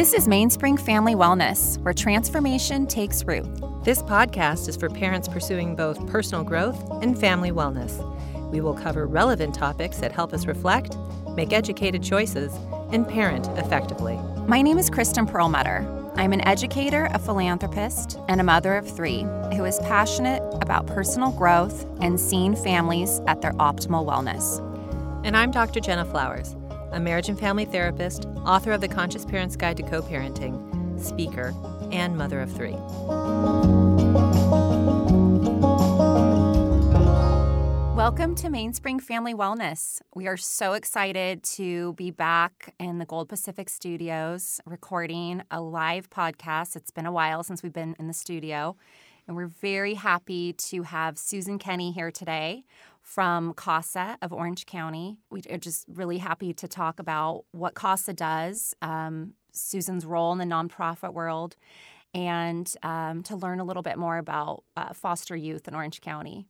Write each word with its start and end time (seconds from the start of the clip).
This 0.00 0.14
is 0.14 0.26
Mainspring 0.26 0.78
Family 0.78 1.14
Wellness, 1.14 1.76
where 1.82 1.92
transformation 1.92 2.86
takes 2.86 3.22
root. 3.24 3.44
This 3.84 4.02
podcast 4.02 4.66
is 4.66 4.74
for 4.74 4.88
parents 4.88 5.28
pursuing 5.28 5.76
both 5.76 6.06
personal 6.06 6.42
growth 6.42 6.90
and 7.02 7.20
family 7.20 7.50
wellness. 7.50 8.00
We 8.50 8.62
will 8.62 8.72
cover 8.72 9.06
relevant 9.06 9.54
topics 9.54 9.98
that 9.98 10.10
help 10.10 10.32
us 10.32 10.46
reflect, 10.46 10.96
make 11.36 11.52
educated 11.52 12.02
choices, 12.02 12.50
and 12.92 13.06
parent 13.06 13.48
effectively. 13.58 14.18
My 14.46 14.62
name 14.62 14.78
is 14.78 14.88
Kristen 14.88 15.26
Perlmutter. 15.26 15.86
I'm 16.14 16.32
an 16.32 16.48
educator, 16.48 17.10
a 17.12 17.18
philanthropist, 17.18 18.18
and 18.26 18.40
a 18.40 18.44
mother 18.44 18.76
of 18.76 18.88
three 18.88 19.26
who 19.54 19.66
is 19.66 19.78
passionate 19.80 20.42
about 20.62 20.86
personal 20.86 21.30
growth 21.30 21.84
and 22.00 22.18
seeing 22.18 22.56
families 22.56 23.20
at 23.26 23.42
their 23.42 23.52
optimal 23.52 24.06
wellness. 24.06 24.66
And 25.26 25.36
I'm 25.36 25.50
Dr. 25.50 25.80
Jenna 25.80 26.06
Flowers, 26.06 26.56
a 26.92 26.98
marriage 26.98 27.28
and 27.28 27.38
family 27.38 27.64
therapist, 27.64 28.26
author 28.44 28.72
of 28.72 28.80
The 28.80 28.88
Conscious 28.88 29.24
Parent's 29.24 29.56
Guide 29.56 29.76
to 29.76 29.82
Co 29.82 30.02
parenting, 30.02 31.00
speaker, 31.00 31.54
and 31.92 32.16
mother 32.16 32.40
of 32.40 32.50
three. 32.52 32.76
Welcome 37.94 38.34
to 38.36 38.48
Mainspring 38.48 38.98
Family 39.00 39.34
Wellness. 39.34 40.00
We 40.14 40.26
are 40.26 40.36
so 40.36 40.72
excited 40.72 41.44
to 41.44 41.92
be 41.92 42.10
back 42.10 42.74
in 42.80 42.98
the 42.98 43.04
Gold 43.04 43.28
Pacific 43.28 43.68
Studios 43.68 44.60
recording 44.64 45.42
a 45.50 45.60
live 45.60 46.10
podcast. 46.10 46.74
It's 46.74 46.90
been 46.90 47.06
a 47.06 47.12
while 47.12 47.44
since 47.44 47.62
we've 47.62 47.72
been 47.72 47.94
in 48.00 48.08
the 48.08 48.14
studio, 48.14 48.76
and 49.28 49.36
we're 49.36 49.46
very 49.46 49.94
happy 49.94 50.54
to 50.54 50.82
have 50.82 51.18
Susan 51.18 51.58
Kenny 51.58 51.92
here 51.92 52.10
today 52.10 52.64
from 53.10 53.54
CASA 53.54 54.18
of 54.22 54.32
Orange 54.32 54.66
County. 54.66 55.18
We 55.30 55.42
are 55.50 55.58
just 55.58 55.84
really 55.88 56.18
happy 56.18 56.54
to 56.54 56.68
talk 56.68 57.00
about 57.00 57.44
what 57.50 57.74
CASA 57.74 58.12
does, 58.12 58.72
um, 58.82 59.34
Susan's 59.50 60.06
role 60.06 60.30
in 60.30 60.38
the 60.38 60.44
nonprofit 60.44 61.12
world, 61.12 61.56
and 62.14 62.72
um, 62.84 63.24
to 63.24 63.34
learn 63.34 63.58
a 63.58 63.64
little 63.64 63.82
bit 63.82 63.98
more 63.98 64.16
about 64.16 64.62
uh, 64.76 64.92
foster 64.92 65.34
youth 65.34 65.66
in 65.66 65.74
Orange 65.74 66.00
County. 66.00 66.46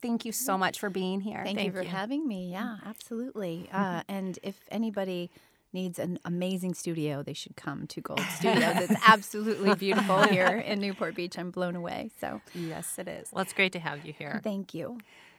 Thank 0.00 0.24
you 0.24 0.30
so 0.30 0.56
much 0.56 0.78
for 0.78 0.88
being 0.88 1.20
here. 1.20 1.42
Thank, 1.42 1.58
Thank 1.58 1.66
you 1.66 1.72
for 1.72 1.82
you. 1.82 1.88
having 1.88 2.28
me. 2.28 2.52
Yeah, 2.52 2.76
absolutely. 2.86 3.68
Uh, 3.74 4.02
and 4.08 4.38
if 4.44 4.60
anybody 4.70 5.32
needs 5.72 5.98
an 5.98 6.20
amazing 6.24 6.74
studio, 6.74 7.24
they 7.24 7.32
should 7.32 7.56
come 7.56 7.88
to 7.88 8.00
Gold 8.00 8.20
Studios. 8.36 8.88
it's 8.88 9.02
absolutely 9.04 9.74
beautiful 9.86 10.22
here 10.28 10.46
in 10.46 10.78
Newport 10.78 11.16
Beach. 11.16 11.36
I'm 11.36 11.50
blown 11.50 11.74
away. 11.74 12.12
So 12.20 12.40
yes, 12.54 13.00
it 13.00 13.08
is. 13.08 13.30
Well, 13.32 13.42
it's 13.42 13.52
great 13.52 13.72
to 13.72 13.80
have 13.80 14.06
you 14.06 14.12
here. 14.12 14.40
Thank 14.44 14.74
you. 14.74 14.98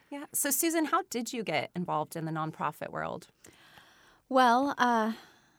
Yeah. 0.10 0.26
So 0.34 0.52
Susan, 0.52 0.86
how 0.86 1.04
did 1.10 1.34
you 1.34 1.44
get 1.44 1.72
involved 1.76 2.16
in 2.16 2.26
the 2.26 2.32
nonprofit 2.32 2.92
world? 2.92 3.28
Well, 4.30 4.76
uh, 4.78 5.14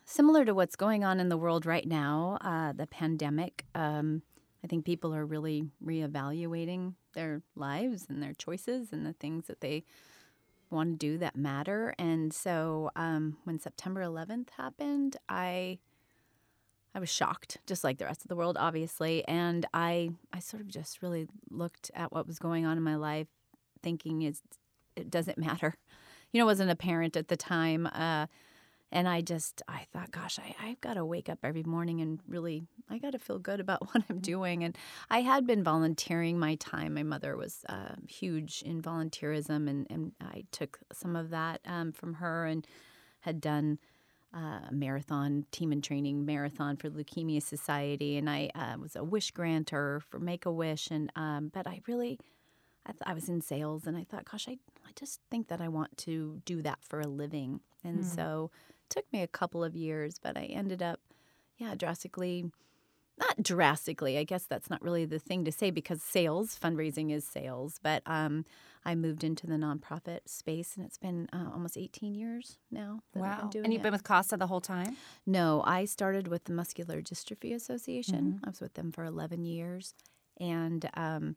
similar 0.05 0.44
to 0.44 0.55
what's 0.55 0.77
going 0.77 1.05
on 1.05 1.20
in 1.20 1.28
the 1.28 1.36
world 1.36 1.66
right 1.66 1.86
now, 1.86 2.38
uh, 2.41 2.72
the 2.72 2.86
pandemic. 2.86 3.64
Um, 3.75 4.22
I 4.64 4.66
think 4.69 4.84
people 4.84 5.14
are 5.14 5.25
really 5.25 5.64
reevaluating 5.84 6.94
their 7.14 7.42
lives 7.55 8.06
and 8.08 8.22
their 8.22 8.34
choices 8.34 8.92
and 8.92 9.06
the 9.06 9.12
things 9.12 9.47
that 9.47 9.61
they 9.61 9.84
want 10.70 10.98
to 10.98 11.06
do 11.06 11.19
that 11.19 11.36
matter. 11.36 11.94
And 11.98 12.33
so 12.33 12.91
um, 12.97 13.36
when 13.44 13.60
September 13.60 14.03
11th 14.03 14.50
happened, 14.50 15.16
I 15.28 15.78
I 16.94 16.98
was 16.98 17.10
shocked, 17.10 17.58
just 17.66 17.84
like 17.84 17.98
the 17.98 18.06
rest 18.06 18.22
of 18.22 18.28
the 18.28 18.36
world, 18.36 18.56
obviously. 18.58 19.22
And 19.28 19.66
I 19.75 20.10
I 20.33 20.38
sort 20.38 20.62
of 20.62 20.69
just 20.69 21.03
really 21.03 21.28
looked 21.50 21.91
at 21.94 22.10
what 22.10 22.27
was 22.27 22.38
going 22.38 22.64
on 22.64 22.77
in 22.78 22.83
my 22.83 22.97
life, 22.97 23.28
thinking 23.87 24.23
is 24.23 24.42
it 24.97 25.11
doesn't 25.11 25.39
matter. 25.39 25.77
You 26.33 26.41
know, 26.41 26.47
wasn't 26.47 26.73
a 26.73 26.77
parent 26.77 27.17
at 27.17 27.29
the 27.29 27.37
time. 27.37 27.87
Uh, 27.87 28.27
and 28.91 29.09
I 29.09 29.20
just, 29.20 29.62
I 29.69 29.87
thought, 29.93 30.11
gosh, 30.11 30.41
I, 30.41 30.56
I've 30.61 30.81
got 30.81 30.95
to 30.95 31.05
wake 31.05 31.28
up 31.28 31.39
every 31.45 31.62
morning 31.62 32.01
and 32.01 32.19
really, 32.27 32.65
I 32.91 32.98
got 32.98 33.12
to 33.12 33.20
feel 33.20 33.39
good 33.39 33.61
about 33.61 33.83
what 33.95 34.03
I'm 34.11 34.19
doing. 34.19 34.65
And 34.65 34.77
I 35.09 35.20
had 35.20 35.47
been 35.47 35.62
volunteering 35.62 36.37
my 36.37 36.56
time. 36.56 36.94
My 36.94 37.05
mother 37.05 37.37
was 37.37 37.65
uh, 37.69 37.94
huge 38.09 38.62
in 38.62 38.83
volunteerism, 38.83 39.69
and, 39.69 39.87
and 39.89 40.12
I 40.21 40.44
took 40.50 40.81
some 40.93 41.15
of 41.15 41.31
that 41.31 41.60
um, 41.65 41.93
from 41.93 42.15
her 42.15 42.44
and 42.44 42.66
had 43.21 43.41
done 43.41 43.78
uh, 44.34 44.60
a 44.69 44.72
marathon, 44.72 45.47
team 45.53 45.71
and 45.71 45.83
training 45.83 46.27
marathon 46.27 46.77
for 46.77 46.91
Leukemia 46.91 47.41
Society. 47.41 48.16
And 48.16 48.28
I 48.28 48.50
uh, 48.55 48.78
was 48.81 48.97
a 48.97 49.05
wish 49.05 49.31
granter 49.31 50.00
for 50.09 50.19
Make 50.19 50.44
a 50.44 50.53
Wish. 50.53 50.91
And, 50.91 51.12
um, 51.15 51.50
but 51.55 51.69
I 51.69 51.81
really, 51.87 52.19
I, 52.86 52.92
th- 52.92 53.02
I 53.04 53.14
was 53.14 53.28
in 53.28 53.41
sales 53.41 53.86
and 53.86 53.97
I 53.97 54.04
thought, 54.04 54.24
gosh, 54.30 54.48
I, 54.48 54.58
I 54.86 54.91
just 54.94 55.20
think 55.30 55.48
that 55.48 55.60
I 55.60 55.69
want 55.69 55.97
to 55.98 56.41
do 56.44 56.62
that 56.62 56.78
for 56.82 57.00
a 57.00 57.06
living. 57.06 57.60
And 57.84 58.00
mm. 58.00 58.04
so, 58.04 58.50
took 58.88 59.10
me 59.12 59.22
a 59.22 59.26
couple 59.26 59.64
of 59.64 59.74
years, 59.74 60.19
but 60.22 60.36
I 60.36 60.44
ended 60.44 60.82
up, 60.82 61.00
yeah, 61.58 61.74
drastically, 61.74 62.50
not 63.19 63.42
drastically. 63.42 64.19
I 64.19 64.24
guess 64.24 64.44
that's 64.44 64.70
not 64.70 64.82
really 64.82 65.04
the 65.04 65.19
thing 65.19 65.44
to 65.44 65.52
say 65.52 65.70
because 65.70 66.02
sales, 66.02 66.58
fundraising 66.58 67.12
is 67.12 67.24
sales. 67.24 67.80
But 67.82 68.02
um, 68.06 68.44
I 68.84 68.94
moved 68.94 69.24
into 69.24 69.47
the 69.47 69.54
nonprofit 69.54 70.20
space, 70.26 70.76
and 70.76 70.84
it's 70.84 70.98
been 70.98 71.28
uh, 71.32 71.50
almost 71.53 71.76
18 71.76 72.14
years 72.14 72.58
now. 72.70 73.00
wow! 73.14 73.50
and 73.54 73.72
you've 73.72 73.80
it. 73.80 73.82
been 73.82 73.92
with 73.92 74.04
CASA 74.04 74.36
the 74.36 74.47
whole 74.47 74.60
time? 74.60 74.97
No, 75.26 75.62
I 75.66 75.84
started 75.86 76.28
with 76.28 76.44
the 76.44 76.53
Muscular 76.53 77.00
Dystrophy 77.00 77.54
Association. 77.54 78.34
Mm-hmm. 78.36 78.44
I 78.44 78.50
was 78.50 78.60
with 78.60 78.74
them 78.74 78.92
for 78.92 79.04
11 79.04 79.44
years, 79.44 79.94
and 80.38 80.88
um, 80.94 81.36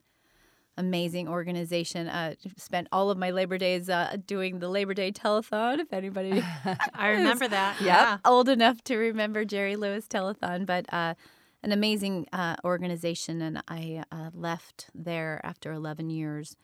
amazing 0.79 1.27
organization. 1.27 2.07
Uh, 2.07 2.33
spent 2.57 2.87
all 2.91 3.11
of 3.11 3.17
my 3.17 3.31
Labor 3.31 3.57
Days 3.57 3.89
uh, 3.89 4.17
doing 4.25 4.59
the 4.59 4.69
Labor 4.69 4.93
Day 4.93 5.11
telethon. 5.11 5.79
If 5.79 5.93
anybody, 5.93 6.41
I 6.95 7.09
remember 7.09 7.47
that. 7.47 7.79
Yeah, 7.81 8.17
old 8.25 8.49
enough 8.49 8.81
to 8.85 8.97
remember 8.97 9.45
Jerry 9.45 9.75
Lewis 9.75 10.07
telethon, 10.07 10.65
but 10.65 10.91
uh, 10.91 11.13
an 11.61 11.71
amazing 11.71 12.27
uh, 12.33 12.55
organization. 12.63 13.41
And 13.41 13.61
I 13.67 14.03
uh, 14.11 14.29
left 14.33 14.89
there 14.95 15.41
after 15.43 15.71
11 15.71 16.09
years 16.09 16.55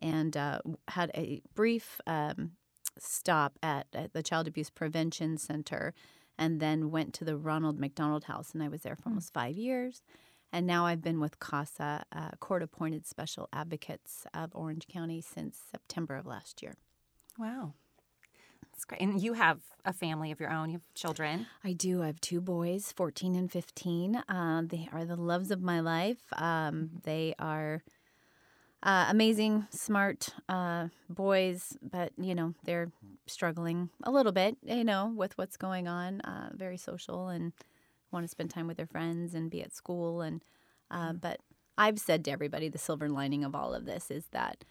and 0.00 0.36
uh, 0.36 0.60
had 0.88 1.10
a 1.14 1.42
brief 1.54 2.00
um, 2.06 2.52
stop 2.98 3.58
at, 3.62 3.86
at, 3.94 4.12
the 4.12 4.22
Child 4.22 4.48
Abuse 4.48 4.70
Prevention 4.70 5.36
Center, 5.36 5.94
and 6.38 6.58
then 6.58 6.90
went 6.90 7.12
to 7.14 7.24
the 7.24 7.36
Ronald 7.36 7.78
McDonald 7.78 8.24
House, 8.24 8.52
and 8.54 8.62
I 8.62 8.68
was 8.68 8.80
there 8.80 8.96
for 8.96 9.02
hmm. 9.02 9.10
almost 9.10 9.32
five 9.32 9.56
years. 9.56 10.02
And 10.52 10.66
now 10.66 10.86
I've 10.86 11.02
been 11.02 11.20
with 11.20 11.38
CASA, 11.38 12.04
uh, 12.12 12.30
court 12.40 12.62
appointed 12.62 13.06
special 13.06 13.48
advocates 13.52 14.26
of 14.34 14.50
Orange 14.54 14.86
County 14.88 15.20
since 15.20 15.58
September 15.70 16.16
of 16.16 16.26
last 16.26 16.62
year. 16.62 16.74
Wow. 17.38 17.74
That's 18.80 18.84
great. 18.84 19.00
And 19.00 19.22
you 19.22 19.34
have 19.34 19.60
a 19.84 19.92
family 19.92 20.32
of 20.32 20.40
your 20.40 20.50
own. 20.50 20.70
You 20.70 20.76
have 20.76 20.94
children. 20.94 21.46
I 21.62 21.72
do. 21.72 22.02
I 22.02 22.06
have 22.06 22.20
two 22.20 22.40
boys, 22.40 22.92
14 22.96 23.36
and 23.36 23.50
15. 23.50 24.22
Uh, 24.28 24.62
they 24.66 24.88
are 24.92 25.04
the 25.04 25.16
loves 25.16 25.50
of 25.50 25.62
my 25.62 25.80
life. 25.80 26.18
Um, 26.32 26.90
they 27.04 27.34
are 27.38 27.82
uh, 28.82 29.06
amazing, 29.08 29.66
smart 29.70 30.30
uh, 30.48 30.88
boys, 31.08 31.76
but, 31.82 32.12
you 32.18 32.34
know, 32.34 32.54
they're 32.64 32.90
struggling 33.26 33.90
a 34.02 34.10
little 34.10 34.32
bit, 34.32 34.56
you 34.64 34.84
know, 34.84 35.12
with 35.14 35.36
what's 35.36 35.56
going 35.56 35.86
on. 35.86 36.20
Uh, 36.22 36.50
very 36.54 36.78
social 36.78 37.28
and 37.28 37.52
want 38.12 38.24
to 38.24 38.28
spend 38.28 38.50
time 38.50 38.66
with 38.66 38.76
their 38.76 38.86
friends 38.86 39.34
and 39.34 39.50
be 39.50 39.62
at 39.62 39.74
school. 39.74 40.20
And 40.20 40.42
uh, 40.90 41.12
mm. 41.12 41.20
but 41.20 41.40
I've 41.78 41.98
said 41.98 42.24
to 42.26 42.30
everybody, 42.30 42.68
the 42.68 42.78
silver 42.78 43.08
lining 43.08 43.44
of 43.44 43.54
all 43.54 43.74
of 43.74 43.86
this 43.86 44.10
is 44.10 44.26
that 44.32 44.64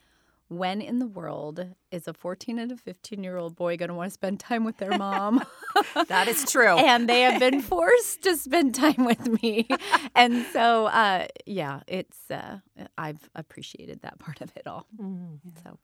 when 0.50 0.82
in 0.82 0.98
the 0.98 1.08
world 1.08 1.68
is 1.92 2.08
a 2.08 2.14
14 2.14 2.58
and 2.60 2.72
a 2.72 2.76
15 2.78 3.24
year 3.24 3.38
old 3.38 3.56
boy 3.56 3.78
going 3.78 3.90
to 3.90 3.96
want 3.96 4.10
to 4.10 4.14
spend 4.14 4.40
time 4.40 4.66
with 4.66 4.78
their 4.78 4.98
mom? 4.98 5.44
that 6.08 6.28
is 6.28 6.52
true. 6.52 6.78
and 6.78 7.08
they 7.08 7.22
have 7.22 7.40
been 7.40 7.62
forced 7.64 8.24
to 8.24 8.36
spend 8.36 8.76
time 8.76 9.06
with 9.06 9.42
me. 9.42 9.68
and 10.16 10.46
so, 10.52 10.88
uh, 10.88 11.28
yeah, 11.46 11.82
it's, 11.88 12.30
uh, 12.32 12.58
I've 12.98 13.30
appreciated 13.36 14.02
that 14.02 14.20
part 14.20 14.42
of 14.42 14.52
it 14.56 14.68
all. 14.68 14.88
Mm-hmm. 15.00 15.50
So, 15.64 15.78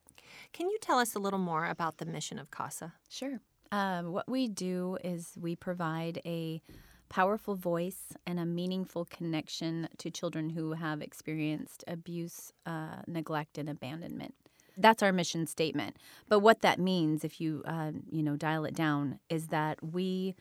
can 0.52 0.70
you 0.70 0.78
tell 0.82 1.00
us 1.00 1.16
a 1.16 1.20
little 1.20 1.40
more 1.40 1.66
about 1.66 1.98
the 1.98 2.06
mission 2.06 2.40
of 2.40 2.50
CASA? 2.50 2.94
Sure. 3.10 3.40
Um, 3.72 4.12
what 4.12 4.30
we 4.30 4.48
do 4.48 4.98
is 5.04 5.34
we 5.40 5.56
provide 5.56 6.22
a 6.26 6.62
powerful 7.10 7.56
voice 7.56 8.14
and 8.26 8.40
a 8.40 8.46
meaningful 8.46 9.06
connection 9.06 9.88
to 9.98 10.10
children 10.10 10.50
who 10.50 10.74
have 10.74 11.02
experienced 11.02 11.84
abuse, 11.88 12.52
uh, 12.66 13.02
neglect, 13.08 13.58
and 13.58 13.70
abandonment. 13.70 14.34
That's 14.78 15.02
our 15.02 15.14
mission 15.14 15.48
statement. 15.48 15.96
But 16.28 16.40
what 16.40 16.62
that 16.62 16.80
means, 16.80 17.24
if 17.24 17.40
you 17.40 17.64
uh, 17.66 17.92
you 18.12 18.24
know 18.24 18.36
dial 18.36 18.66
it 18.66 18.76
down, 18.76 19.20
is 19.30 19.48
that 19.48 19.82
we 19.82 20.36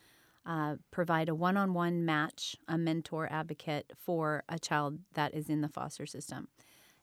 uh, 0.45 0.75
provide 0.91 1.29
a 1.29 1.35
one-on-one 1.35 2.05
match, 2.05 2.55
a 2.67 2.77
mentor 2.77 3.27
advocate 3.31 3.91
for 3.97 4.43
a 4.47 4.59
child 4.59 4.99
that 5.13 5.33
is 5.33 5.49
in 5.49 5.61
the 5.61 5.69
foster 5.69 6.05
system. 6.05 6.47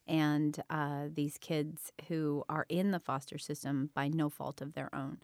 And 0.06 0.62
uh, 0.68 1.06
these 1.12 1.38
kids 1.38 1.92
who 2.08 2.44
are 2.48 2.66
in 2.68 2.90
the 2.90 3.00
foster 3.00 3.38
system 3.38 3.90
by 3.94 4.08
no 4.08 4.28
fault 4.28 4.60
of 4.60 4.74
their 4.74 4.94
own 4.94 5.18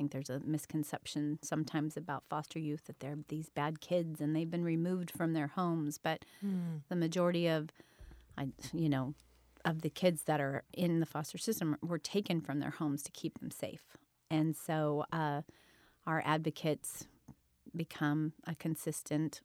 think 0.00 0.12
there's 0.12 0.30
a 0.30 0.40
misconception 0.40 1.38
sometimes 1.42 1.94
about 1.94 2.24
foster 2.30 2.58
youth 2.58 2.86
that 2.86 3.00
they're 3.00 3.18
these 3.28 3.50
bad 3.50 3.82
kids 3.82 4.18
and 4.18 4.34
they've 4.34 4.50
been 4.50 4.64
removed 4.64 5.10
from 5.10 5.34
their 5.34 5.48
homes. 5.48 5.98
But 5.98 6.24
mm. 6.44 6.80
the 6.88 6.96
majority 6.96 7.48
of, 7.48 7.68
I, 8.38 8.48
you 8.72 8.88
know, 8.88 9.12
of 9.66 9.82
the 9.82 9.90
kids 9.90 10.22
that 10.22 10.40
are 10.40 10.62
in 10.72 11.00
the 11.00 11.06
foster 11.06 11.36
system 11.36 11.76
were 11.82 11.98
taken 11.98 12.40
from 12.40 12.60
their 12.60 12.70
homes 12.70 13.02
to 13.02 13.12
keep 13.12 13.38
them 13.40 13.50
safe. 13.50 13.98
And 14.30 14.56
so 14.56 15.04
uh, 15.12 15.42
our 16.06 16.22
advocates 16.24 17.06
become 17.76 18.32
a 18.46 18.54
consistent 18.54 19.42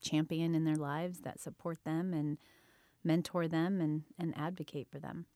champion 0.00 0.54
in 0.54 0.64
their 0.64 0.76
lives 0.76 1.20
that 1.20 1.40
support 1.40 1.84
them 1.84 2.14
and 2.14 2.38
mentor 3.04 3.46
them 3.46 3.82
and, 3.82 4.04
and 4.18 4.32
advocate 4.34 4.88
for 4.90 4.98
them. 4.98 5.26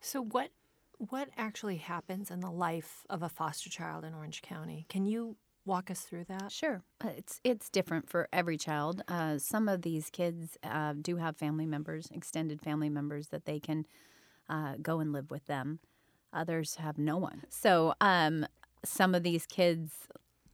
So 0.00 0.22
what 0.22 0.48
what 0.98 1.28
actually 1.36 1.76
happens 1.76 2.30
in 2.30 2.40
the 2.40 2.50
life 2.50 3.04
of 3.10 3.22
a 3.22 3.28
foster 3.28 3.70
child 3.70 4.04
in 4.04 4.14
Orange 4.14 4.42
County? 4.42 4.86
Can 4.88 5.04
you 5.04 5.36
walk 5.64 5.90
us 5.90 6.00
through 6.00 6.24
that? 6.24 6.52
Sure, 6.52 6.82
uh, 7.04 7.10
it's 7.16 7.40
it's 7.44 7.68
different 7.68 8.08
for 8.08 8.28
every 8.32 8.56
child. 8.56 9.02
Uh, 9.08 9.38
some 9.38 9.68
of 9.68 9.82
these 9.82 10.10
kids 10.10 10.56
uh, 10.62 10.94
do 11.00 11.16
have 11.16 11.36
family 11.36 11.66
members, 11.66 12.08
extended 12.12 12.60
family 12.62 12.88
members 12.88 13.28
that 13.28 13.44
they 13.44 13.60
can 13.60 13.86
uh, 14.48 14.74
go 14.80 15.00
and 15.00 15.12
live 15.12 15.30
with 15.30 15.46
them. 15.46 15.80
Others 16.32 16.76
have 16.76 16.98
no 16.98 17.16
one. 17.16 17.42
So 17.48 17.94
um, 18.00 18.46
some 18.84 19.14
of 19.14 19.22
these 19.22 19.46
kids 19.46 19.92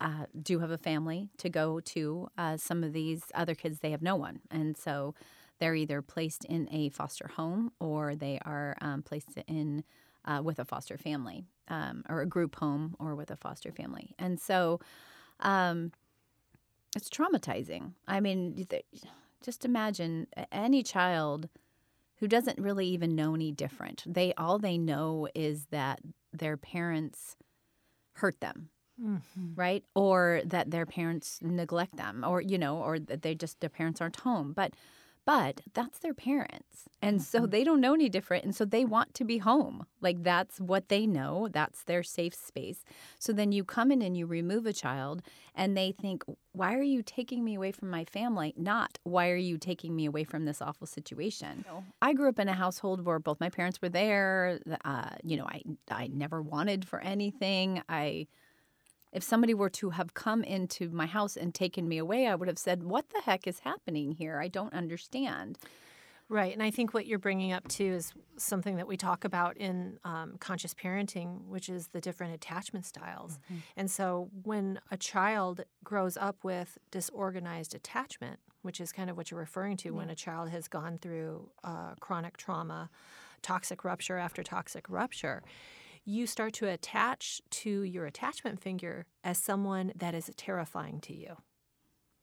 uh, 0.00 0.26
do 0.40 0.58
have 0.60 0.70
a 0.70 0.78
family 0.78 1.28
to 1.38 1.48
go 1.48 1.80
to. 1.80 2.28
Uh, 2.36 2.56
some 2.56 2.82
of 2.82 2.92
these 2.92 3.22
other 3.34 3.54
kids 3.54 3.80
they 3.80 3.90
have 3.90 4.02
no 4.02 4.16
one, 4.16 4.40
and 4.50 4.76
so 4.76 5.14
they're 5.58 5.74
either 5.76 6.02
placed 6.02 6.44
in 6.46 6.68
a 6.72 6.88
foster 6.88 7.28
home 7.36 7.70
or 7.78 8.16
they 8.16 8.40
are 8.44 8.76
um, 8.80 9.02
placed 9.02 9.28
in 9.46 9.84
uh, 10.24 10.40
with 10.42 10.58
a 10.58 10.64
foster 10.64 10.98
family 10.98 11.44
um, 11.69 12.04
or 12.08 12.20
a 12.20 12.26
group 12.26 12.56
home 12.56 12.96
or 12.98 13.14
with 13.14 13.30
a 13.30 13.36
foster 13.36 13.72
family. 13.72 14.14
And 14.19 14.40
so 14.40 14.80
um, 15.40 15.92
it's 16.96 17.08
traumatizing. 17.08 17.92
I 18.06 18.20
mean, 18.20 18.66
just 19.44 19.64
imagine 19.64 20.26
any 20.50 20.82
child 20.82 21.48
who 22.16 22.28
doesn't 22.28 22.58
really 22.58 22.86
even 22.86 23.16
know 23.16 23.34
any 23.34 23.52
different. 23.52 24.04
They 24.06 24.32
all 24.34 24.58
they 24.58 24.78
know 24.78 25.28
is 25.34 25.66
that 25.70 26.00
their 26.32 26.56
parents 26.56 27.36
hurt 28.14 28.40
them. 28.40 28.69
Mm-hmm. 29.02 29.54
Right? 29.56 29.84
Or 29.94 30.42
that 30.44 30.70
their 30.70 30.86
parents 30.86 31.38
neglect 31.42 31.96
them, 31.96 32.24
or, 32.28 32.40
you 32.40 32.58
know, 32.58 32.76
or 32.76 32.98
that 32.98 33.22
they 33.22 33.34
just, 33.34 33.58
their 33.58 33.70
parents 33.70 34.00
aren't 34.00 34.20
home. 34.20 34.52
But 34.52 34.74
but 35.24 35.60
that's 35.74 35.98
their 35.98 36.14
parents. 36.14 36.88
And 37.00 37.22
so 37.22 37.40
mm-hmm. 37.40 37.50
they 37.50 37.64
don't 37.64 37.80
know 37.80 37.94
any 37.94 38.08
different. 38.08 38.44
And 38.44 38.54
so 38.54 38.64
they 38.64 38.84
want 38.84 39.14
to 39.14 39.24
be 39.24 39.38
home. 39.38 39.86
Like 40.00 40.22
that's 40.22 40.60
what 40.60 40.88
they 40.88 41.06
know. 41.06 41.48
That's 41.50 41.84
their 41.84 42.02
safe 42.02 42.34
space. 42.34 42.84
So 43.19 43.32
then 43.32 43.52
you 43.52 43.64
come 43.64 43.90
in 43.90 44.02
and 44.02 44.16
you 44.16 44.26
remove 44.26 44.66
a 44.66 44.72
child 44.72 45.22
and 45.54 45.76
they 45.76 45.92
think, 45.92 46.24
why 46.52 46.74
are 46.74 46.82
you 46.82 47.02
taking 47.02 47.44
me 47.44 47.54
away 47.54 47.72
from 47.72 47.90
my 47.90 48.04
family? 48.04 48.54
Not, 48.56 48.98
why 49.04 49.30
are 49.30 49.36
you 49.36 49.58
taking 49.58 49.94
me 49.94 50.06
away 50.06 50.24
from 50.24 50.44
this 50.44 50.62
awful 50.62 50.86
situation? 50.86 51.64
No. 51.69 51.84
I 52.00 52.12
grew 52.12 52.28
up 52.28 52.38
in 52.38 52.48
a 52.48 52.54
household 52.54 53.04
where 53.04 53.19
both 53.19 53.40
my 53.40 53.48
parents 53.48 53.80
were 53.82 53.88
there. 53.88 54.60
Uh, 54.84 55.10
you 55.22 55.36
know, 55.36 55.46
I, 55.46 55.62
I 55.90 56.08
never 56.08 56.42
wanted 56.42 56.86
for 56.86 57.00
anything. 57.00 57.82
I 57.88 58.26
if 59.12 59.22
somebody 59.22 59.54
were 59.54 59.70
to 59.70 59.90
have 59.90 60.14
come 60.14 60.42
into 60.42 60.90
my 60.90 61.06
house 61.06 61.36
and 61.36 61.54
taken 61.54 61.88
me 61.88 61.98
away, 61.98 62.26
I 62.26 62.34
would 62.34 62.48
have 62.48 62.58
said, 62.58 62.82
What 62.82 63.10
the 63.10 63.20
heck 63.20 63.46
is 63.46 63.60
happening 63.60 64.12
here? 64.12 64.40
I 64.40 64.48
don't 64.48 64.72
understand. 64.72 65.58
Right. 66.28 66.54
And 66.54 66.62
I 66.62 66.70
think 66.70 66.94
what 66.94 67.06
you're 67.06 67.18
bringing 67.18 67.52
up 67.52 67.68
too 67.68 67.92
is 67.92 68.14
something 68.38 68.76
that 68.76 68.86
we 68.86 68.96
talk 68.96 69.24
about 69.24 69.58
in 69.58 69.98
um, 70.02 70.36
conscious 70.40 70.72
parenting, 70.72 71.44
which 71.46 71.68
is 71.68 71.88
the 71.88 72.00
different 72.00 72.32
attachment 72.32 72.86
styles. 72.86 73.32
Mm-hmm. 73.32 73.56
And 73.76 73.90
so 73.90 74.30
when 74.42 74.80
a 74.90 74.96
child 74.96 75.64
grows 75.84 76.16
up 76.16 76.42
with 76.42 76.78
disorganized 76.90 77.74
attachment, 77.74 78.40
which 78.62 78.80
is 78.80 78.92
kind 78.92 79.10
of 79.10 79.16
what 79.18 79.30
you're 79.30 79.40
referring 79.40 79.76
to, 79.78 79.90
when 79.90 80.08
a 80.08 80.14
child 80.14 80.48
has 80.48 80.68
gone 80.68 80.96
through 80.96 81.50
uh, 81.64 81.96
chronic 82.00 82.38
trauma, 82.38 82.88
toxic 83.42 83.84
rupture 83.84 84.16
after 84.16 84.42
toxic 84.42 84.88
rupture, 84.88 85.42
you 86.04 86.26
start 86.26 86.52
to 86.54 86.69
attach 86.69 87.40
to 87.50 87.82
your 87.82 88.06
attachment 88.06 88.60
figure 88.60 89.06
as 89.22 89.38
someone 89.38 89.93
that 89.94 90.14
is 90.14 90.31
terrifying 90.37 91.00
to 91.00 91.14
you. 91.14 91.37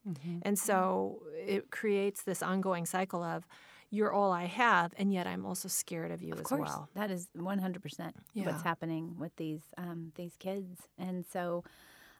Mm-hmm. 0.08 0.40
And 0.44 0.58
so 0.58 1.24
it 1.36 1.72
creates 1.72 2.24
this 2.24 2.42
ongoing 2.42 2.86
cycle 2.86 3.24
of, 3.24 3.46
you're 3.92 4.14
all 4.14 4.32
I 4.32 4.46
have, 4.46 4.94
and 4.98 5.12
yet 5.12 5.26
I'm 5.26 5.46
also 5.46 5.68
scared 5.68 6.12
of 6.12 6.22
you 6.22 6.34
of 6.34 6.42
as 6.42 6.46
course. 6.46 6.70
well. 6.70 6.90
That 6.94 7.10
is 7.10 7.28
100 7.34 7.76
yeah. 7.76 7.82
percent 7.82 8.16
what's 8.34 8.62
happening 8.62 9.16
with 9.18 9.36
these 9.36 9.62
um, 9.78 10.12
these 10.16 10.36
kids, 10.38 10.82
and 10.98 11.26
so, 11.26 11.64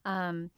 um, 0.04 0.50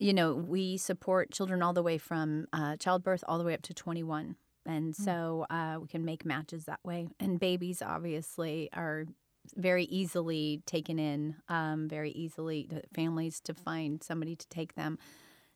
you 0.00 0.12
know, 0.12 0.34
we 0.34 0.78
support 0.78 1.30
children 1.30 1.62
all 1.62 1.72
the 1.72 1.82
way 1.82 1.96
from 1.96 2.46
uh, 2.52 2.76
childbirth 2.76 3.22
all 3.28 3.38
the 3.38 3.44
way 3.44 3.54
up 3.54 3.62
to 3.62 3.74
21, 3.74 4.34
and 4.66 4.94
mm-hmm. 4.94 5.02
so 5.04 5.46
uh, 5.48 5.78
we 5.80 5.86
can 5.86 6.04
make 6.04 6.24
matches 6.24 6.64
that 6.64 6.80
way. 6.82 7.06
And 7.20 7.38
babies 7.38 7.80
obviously 7.80 8.68
are 8.72 9.06
very 9.56 9.84
easily 9.84 10.62
taken 10.66 10.98
in, 10.98 11.36
um, 11.48 11.88
very 11.88 12.10
easily 12.10 12.68
families 12.94 13.40
to 13.40 13.54
find 13.54 14.02
somebody 14.02 14.36
to 14.36 14.48
take 14.48 14.74
them, 14.74 14.98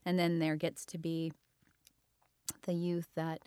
and 0.04 0.18
then 0.18 0.38
there 0.38 0.56
gets 0.56 0.84
to 0.86 0.98
be 0.98 1.32
the 2.62 2.74
youth 2.74 3.08
that 3.14 3.40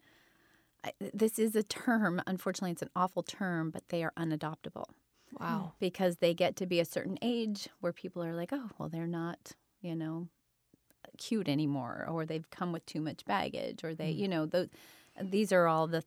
I, 0.83 0.93
this 1.13 1.39
is 1.39 1.55
a 1.55 1.63
term. 1.63 2.21
Unfortunately, 2.25 2.71
it's 2.71 2.81
an 2.81 2.89
awful 2.95 3.23
term, 3.23 3.69
but 3.69 3.89
they 3.89 4.03
are 4.03 4.13
unadoptable. 4.17 4.85
Wow! 5.39 5.73
Because 5.79 6.17
they 6.17 6.33
get 6.33 6.55
to 6.57 6.65
be 6.65 6.79
a 6.79 6.85
certain 6.85 7.17
age 7.21 7.69
where 7.81 7.93
people 7.93 8.23
are 8.23 8.33
like, 8.33 8.51
oh, 8.51 8.69
well, 8.77 8.89
they're 8.89 9.07
not, 9.07 9.51
you 9.81 9.95
know, 9.95 10.27
cute 11.17 11.47
anymore, 11.47 12.07
or 12.09 12.25
they've 12.25 12.49
come 12.49 12.71
with 12.71 12.85
too 12.85 13.01
much 13.01 13.25
baggage, 13.25 13.83
or 13.83 13.93
they, 13.93 14.11
mm. 14.11 14.17
you 14.17 14.27
know, 14.27 14.45
those. 14.45 14.69
These 15.21 15.51
are 15.51 15.67
all 15.67 15.87
the. 15.87 16.03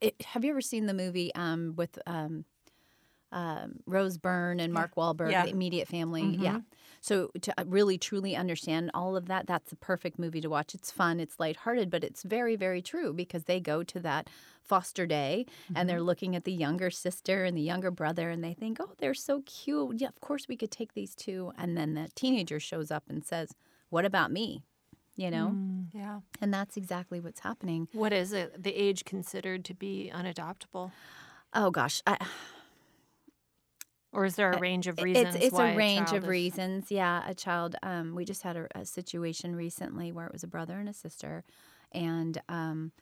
It, 0.00 0.20
have 0.22 0.44
you 0.44 0.50
ever 0.50 0.60
seen 0.60 0.86
the 0.86 0.94
movie 0.94 1.34
um, 1.34 1.74
with 1.76 1.98
um, 2.06 2.44
um, 3.32 3.80
Rose 3.86 4.18
Byrne 4.18 4.60
and 4.60 4.72
Mark 4.72 4.94
Wahlberg, 4.96 5.30
yeah. 5.30 5.44
the 5.44 5.50
immediate 5.50 5.88
family. 5.88 6.22
Mm-hmm. 6.22 6.42
Yeah. 6.42 6.60
So 7.00 7.30
to 7.40 7.54
uh, 7.58 7.64
really 7.66 7.96
truly 7.96 8.36
understand 8.36 8.90
all 8.92 9.16
of 9.16 9.26
that, 9.28 9.46
that's 9.46 9.72
a 9.72 9.76
perfect 9.76 10.18
movie 10.18 10.40
to 10.40 10.50
watch. 10.50 10.74
It's 10.74 10.90
fun, 10.90 11.18
it's 11.18 11.40
lighthearted, 11.40 11.90
but 11.90 12.04
it's 12.04 12.22
very, 12.22 12.56
very 12.56 12.82
true 12.82 13.12
because 13.12 13.44
they 13.44 13.58
go 13.58 13.82
to 13.82 14.00
that 14.00 14.28
foster 14.62 15.06
day 15.06 15.46
mm-hmm. 15.48 15.76
and 15.76 15.88
they're 15.88 15.98
mm-hmm. 15.98 16.06
looking 16.06 16.36
at 16.36 16.44
the 16.44 16.52
younger 16.52 16.90
sister 16.90 17.44
and 17.44 17.56
the 17.56 17.62
younger 17.62 17.90
brother 17.90 18.30
and 18.30 18.44
they 18.44 18.52
think, 18.52 18.78
oh, 18.80 18.92
they're 18.98 19.14
so 19.14 19.42
cute. 19.46 20.00
Yeah, 20.00 20.08
of 20.08 20.20
course 20.20 20.46
we 20.46 20.56
could 20.56 20.70
take 20.70 20.94
these 20.94 21.14
two. 21.14 21.52
And 21.56 21.76
then 21.76 21.94
the 21.94 22.10
teenager 22.14 22.60
shows 22.60 22.90
up 22.90 23.04
and 23.08 23.24
says, 23.24 23.54
what 23.88 24.04
about 24.04 24.30
me? 24.30 24.62
You 25.16 25.30
know? 25.30 25.52
Mm, 25.54 25.86
yeah. 25.92 26.20
And 26.40 26.52
that's 26.52 26.76
exactly 26.76 27.20
what's 27.20 27.40
happening. 27.40 27.88
What 27.92 28.12
is 28.12 28.32
it? 28.32 28.62
The 28.62 28.74
age 28.74 29.04
considered 29.04 29.64
to 29.66 29.74
be 29.74 30.10
unadoptable? 30.14 30.92
Oh, 31.52 31.70
gosh. 31.70 32.00
I, 32.06 32.16
or 34.12 34.24
is 34.24 34.34
there 34.34 34.50
a 34.50 34.58
range 34.58 34.86
of 34.86 35.00
reasons? 35.00 35.36
It's, 35.36 35.46
it's 35.46 35.58
a 35.58 35.74
range 35.76 36.12
a 36.12 36.16
of 36.16 36.24
is... 36.24 36.28
reasons. 36.28 36.90
Yeah, 36.90 37.22
a 37.26 37.34
child. 37.34 37.76
Um, 37.82 38.14
we 38.14 38.24
just 38.24 38.42
had 38.42 38.56
a, 38.56 38.66
a, 38.74 38.84
situation 38.84 39.54
recently 39.54 40.10
where 40.10 40.26
it 40.26 40.32
was 40.32 40.42
a 40.42 40.48
brother 40.48 40.78
and 40.78 40.88
a 40.88 40.92
sister, 40.92 41.44
and 41.92 42.40
um, 42.48 42.92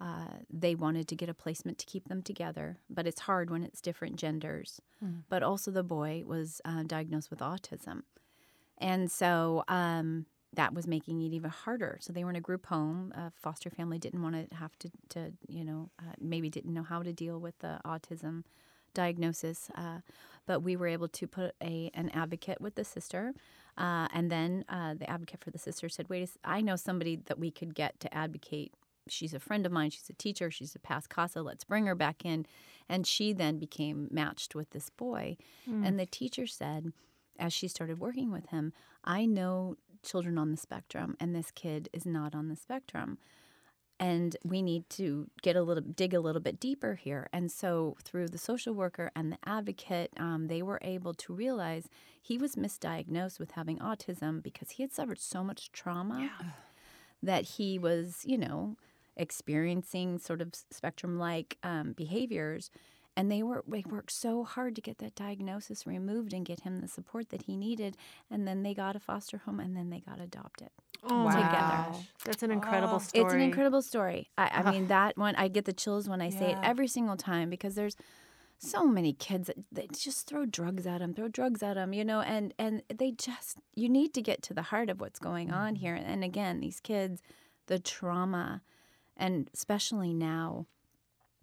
uh, 0.00 0.38
they 0.50 0.74
wanted 0.74 1.08
to 1.08 1.14
get 1.14 1.28
a 1.28 1.34
placement 1.34 1.78
to 1.78 1.86
keep 1.86 2.08
them 2.08 2.22
together. 2.22 2.78
But 2.88 3.06
it's 3.06 3.20
hard 3.22 3.50
when 3.50 3.62
it's 3.62 3.80
different 3.80 4.16
genders. 4.16 4.80
Mm. 5.04 5.22
But 5.28 5.42
also, 5.42 5.70
the 5.70 5.82
boy 5.82 6.22
was 6.26 6.62
uh, 6.64 6.84
diagnosed 6.84 7.30
with 7.30 7.40
autism, 7.40 8.02
and 8.78 9.10
so 9.10 9.62
um, 9.68 10.24
that 10.54 10.72
was 10.72 10.86
making 10.86 11.20
it 11.20 11.34
even 11.34 11.50
harder. 11.50 11.98
So 12.00 12.14
they 12.14 12.24
were 12.24 12.30
in 12.30 12.36
a 12.36 12.40
group 12.40 12.66
home. 12.66 13.12
A 13.14 13.30
foster 13.30 13.68
family 13.68 13.98
didn't 13.98 14.22
want 14.22 14.48
to 14.48 14.56
have 14.56 14.76
to, 14.78 14.90
to 15.10 15.32
you 15.48 15.64
know, 15.64 15.90
uh, 15.98 16.14
maybe 16.18 16.48
didn't 16.48 16.72
know 16.72 16.82
how 16.82 17.02
to 17.02 17.12
deal 17.12 17.38
with 17.38 17.58
the 17.58 17.78
autism 17.84 18.44
diagnosis, 18.96 19.70
uh, 19.76 19.98
but 20.46 20.60
we 20.60 20.74
were 20.76 20.88
able 20.88 21.08
to 21.08 21.26
put 21.26 21.54
a 21.62 21.90
an 21.94 22.08
advocate 22.10 22.60
with 22.60 22.74
the 22.74 22.84
sister, 22.84 23.34
uh, 23.76 24.08
and 24.12 24.30
then 24.30 24.64
uh, 24.68 24.94
the 24.94 25.08
advocate 25.08 25.40
for 25.44 25.50
the 25.50 25.58
sister 25.58 25.88
said, 25.88 26.08
"Wait, 26.08 26.28
I 26.42 26.60
know 26.60 26.76
somebody 26.76 27.16
that 27.26 27.38
we 27.38 27.50
could 27.50 27.74
get 27.74 28.00
to 28.00 28.08
advocate. 28.12 28.72
She's 29.08 29.34
a 29.34 29.38
friend 29.38 29.66
of 29.66 29.72
mine. 29.72 29.90
She's 29.90 30.10
a 30.10 30.14
teacher. 30.14 30.50
She's 30.50 30.74
a 30.74 30.80
past 30.80 31.08
CASA. 31.08 31.42
Let's 31.42 31.64
bring 31.64 31.86
her 31.86 31.94
back 31.94 32.24
in." 32.24 32.46
And 32.88 33.06
she 33.06 33.32
then 33.32 33.58
became 33.58 34.08
matched 34.10 34.54
with 34.54 34.70
this 34.70 34.90
boy, 34.90 35.36
mm. 35.68 35.86
and 35.86 35.98
the 35.98 36.06
teacher 36.06 36.46
said, 36.46 36.92
as 37.38 37.52
she 37.52 37.68
started 37.68 37.98
working 37.98 38.32
with 38.32 38.46
him, 38.46 38.72
"I 39.04 39.26
know 39.26 39.76
children 40.02 40.38
on 40.38 40.50
the 40.50 40.56
spectrum, 40.56 41.16
and 41.20 41.34
this 41.34 41.50
kid 41.50 41.88
is 41.92 42.06
not 42.06 42.34
on 42.34 42.48
the 42.48 42.56
spectrum." 42.56 43.18
And 43.98 44.36
we 44.44 44.62
need 44.62 44.88
to 44.90 45.28
get 45.42 45.56
a 45.56 45.62
little 45.62 45.82
dig 45.82 46.14
a 46.14 46.20
little 46.20 46.40
bit 46.40 46.60
deeper 46.60 46.94
here 46.94 47.28
and 47.32 47.50
so 47.50 47.96
through 48.02 48.28
the 48.28 48.38
social 48.38 48.74
worker 48.74 49.10
and 49.16 49.32
the 49.32 49.38
advocate 49.44 50.12
um, 50.18 50.48
they 50.48 50.62
were 50.62 50.78
able 50.82 51.14
to 51.14 51.32
realize 51.32 51.88
he 52.20 52.38
was 52.38 52.56
misdiagnosed 52.56 53.38
with 53.38 53.52
having 53.52 53.78
autism 53.78 54.42
because 54.42 54.70
he 54.70 54.82
had 54.82 54.92
suffered 54.92 55.20
so 55.20 55.42
much 55.42 55.72
trauma 55.72 56.20
yeah. 56.20 56.46
that 57.22 57.44
he 57.44 57.78
was 57.78 58.22
you 58.24 58.38
know 58.38 58.76
experiencing 59.16 60.18
sort 60.18 60.42
of 60.42 60.54
spectrum 60.70 61.18
like 61.18 61.56
um, 61.62 61.92
behaviors 61.92 62.70
and 63.16 63.30
they 63.30 63.42
were 63.42 63.64
they 63.66 63.84
worked 63.88 64.12
so 64.12 64.44
hard 64.44 64.74
to 64.76 64.80
get 64.80 64.98
that 64.98 65.14
diagnosis 65.14 65.86
removed 65.86 66.32
and 66.32 66.44
get 66.44 66.60
him 66.60 66.80
the 66.80 66.88
support 66.88 67.30
that 67.30 67.42
he 67.42 67.56
needed 67.56 67.96
and 68.30 68.46
then 68.46 68.62
they 68.62 68.74
got 68.74 68.96
a 68.96 69.00
foster 69.00 69.38
home 69.38 69.60
and 69.60 69.76
then 69.76 69.90
they 69.90 70.00
got 70.00 70.20
adopted 70.20 70.68
oh, 71.04 71.24
wow. 71.24 71.30
together. 71.30 72.04
That's 72.24 72.42
an 72.42 72.50
incredible 72.50 72.96
oh. 72.96 72.98
story. 72.98 73.24
It's 73.24 73.34
an 73.34 73.40
incredible 73.40 73.82
story. 73.82 74.30
I, 74.36 74.62
I 74.64 74.70
mean, 74.70 74.86
that 74.88 75.16
one, 75.16 75.34
I 75.36 75.48
get 75.48 75.64
the 75.64 75.72
chills 75.72 76.08
when 76.08 76.20
I 76.20 76.30
say 76.30 76.52
it 76.52 76.58
every 76.62 76.88
single 76.88 77.16
time 77.16 77.50
because 77.50 77.74
there's 77.74 77.96
so 78.58 78.86
many 78.86 79.12
kids 79.12 79.50
that 79.72 79.92
just 79.92 80.26
throw 80.26 80.46
drugs 80.46 80.86
at 80.86 80.98
them, 80.98 81.12
throw 81.12 81.28
drugs 81.28 81.62
at 81.62 81.74
them, 81.74 81.92
you 81.92 82.04
know, 82.04 82.20
and, 82.20 82.54
and 82.58 82.82
they 82.94 83.10
just, 83.12 83.58
you 83.74 83.88
need 83.88 84.14
to 84.14 84.22
get 84.22 84.42
to 84.44 84.54
the 84.54 84.62
heart 84.62 84.88
of 84.88 85.00
what's 85.00 85.18
going 85.18 85.50
on 85.50 85.74
mm-hmm. 85.74 85.82
here. 85.82 85.94
And 85.94 86.24
again, 86.24 86.60
these 86.60 86.80
kids, 86.80 87.22
the 87.66 87.78
trauma, 87.78 88.62
and 89.16 89.50
especially 89.52 90.14
now, 90.14 90.66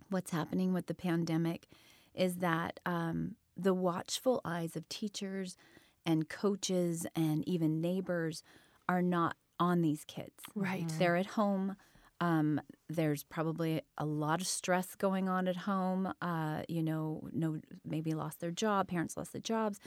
what's 0.10 0.32
happening 0.32 0.74
with 0.74 0.88
the 0.88 0.94
pandemic 0.94 1.68
is 2.14 2.38
that 2.38 2.80
um, 2.86 3.36
the 3.58 3.74
watchful 3.74 4.42
eyes 4.46 4.76
of 4.76 4.88
teachers 4.90 5.58
and 6.06 6.30
coaches 6.30 7.06
and 7.16 7.48
even 7.48 7.82
neighbors 7.82 8.44
are 8.90 9.02
not 9.02 9.36
on 9.60 9.82
these 9.82 10.04
kids. 10.06 10.44
Right. 10.56 10.92
They're 11.00 11.16
at 11.16 11.28
home. 11.28 11.76
Um, 12.20 12.62
there's 12.90 13.24
probably 13.24 13.82
a 13.98 14.06
lot 14.06 14.42
of 14.42 14.48
stress 14.48 14.96
going 14.96 15.28
on 15.30 15.48
at 15.48 15.58
home. 15.58 16.14
Uh, 16.22 16.64
you 16.70 16.84
know, 16.84 17.28
no, 17.32 17.60
maybe 17.86 18.14
lost 18.14 18.40
their 18.40 18.52
job, 18.52 18.88
parents 18.88 19.18
lost 19.18 19.32
their 19.34 19.42
jobs. 19.42 19.80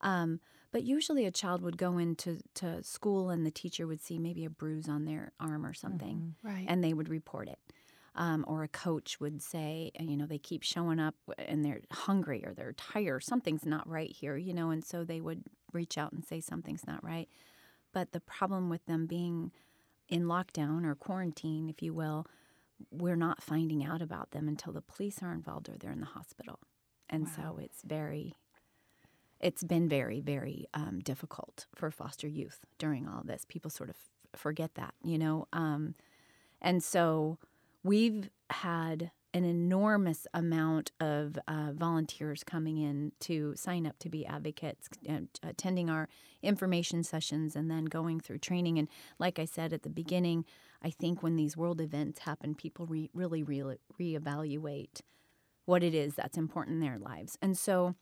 Um, 0.00 0.40
but 0.72 0.82
usually, 0.82 1.24
a 1.24 1.30
child 1.30 1.62
would 1.62 1.78
go 1.78 1.98
into 1.98 2.38
to 2.54 2.82
school 2.82 3.30
and 3.30 3.46
the 3.46 3.50
teacher 3.52 3.86
would 3.86 4.00
see 4.00 4.18
maybe 4.18 4.44
a 4.44 4.50
bruise 4.50 4.88
on 4.88 5.04
their 5.04 5.30
arm 5.38 5.64
or 5.64 5.72
something, 5.72 6.34
Right. 6.42 6.64
and 6.68 6.82
they 6.82 6.92
would 6.92 7.08
report 7.08 7.48
it. 7.48 7.58
Um, 8.16 8.44
or 8.46 8.62
a 8.62 8.68
coach 8.68 9.18
would 9.18 9.42
say, 9.42 9.90
you 9.98 10.16
know, 10.16 10.26
they 10.26 10.38
keep 10.38 10.62
showing 10.62 11.00
up 11.00 11.16
and 11.36 11.64
they're 11.64 11.80
hungry 11.90 12.44
or 12.46 12.54
they're 12.54 12.74
tired, 12.74 13.24
something's 13.24 13.66
not 13.66 13.88
right 13.88 14.10
here, 14.10 14.36
you 14.36 14.54
know, 14.54 14.70
and 14.70 14.84
so 14.84 15.02
they 15.02 15.20
would 15.20 15.42
reach 15.72 15.98
out 15.98 16.12
and 16.12 16.24
say 16.24 16.40
something's 16.40 16.86
not 16.86 17.02
right. 17.02 17.28
But 17.92 18.12
the 18.12 18.20
problem 18.20 18.70
with 18.70 18.86
them 18.86 19.06
being 19.06 19.50
in 20.08 20.24
lockdown 20.24 20.84
or 20.84 20.94
quarantine, 20.94 21.68
if 21.68 21.82
you 21.82 21.92
will, 21.92 22.26
we're 22.90 23.16
not 23.16 23.42
finding 23.42 23.84
out 23.84 24.02
about 24.02 24.30
them 24.30 24.46
until 24.46 24.72
the 24.72 24.80
police 24.80 25.20
are 25.22 25.32
involved 25.32 25.68
or 25.68 25.76
they're 25.76 25.90
in 25.90 26.00
the 26.00 26.06
hospital. 26.06 26.60
And 27.10 27.28
so 27.28 27.58
it's 27.60 27.82
very, 27.82 28.34
it's 29.40 29.62
been 29.62 29.88
very, 29.88 30.20
very 30.20 30.66
um, 30.72 31.00
difficult 31.00 31.66
for 31.74 31.90
foster 31.90 32.28
youth 32.28 32.60
during 32.78 33.06
all 33.06 33.22
this. 33.24 33.44
People 33.46 33.70
sort 33.70 33.90
of 33.90 33.96
f- 33.96 34.40
forget 34.40 34.74
that, 34.74 34.94
you 35.02 35.18
know. 35.18 35.46
Um, 35.52 35.94
and 36.60 36.82
so 36.82 37.38
we've 37.84 38.28
had 38.50 39.12
an 39.32 39.44
enormous 39.44 40.28
amount 40.32 40.92
of 41.00 41.36
uh, 41.48 41.72
volunteers 41.72 42.44
coming 42.44 42.78
in 42.78 43.10
to 43.18 43.52
sign 43.56 43.84
up 43.84 43.98
to 43.98 44.08
be 44.08 44.24
advocates, 44.24 44.88
attending 45.42 45.90
our 45.90 46.08
information 46.40 47.02
sessions, 47.02 47.56
and 47.56 47.68
then 47.68 47.84
going 47.84 48.20
through 48.20 48.38
training. 48.38 48.78
And 48.78 48.88
like 49.18 49.40
I 49.40 49.44
said 49.44 49.72
at 49.72 49.82
the 49.82 49.90
beginning, 49.90 50.44
I 50.82 50.90
think 50.90 51.20
when 51.20 51.34
these 51.34 51.56
world 51.56 51.80
events 51.80 52.20
happen, 52.20 52.54
people 52.54 52.86
re- 52.86 53.10
really 53.12 53.42
re- 53.42 53.76
reevaluate 54.00 55.00
what 55.64 55.82
it 55.82 55.94
is 55.94 56.14
that's 56.14 56.38
important 56.38 56.74
in 56.74 56.80
their 56.80 56.98
lives. 56.98 57.36
And 57.42 57.58
so 57.58 57.96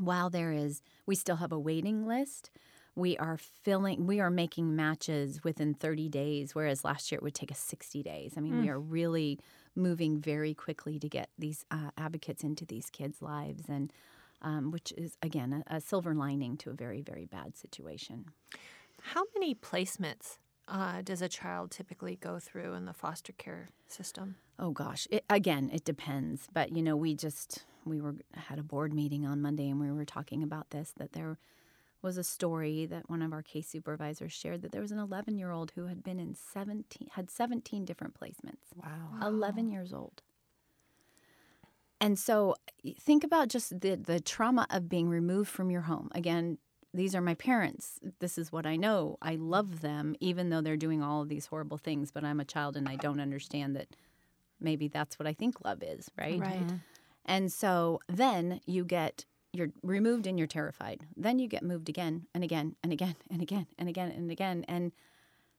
while 0.00 0.30
there 0.30 0.52
is, 0.52 0.82
we 1.06 1.14
still 1.14 1.36
have 1.36 1.52
a 1.52 1.58
waiting 1.58 2.06
list. 2.06 2.50
We 2.96 3.16
are 3.18 3.36
filling, 3.36 4.06
we 4.06 4.20
are 4.20 4.30
making 4.30 4.74
matches 4.74 5.44
within 5.44 5.74
30 5.74 6.08
days, 6.08 6.54
whereas 6.54 6.82
last 6.82 7.12
year 7.12 7.18
it 7.18 7.22
would 7.22 7.34
take 7.34 7.52
us 7.52 7.58
60 7.58 8.02
days. 8.02 8.34
I 8.36 8.40
mean, 8.40 8.60
we 8.62 8.68
are 8.70 8.80
really 8.80 9.38
moving 9.74 10.18
very 10.18 10.54
quickly 10.54 10.98
to 10.98 11.08
get 11.08 11.28
these 11.38 11.64
uh, 11.70 11.90
advocates 11.98 12.42
into 12.42 12.64
these 12.64 12.88
kids' 12.88 13.20
lives, 13.20 13.64
and 13.68 13.92
um, 14.40 14.70
which 14.70 14.92
is 14.96 15.16
again 15.22 15.62
a, 15.68 15.76
a 15.76 15.80
silver 15.80 16.14
lining 16.14 16.56
to 16.58 16.70
a 16.70 16.72
very, 16.72 17.02
very 17.02 17.26
bad 17.26 17.56
situation. 17.56 18.24
How 19.02 19.24
many 19.34 19.54
placements 19.54 20.38
uh, 20.68 21.02
does 21.02 21.22
a 21.22 21.28
child 21.28 21.70
typically 21.70 22.16
go 22.16 22.38
through 22.38 22.74
in 22.74 22.86
the 22.86 22.92
foster 22.92 23.32
care 23.32 23.68
system? 23.86 24.36
Oh 24.58 24.70
gosh, 24.70 25.06
it, 25.10 25.24
again, 25.28 25.70
it 25.72 25.84
depends. 25.84 26.48
But 26.52 26.74
you 26.74 26.82
know, 26.82 26.96
we 26.96 27.14
just 27.14 27.64
we 27.84 28.00
were 28.00 28.16
had 28.34 28.58
a 28.58 28.62
board 28.62 28.94
meeting 28.94 29.26
on 29.26 29.42
Monday, 29.42 29.68
and 29.68 29.78
we 29.78 29.92
were 29.92 30.04
talking 30.06 30.42
about 30.42 30.70
this 30.70 30.92
that 30.96 31.12
there 31.12 31.38
was 32.06 32.16
a 32.16 32.22
story 32.22 32.86
that 32.86 33.10
one 33.10 33.20
of 33.20 33.32
our 33.32 33.42
case 33.42 33.66
supervisors 33.66 34.32
shared 34.32 34.62
that 34.62 34.70
there 34.70 34.80
was 34.80 34.92
an 34.92 34.98
11 35.00 35.36
year 35.36 35.50
old 35.50 35.72
who 35.74 35.86
had 35.86 36.04
been 36.04 36.20
in 36.20 36.36
17 36.36 37.08
had 37.14 37.28
17 37.28 37.84
different 37.84 38.14
placements. 38.14 38.70
Wow. 38.76 39.26
11 39.26 39.70
years 39.70 39.92
old. 39.92 40.22
And 42.00 42.16
so 42.16 42.54
think 43.00 43.24
about 43.24 43.48
just 43.48 43.80
the 43.80 43.96
the 43.96 44.20
trauma 44.20 44.68
of 44.70 44.88
being 44.88 45.08
removed 45.08 45.50
from 45.50 45.68
your 45.68 45.80
home. 45.80 46.08
Again, 46.14 46.58
these 46.94 47.12
are 47.16 47.20
my 47.20 47.34
parents. 47.34 47.98
This 48.20 48.38
is 48.38 48.52
what 48.52 48.66
I 48.66 48.76
know. 48.76 49.18
I 49.20 49.34
love 49.34 49.80
them 49.80 50.14
even 50.20 50.50
though 50.50 50.60
they're 50.60 50.76
doing 50.76 51.02
all 51.02 51.22
of 51.22 51.28
these 51.28 51.46
horrible 51.46 51.76
things, 51.78 52.12
but 52.12 52.22
I'm 52.22 52.38
a 52.38 52.44
child 52.44 52.76
and 52.76 52.88
I 52.88 52.94
don't 52.94 53.20
understand 53.20 53.74
that 53.74 53.96
maybe 54.60 54.86
that's 54.86 55.18
what 55.18 55.26
I 55.26 55.32
think 55.32 55.64
love 55.64 55.82
is, 55.82 56.08
right? 56.16 56.38
Right. 56.38 56.70
And 57.24 57.52
so 57.52 57.98
then 58.08 58.60
you 58.64 58.84
get 58.84 59.24
you're 59.52 59.70
removed 59.82 60.26
and 60.26 60.38
you're 60.38 60.46
terrified. 60.46 61.06
Then 61.16 61.38
you 61.38 61.48
get 61.48 61.62
moved 61.62 61.88
again 61.88 62.26
and 62.34 62.44
again 62.44 62.76
and 62.82 62.92
again 62.92 63.16
and 63.30 63.42
again 63.42 63.66
and 63.78 63.88
again 63.88 64.10
and 64.10 64.30
again 64.30 64.64
and 64.68 64.92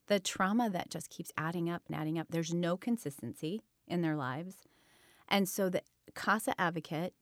the 0.07 0.19
trauma 0.19 0.69
that 0.69 0.89
just 0.89 1.09
keeps 1.09 1.31
adding 1.37 1.69
up 1.69 1.83
and 1.87 1.95
adding 1.95 2.17
up. 2.17 2.27
There's 2.29 2.53
no 2.53 2.77
consistency 2.77 3.61
in 3.87 4.01
their 4.01 4.15
lives. 4.15 4.55
And 5.27 5.49
so 5.49 5.69
the 5.69 5.81
CASA 6.15 6.59
advocate 6.59 7.13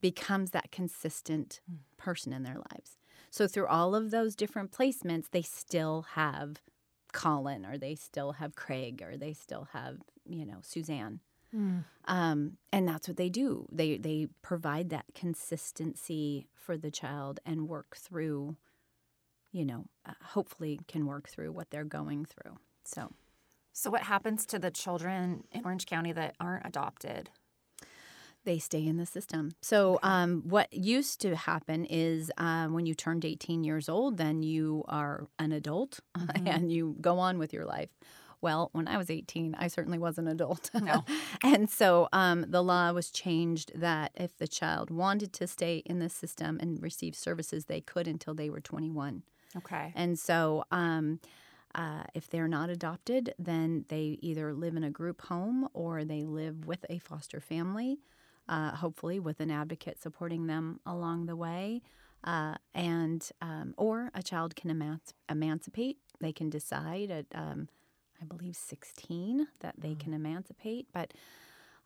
becomes 0.00 0.50
that 0.50 0.70
consistent 0.70 1.60
hmm. 1.68 1.76
person 1.96 2.32
in 2.32 2.42
their 2.42 2.56
lives. 2.56 2.96
So 3.30 3.48
through 3.48 3.66
all 3.66 3.94
of 3.94 4.10
those 4.10 4.36
different 4.36 4.72
placements, 4.72 5.30
they 5.30 5.42
still 5.42 6.06
have 6.12 6.60
Colin 7.12 7.64
or 7.64 7.78
they 7.78 7.94
still 7.94 8.32
have 8.32 8.54
Craig 8.54 9.02
or 9.02 9.16
they 9.16 9.32
still 9.32 9.68
have, 9.72 9.98
you 10.26 10.44
know, 10.44 10.58
Suzanne. 10.62 11.20
Um, 12.06 12.56
and 12.72 12.88
that's 12.88 13.06
what 13.08 13.16
they 13.16 13.28
do. 13.28 13.66
They 13.70 13.96
they 13.96 14.28
provide 14.42 14.90
that 14.90 15.06
consistency 15.14 16.48
for 16.54 16.76
the 16.76 16.90
child 16.90 17.40
and 17.46 17.68
work 17.68 17.96
through, 17.96 18.56
you 19.52 19.64
know, 19.64 19.86
uh, 20.06 20.12
hopefully 20.22 20.80
can 20.88 21.06
work 21.06 21.28
through 21.28 21.52
what 21.52 21.70
they're 21.70 21.84
going 21.84 22.24
through. 22.24 22.58
So 22.84 23.12
So, 23.72 23.90
what 23.90 24.02
happens 24.02 24.46
to 24.46 24.58
the 24.58 24.70
children 24.70 25.44
in 25.52 25.62
Orange 25.64 25.86
County 25.86 26.12
that 26.12 26.34
aren't 26.40 26.66
adopted? 26.66 27.30
they 28.44 28.58
stay 28.58 28.84
in 28.84 28.96
the 28.96 29.06
system. 29.06 29.52
So, 29.62 30.00
um, 30.02 30.42
what 30.44 30.72
used 30.72 31.20
to 31.20 31.36
happen 31.36 31.84
is 31.84 32.30
um, 32.38 32.72
when 32.74 32.86
you 32.86 32.94
turned 32.94 33.24
18 33.24 33.62
years 33.62 33.88
old, 33.88 34.16
then 34.16 34.42
you 34.42 34.84
are 34.88 35.28
an 35.38 35.52
adult 35.52 36.00
and 36.46 36.72
you 36.72 36.96
go 37.00 37.18
on 37.18 37.38
with 37.38 37.52
your 37.52 37.64
life. 37.64 37.90
Well, 38.42 38.70
when 38.72 38.88
I 38.88 38.96
was 38.98 39.08
18, 39.08 39.54
I 39.58 39.68
certainly 39.68 39.98
was 39.98 40.18
an 40.18 40.28
adult. 40.28 40.70
No. 40.82 41.04
and 41.44 41.70
so 41.70 42.08
um, 42.12 42.44
the 42.48 42.62
law 42.62 42.90
was 42.92 43.10
changed 43.10 43.70
that 43.74 44.10
if 44.16 44.36
the 44.36 44.48
child 44.48 44.90
wanted 44.90 45.32
to 45.34 45.46
stay 45.46 45.76
in 45.86 46.00
the 46.00 46.08
system 46.08 46.58
and 46.60 46.82
receive 46.82 47.14
services, 47.14 47.66
they 47.66 47.80
could 47.80 48.08
until 48.08 48.34
they 48.34 48.50
were 48.50 48.60
21. 48.60 49.22
Okay. 49.56 49.92
And 49.94 50.18
so, 50.18 50.64
um, 50.72 51.20
uh, 51.74 52.02
if 52.14 52.28
they're 52.28 52.48
not 52.48 52.68
adopted, 52.68 53.32
then 53.38 53.84
they 53.88 54.18
either 54.20 54.52
live 54.52 54.76
in 54.76 54.84
a 54.84 54.90
group 54.90 55.22
home 55.22 55.68
or 55.72 56.04
they 56.04 56.24
live 56.24 56.66
with 56.66 56.84
a 56.90 56.98
foster 56.98 57.40
family, 57.40 57.98
uh, 58.48 58.72
hopefully 58.72 59.18
with 59.20 59.40
an 59.40 59.50
advocate 59.50 60.02
supporting 60.02 60.48
them 60.48 60.80
along 60.84 61.26
the 61.26 61.36
way. 61.36 61.80
Uh, 62.24 62.54
and 62.74 63.30
um, 63.40 63.74
or 63.76 64.10
a 64.14 64.22
child 64.22 64.54
can 64.56 64.70
emanci- 64.70 65.12
emancipate. 65.30 65.98
They 66.20 66.32
can 66.32 66.50
decide 66.50 67.10
at, 67.10 67.26
um, 67.34 67.68
I 68.22 68.24
believe, 68.24 68.56
16 68.56 69.48
that 69.60 69.74
they 69.78 69.94
can 69.94 70.14
emancipate. 70.14 70.86
But 70.92 71.12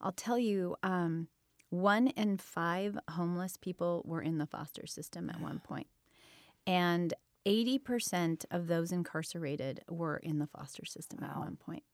I'll 0.01 0.13
tell 0.13 0.39
you, 0.39 0.77
um, 0.83 1.29
one 1.71 2.09
in 2.09 2.37
five 2.37 2.99
homeless 3.11 3.57
people 3.57 4.03
were 4.05 4.21
in 4.21 4.39
the 4.39 4.47
foster 4.47 4.87
system 4.87 5.31
at 5.31 5.41
one 5.41 5.59
point. 5.65 5.87
And 6.67 7.15
80% 7.47 8.45
of 8.51 8.67
those 8.67 8.93
incarcerated 8.93 9.83
were 9.89 10.17
in 10.17 10.39
the 10.39 10.49
foster 10.49 10.85
system 10.85 11.23
at 11.23 11.37
one 11.39 11.57
point. 11.57 11.85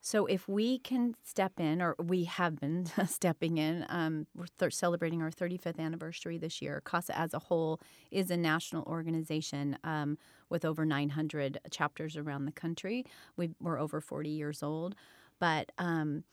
So 0.00 0.26
if 0.26 0.48
we 0.48 0.78
can 0.78 1.14
step 1.24 1.58
in, 1.58 1.82
or 1.82 1.96
we 1.98 2.24
have 2.24 2.60
been 2.60 2.86
stepping 3.06 3.58
in, 3.58 3.84
um, 3.88 4.26
we're 4.34 4.46
th- 4.58 4.74
celebrating 4.74 5.22
our 5.22 5.30
35th 5.30 5.78
anniversary 5.78 6.38
this 6.38 6.62
year. 6.62 6.82
CASA 6.84 7.18
as 7.18 7.34
a 7.34 7.38
whole 7.38 7.80
is 8.10 8.30
a 8.30 8.36
national 8.36 8.84
organization 8.84 9.76
um, 9.84 10.16
with 10.48 10.64
over 10.64 10.84
900 10.84 11.58
chapters 11.70 12.16
around 12.16 12.44
the 12.44 12.52
country. 12.52 13.04
we 13.36 13.50
we're 13.60 13.78
over 13.78 14.00
40 14.00 14.30
years 14.30 14.62
old, 14.62 14.94
but 15.38 15.72
um, 15.78 16.24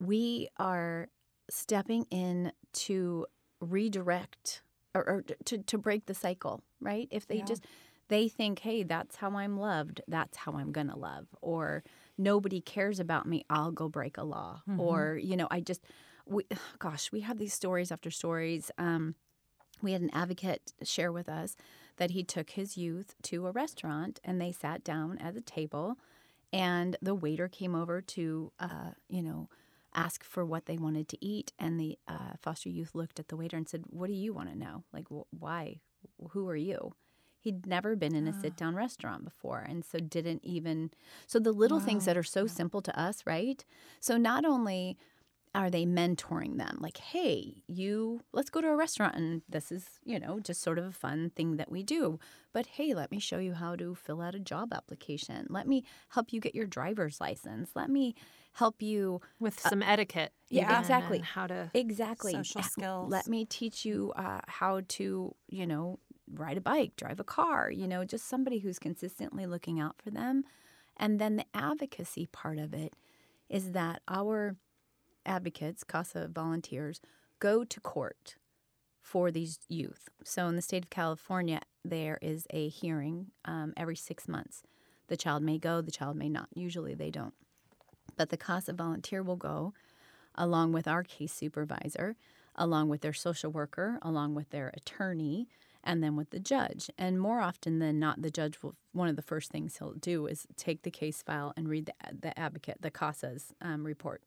we 0.00 0.48
are 0.58 1.08
stepping 1.50 2.06
in 2.10 2.52
to 2.72 3.26
redirect 3.60 4.62
or, 4.94 5.08
or 5.08 5.24
to, 5.44 5.58
to 5.58 5.78
break 5.78 6.06
the 6.06 6.14
cycle, 6.14 6.62
right? 6.80 7.08
If 7.10 7.26
they 7.26 7.42
just 7.42 7.64
they 8.08 8.28
think, 8.28 8.58
hey, 8.60 8.82
that's 8.82 9.16
how 9.16 9.36
I'm 9.36 9.56
loved, 9.56 10.00
that's 10.08 10.36
how 10.36 10.52
I'm 10.52 10.72
gonna 10.72 10.96
love, 10.96 11.26
or 11.40 11.84
nobody 12.20 12.60
cares 12.60 13.00
about 13.00 13.26
me, 13.26 13.44
I'll 13.50 13.72
go 13.72 13.88
break 13.88 14.16
a 14.18 14.22
law, 14.22 14.62
or 14.78 15.16
you 15.16 15.36
know, 15.36 15.48
I 15.50 15.60
just, 15.60 15.82
we, 16.26 16.44
gosh, 16.78 17.10
we 17.12 17.20
have 17.20 17.38
these 17.38 17.54
stories 17.54 17.90
after 17.90 18.10
stories. 18.10 18.70
Um, 18.78 19.14
we 19.82 19.92
had 19.92 20.02
an 20.02 20.10
advocate 20.12 20.72
share 20.82 21.10
with 21.10 21.28
us 21.28 21.56
that 21.96 22.10
he 22.10 22.22
took 22.22 22.50
his 22.50 22.76
youth 22.76 23.14
to 23.22 23.46
a 23.46 23.50
restaurant 23.52 24.20
and 24.22 24.38
they 24.40 24.52
sat 24.52 24.84
down 24.84 25.18
at 25.18 25.34
the 25.34 25.40
table, 25.40 25.96
and 26.52 26.96
the 27.00 27.14
waiter 27.14 27.48
came 27.48 27.74
over 27.74 28.00
to, 28.02 28.52
uh, 28.60 28.90
you 29.08 29.22
know, 29.22 29.48
ask 29.94 30.22
for 30.22 30.44
what 30.44 30.66
they 30.66 30.76
wanted 30.76 31.08
to 31.08 31.24
eat, 31.24 31.52
and 31.58 31.80
the 31.80 31.98
uh, 32.06 32.34
foster 32.40 32.68
youth 32.68 32.94
looked 32.94 33.18
at 33.18 33.28
the 33.28 33.36
waiter 33.36 33.56
and 33.56 33.68
said, 33.68 33.84
"What 33.88 34.06
do 34.08 34.12
you 34.12 34.32
want 34.32 34.48
to 34.50 34.56
know? 34.58 34.84
Like, 34.92 35.08
wh- 35.08 35.32
why? 35.32 35.80
Who 36.30 36.48
are 36.48 36.56
you?" 36.56 36.92
He'd 37.40 37.66
never 37.66 37.96
been 37.96 38.14
in 38.14 38.26
a 38.28 38.32
sit 38.32 38.56
down 38.56 38.74
restaurant 38.74 39.24
before. 39.24 39.60
And 39.60 39.84
so 39.84 39.98
didn't 39.98 40.44
even. 40.44 40.90
So 41.26 41.38
the 41.38 41.52
little 41.52 41.80
things 41.80 42.04
that 42.04 42.16
are 42.16 42.22
so 42.22 42.46
simple 42.46 42.82
to 42.82 43.00
us, 43.00 43.22
right? 43.26 43.64
So 44.00 44.16
not 44.16 44.44
only 44.44 44.96
are 45.54 45.70
they 45.70 45.84
mentoring 45.84 46.58
them 46.58 46.78
like 46.80 46.98
hey 46.98 47.62
you 47.66 48.20
let's 48.32 48.50
go 48.50 48.60
to 48.60 48.68
a 48.68 48.76
restaurant 48.76 49.16
and 49.16 49.42
this 49.48 49.72
is 49.72 49.84
you 50.04 50.18
know 50.18 50.38
just 50.38 50.62
sort 50.62 50.78
of 50.78 50.84
a 50.84 50.92
fun 50.92 51.30
thing 51.34 51.56
that 51.56 51.70
we 51.70 51.82
do 51.82 52.20
but 52.52 52.66
hey 52.66 52.94
let 52.94 53.10
me 53.10 53.18
show 53.18 53.38
you 53.38 53.54
how 53.54 53.74
to 53.74 53.94
fill 53.94 54.20
out 54.20 54.34
a 54.34 54.38
job 54.38 54.72
application 54.72 55.46
let 55.50 55.66
me 55.66 55.84
help 56.10 56.32
you 56.32 56.40
get 56.40 56.54
your 56.54 56.66
driver's 56.66 57.20
license 57.20 57.70
let 57.74 57.90
me 57.90 58.14
help 58.52 58.82
you 58.82 59.20
with 59.38 59.60
some 59.60 59.82
etiquette. 59.82 60.32
yeah, 60.48 60.78
exactly. 60.80 61.20
how 61.20 61.46
to 61.46 61.70
exactly 61.74 62.32
Social 62.32 62.62
skills. 62.62 63.10
let 63.10 63.26
me 63.26 63.44
teach 63.44 63.84
you 63.84 64.12
uh, 64.16 64.40
how 64.46 64.82
to 64.88 65.34
you 65.48 65.66
know 65.66 65.98
ride 66.34 66.56
a 66.56 66.60
bike 66.60 66.96
drive 66.96 67.20
a 67.20 67.24
car 67.24 67.70
you 67.70 67.86
know 67.86 68.04
just 68.04 68.28
somebody 68.28 68.58
who's 68.58 68.78
consistently 68.78 69.46
looking 69.46 69.80
out 69.80 69.96
for 70.02 70.10
them. 70.10 70.44
And 70.96 71.18
then 71.18 71.36
the 71.36 71.46
advocacy 71.54 72.26
part 72.26 72.58
of 72.58 72.74
it 72.74 72.94
is 73.48 73.72
that 73.72 74.02
our 74.06 74.56
advocates 75.24 75.82
casa 75.82 76.28
volunteers 76.32 77.00
go 77.38 77.64
to 77.64 77.80
court 77.80 78.36
for 79.00 79.30
these 79.30 79.58
youth. 79.68 80.08
So 80.24 80.46
in 80.46 80.56
the 80.56 80.62
state 80.62 80.84
of 80.84 80.90
california 80.90 81.60
there 81.84 82.18
is 82.20 82.46
a 82.50 82.68
hearing 82.68 83.28
um, 83.44 83.72
every 83.76 83.96
six 83.96 84.28
months. 84.28 84.62
The 85.08 85.16
child 85.16 85.42
may 85.42 85.58
go 85.58 85.80
the 85.80 85.90
child 85.90 86.16
may 86.16 86.28
not. 86.28 86.48
Usually 86.54 86.94
they 86.94 87.10
don't. 87.10 87.34
But 88.16 88.28
the 88.28 88.36
casa 88.36 88.72
volunteer 88.72 89.22
will 89.22 89.36
go 89.36 89.72
along 90.34 90.72
with 90.72 90.86
our 90.86 91.02
case 91.02 91.32
supervisor, 91.32 92.16
along 92.54 92.88
with 92.88 93.00
their 93.00 93.12
social 93.12 93.50
worker, 93.50 93.98
along 94.02 94.34
with 94.34 94.50
their 94.50 94.68
attorney, 94.74 95.48
and 95.82 96.02
then 96.02 96.16
with 96.16 96.30
the 96.30 96.40
judge. 96.40 96.90
And 96.98 97.20
more 97.20 97.40
often 97.40 97.78
than 97.78 97.98
not, 97.98 98.22
the 98.22 98.30
judge 98.30 98.62
will, 98.62 98.74
one 98.92 99.08
of 99.08 99.16
the 99.16 99.22
first 99.22 99.50
things 99.50 99.76
he'll 99.78 99.92
do 99.94 100.26
is 100.26 100.46
take 100.56 100.82
the 100.82 100.90
case 100.90 101.22
file 101.22 101.52
and 101.56 101.68
read 101.68 101.86
the, 101.86 101.94
the 102.20 102.38
advocate, 102.38 102.78
the 102.80 102.90
CASA's 102.90 103.54
um, 103.60 103.84
report. 103.84 104.22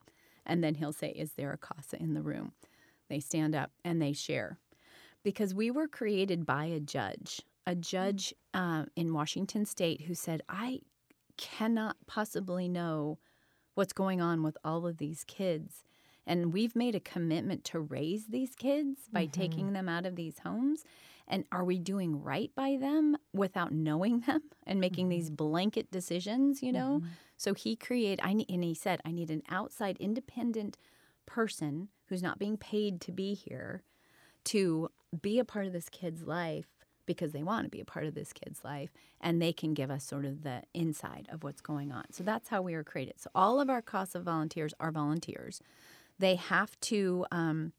And 0.46 0.64
then 0.64 0.76
he'll 0.76 0.94
say, 0.94 1.10
Is 1.10 1.34
there 1.34 1.54
a 1.54 1.58
CASA 1.58 1.98
in 2.02 2.14
the 2.14 2.22
room? 2.22 2.54
They 3.10 3.20
stand 3.20 3.56
up 3.56 3.72
and 3.84 4.02
they 4.02 4.14
share. 4.14 4.58
Because 5.24 5.54
we 5.54 5.72
were 5.72 5.88
created 5.88 6.46
by 6.46 6.66
a 6.66 6.80
judge, 6.80 7.42
a 7.66 7.76
judge 7.76 8.34
uh, 8.54 8.86
in 8.96 9.14
Washington 9.14 9.66
state 9.66 10.02
who 10.02 10.16
said, 10.16 10.42
I 10.50 10.82
cannot 11.38 11.96
possibly 12.08 12.68
know 12.68 13.20
what's 13.76 13.94
going 13.94 14.22
on 14.22 14.44
with 14.44 14.58
all 14.64 14.86
of 14.86 14.98
these 14.98 15.24
kids. 15.24 15.84
And 16.26 16.54
we've 16.54 16.76
made 16.76 16.96
a 16.96 17.00
commitment 17.00 17.64
to 17.66 17.80
raise 17.80 18.28
these 18.28 18.56
kids 18.56 19.02
by 19.12 19.26
taking 19.26 19.74
them 19.74 19.90
out 19.90 20.06
of 20.06 20.16
these 20.16 20.40
homes. 20.40 20.84
And 21.28 21.46
are 21.52 21.64
we 21.64 21.80
doing 21.80 22.22
right 22.22 22.52
by 22.56 22.78
them 22.80 23.18
without 23.34 23.72
knowing 23.72 24.20
them 24.28 24.42
and 24.66 24.80
making 24.80 25.10
these 25.10 25.30
blanket 25.30 25.92
decisions, 25.92 26.62
you 26.62 26.72
know? 26.72 27.02
So 27.38 27.54
he 27.54 27.76
created, 27.76 28.20
I 28.24 28.34
ne- 28.34 28.46
and 28.50 28.64
he 28.64 28.74
said, 28.74 29.02
I 29.06 29.12
need 29.12 29.30
an 29.32 29.44
outside 29.50 29.98
independent 30.00 30.78
person 31.26 31.90
who's 32.08 32.22
not 32.24 32.40
being 32.40 32.58
paid 32.58 33.02
to 33.02 33.12
be 33.12 33.34
here 33.34 33.84
to 34.46 34.90
be 35.22 35.40
a 35.40 35.46
part 35.46 35.66
of 35.66 35.74
this 35.74 35.90
kid's 35.90 36.24
life 36.24 36.68
because 37.06 37.32
they 37.32 37.44
want 37.44 37.66
to 37.66 37.70
be 37.70 37.82
a 37.82 37.86
part 37.86 38.06
of 38.06 38.14
this 38.16 38.32
kid's 38.34 38.64
life 38.64 38.90
and 39.20 39.42
they 39.42 39.52
can 39.54 39.74
give 39.74 39.92
us 39.92 40.04
sort 40.04 40.26
of 40.26 40.44
the 40.44 40.62
inside 40.74 41.28
of 41.32 41.44
what's 41.44 41.62
going 41.62 41.92
on. 41.92 42.06
So 42.12 42.24
that's 42.24 42.50
how 42.50 42.62
we 42.62 42.76
were 42.76 42.84
created. 42.84 43.16
So 43.20 43.30
all 43.36 43.60
of 43.60 43.70
our 43.70 43.82
CASA 43.82 44.22
volunteers 44.22 44.74
are 44.80 44.92
volunteers. 44.92 45.62
They 46.20 46.36
have 46.36 46.80
to 46.82 47.26
um, 47.32 47.74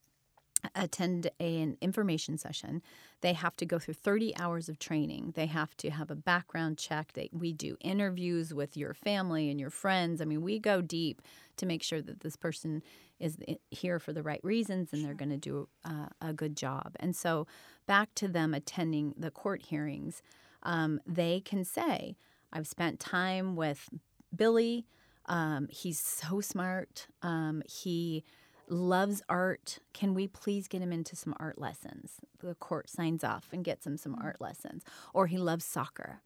attend 0.75 1.30
an 1.40 1.76
information 1.80 2.38
session. 2.38 2.83
They 3.21 3.33
have 3.33 3.56
to 3.56 3.66
go 3.66 3.78
through 3.78 3.94
30 3.94 4.37
hours 4.37 4.68
of 4.68 4.78
training. 4.78 5.33
They 5.35 5.47
have 5.47 5.76
to 5.78 5.90
have 5.90 6.11
a 6.11 6.14
background 6.16 6.78
check. 6.78 7.12
They, 7.14 7.30
we 7.33 7.52
do 7.52 7.76
interviews 7.80 8.52
with 8.52 8.76
your 8.76 8.94
family 8.94 9.50
and 9.50 9.59
your 9.59 9.71
friends. 9.71 10.21
I 10.21 10.25
mean, 10.25 10.42
we 10.42 10.58
go 10.58 10.80
deep 10.80 11.23
to 11.56 11.67
make 11.67 11.82
sure 11.82 12.02
that 12.02 12.21
this 12.21 12.36
person 12.36 12.82
is 13.21 13.38
here 13.71 13.99
for 13.99 14.12
the 14.12 14.23
right 14.23 14.43
reasons 14.43 14.93
and 14.93 15.04
they're 15.04 15.15
going 15.15 15.30
to 15.30 15.36
do 15.36 15.69
uh, 15.84 16.06
a 16.21 16.32
good 16.32 16.56
job. 16.56 16.97
And 17.00 17.15
so, 17.15 17.47
back 17.86 18.15
to 18.17 18.28
them 18.28 18.54
attending 18.54 19.15
the 19.17 19.30
court 19.30 19.62
hearings, 19.62 20.23
um, 20.62 21.00
they 21.06 21.41
can 21.41 21.65
say, 21.65 22.17
I've 22.52 22.67
spent 22.67 23.00
time 23.00 23.56
with 23.56 23.88
Billy. 24.34 24.86
Um, 25.26 25.69
he's 25.71 25.99
so 25.99 26.41
smart. 26.41 27.06
Um, 27.23 27.62
he 27.67 28.25
loves 28.68 29.22
art. 29.28 29.78
Can 29.92 30.14
we 30.14 30.26
please 30.26 30.68
get 30.68 30.82
him 30.82 30.92
into 30.92 31.16
some 31.16 31.34
art 31.38 31.58
lessons? 31.58 32.20
The 32.40 32.54
court 32.54 32.88
signs 32.88 33.24
off 33.24 33.48
and 33.52 33.64
gets 33.64 33.86
him 33.86 33.96
some 33.96 34.16
art 34.20 34.40
lessons. 34.40 34.84
Or 35.12 35.26
he 35.26 35.38
loves 35.38 35.64
soccer. 35.64 36.20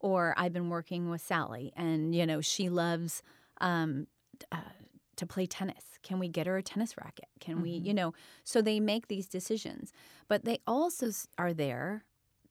Or 0.00 0.34
I've 0.36 0.52
been 0.52 0.68
working 0.68 1.10
with 1.10 1.22
Sally 1.22 1.72
and, 1.76 2.14
you 2.14 2.26
know, 2.26 2.40
she 2.40 2.68
loves 2.68 3.22
um, 3.60 4.06
uh, 4.52 4.58
to 5.16 5.26
play 5.26 5.46
tennis. 5.46 5.84
Can 6.02 6.18
we 6.18 6.28
get 6.28 6.46
her 6.46 6.56
a 6.58 6.62
tennis 6.62 6.96
racket? 6.98 7.28
Can 7.40 7.62
we, 7.62 7.70
you 7.70 7.94
know? 7.94 8.12
So 8.42 8.60
they 8.60 8.80
make 8.80 9.08
these 9.08 9.26
decisions. 9.26 9.92
But 10.28 10.44
they 10.44 10.58
also 10.66 11.10
are 11.38 11.54
there 11.54 12.04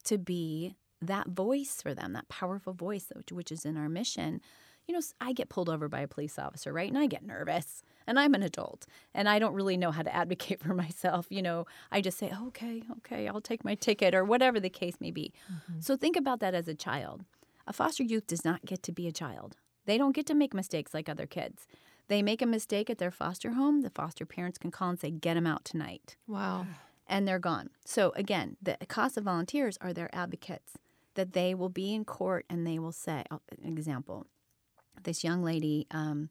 to 0.06 0.18
be 0.18 0.76
that 1.02 1.28
voice 1.28 1.82
for 1.82 1.94
them, 1.94 2.14
that 2.14 2.30
powerful 2.30 2.74
voice, 2.74 3.12
which 3.32 3.52
is 3.52 3.66
in 3.66 3.78
our 3.78 3.90
mission. 3.90 4.42
You 4.88 4.94
know, 4.96 5.02
I 5.22 5.34
get 5.34 5.50
pulled 5.50 5.70
over 5.70 5.88
by 5.88 6.02
a 6.02 6.08
police 6.08 6.38
officer, 6.38 6.74
right? 6.74 6.90
And 6.90 6.98
I 6.98 7.08
get 7.08 7.26
nervous. 7.26 7.84
And 8.06 8.20
I'm 8.20 8.34
an 8.34 8.44
adult 8.44 8.86
and 9.14 9.30
I 9.30 9.40
don't 9.40 9.54
really 9.54 9.78
know 9.78 9.92
how 9.92 10.02
to 10.02 10.14
advocate 10.14 10.60
for 10.64 10.74
myself. 10.74 11.28
You 11.30 11.42
know, 11.42 11.66
I 11.92 12.02
just 12.02 12.18
say, 12.18 12.34
okay, 12.48 12.84
okay, 12.98 13.28
I'll 13.30 13.40
take 13.42 13.64
my 13.64 13.76
ticket 13.76 14.14
or 14.14 14.26
whatever 14.26 14.60
the 14.60 14.70
case 14.70 14.96
may 15.00 15.12
be. 15.12 15.32
Mm-hmm. 15.52 15.80
So 15.80 15.96
think 15.96 16.18
about 16.18 16.40
that 16.42 16.54
as 16.54 16.68
a 16.68 16.76
child. 16.76 17.24
A 17.66 17.72
foster 17.72 18.04
youth 18.04 18.28
does 18.28 18.44
not 18.44 18.66
get 18.66 18.84
to 18.84 18.92
be 18.92 19.08
a 19.08 19.12
child, 19.14 19.56
they 19.86 19.98
don't 19.98 20.14
get 20.16 20.26
to 20.28 20.34
make 20.34 20.54
mistakes 20.54 20.94
like 20.94 21.08
other 21.08 21.26
kids. 21.26 21.66
They 22.10 22.22
make 22.22 22.42
a 22.42 22.46
mistake 22.46 22.90
at 22.90 22.98
their 22.98 23.12
foster 23.12 23.52
home, 23.52 23.82
the 23.82 23.90
foster 23.90 24.26
parents 24.26 24.58
can 24.58 24.70
call 24.72 24.90
and 24.90 25.00
say, 25.00 25.10
get 25.10 25.36
them 25.36 25.48
out 25.48 25.64
tonight 25.64 26.18
Wow. 26.28 26.66
and 27.08 27.26
they're 27.26 27.40
gone. 27.40 27.70
So 27.86 28.12
again, 28.18 28.58
the 28.62 28.78
CASA 28.90 29.22
volunteers 29.22 29.78
are 29.80 29.94
their 29.94 30.14
advocates 30.14 30.74
that 31.16 31.32
they 31.32 31.54
will 31.56 31.70
be 31.70 31.94
in 31.94 32.04
court 32.04 32.46
and 32.50 32.68
they 32.68 32.78
will 32.80 32.92
say, 32.92 33.24
an 33.32 33.40
example, 33.78 34.28
this 35.04 35.24
young 35.24 35.44
lady, 35.44 35.88
um, 35.92 36.30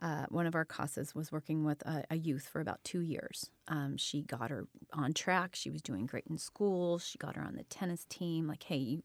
uh, 0.00 0.26
one 0.28 0.46
of 0.46 0.54
our 0.54 0.64
CASAs 0.64 1.14
was 1.14 1.32
working 1.32 1.64
with 1.64 1.82
a, 1.82 2.04
a 2.10 2.16
youth 2.16 2.48
for 2.50 2.60
about 2.60 2.82
two 2.84 3.00
years. 3.00 3.50
Um, 3.66 3.96
she 3.96 4.22
got 4.22 4.50
her 4.50 4.66
on 4.92 5.12
track. 5.12 5.56
She 5.56 5.70
was 5.70 5.82
doing 5.82 6.06
great 6.06 6.24
in 6.30 6.38
school. 6.38 6.98
She 6.98 7.18
got 7.18 7.36
her 7.36 7.42
on 7.42 7.56
the 7.56 7.64
tennis 7.64 8.04
team. 8.08 8.46
Like, 8.46 8.62
hey, 8.62 8.76
you, 8.76 9.02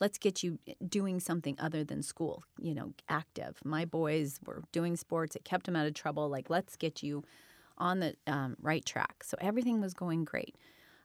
let's 0.00 0.18
get 0.18 0.42
you 0.42 0.58
doing 0.86 1.18
something 1.18 1.56
other 1.58 1.82
than 1.82 2.02
school, 2.02 2.44
you 2.58 2.74
know, 2.74 2.92
active. 3.08 3.58
My 3.64 3.86
boys 3.86 4.38
were 4.44 4.62
doing 4.70 4.96
sports. 4.96 5.34
It 5.34 5.44
kept 5.44 5.66
them 5.66 5.76
out 5.76 5.86
of 5.86 5.94
trouble. 5.94 6.28
Like, 6.28 6.50
let's 6.50 6.76
get 6.76 7.02
you 7.02 7.24
on 7.78 8.00
the 8.00 8.14
um, 8.26 8.56
right 8.60 8.84
track. 8.84 9.24
So 9.24 9.36
everything 9.40 9.80
was 9.80 9.94
going 9.94 10.24
great. 10.24 10.56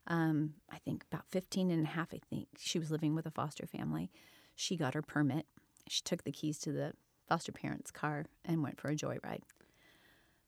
Um, 0.08 0.56
I 0.72 0.80
think 0.80 1.06
about 1.12 1.26
15 1.30 1.72
and 1.72 1.86
a 1.86 1.90
half, 1.90 2.14
I 2.14 2.20
think, 2.30 2.48
she 2.58 2.80
was 2.80 2.92
living 2.92 3.16
with 3.16 3.26
a 3.26 3.32
foster 3.32 3.68
family. 3.68 4.12
She 4.56 4.76
got 4.76 4.96
her 4.96 5.02
permit. 5.02 5.46
She 5.88 6.02
took 6.04 6.24
the 6.24 6.32
keys 6.32 6.60
to 6.60 6.72
the 6.72 6.94
foster 7.30 7.52
parents' 7.52 7.92
car 7.92 8.26
and 8.44 8.62
went 8.64 8.80
for 8.80 8.90
a 8.90 8.96
joyride. 8.96 9.44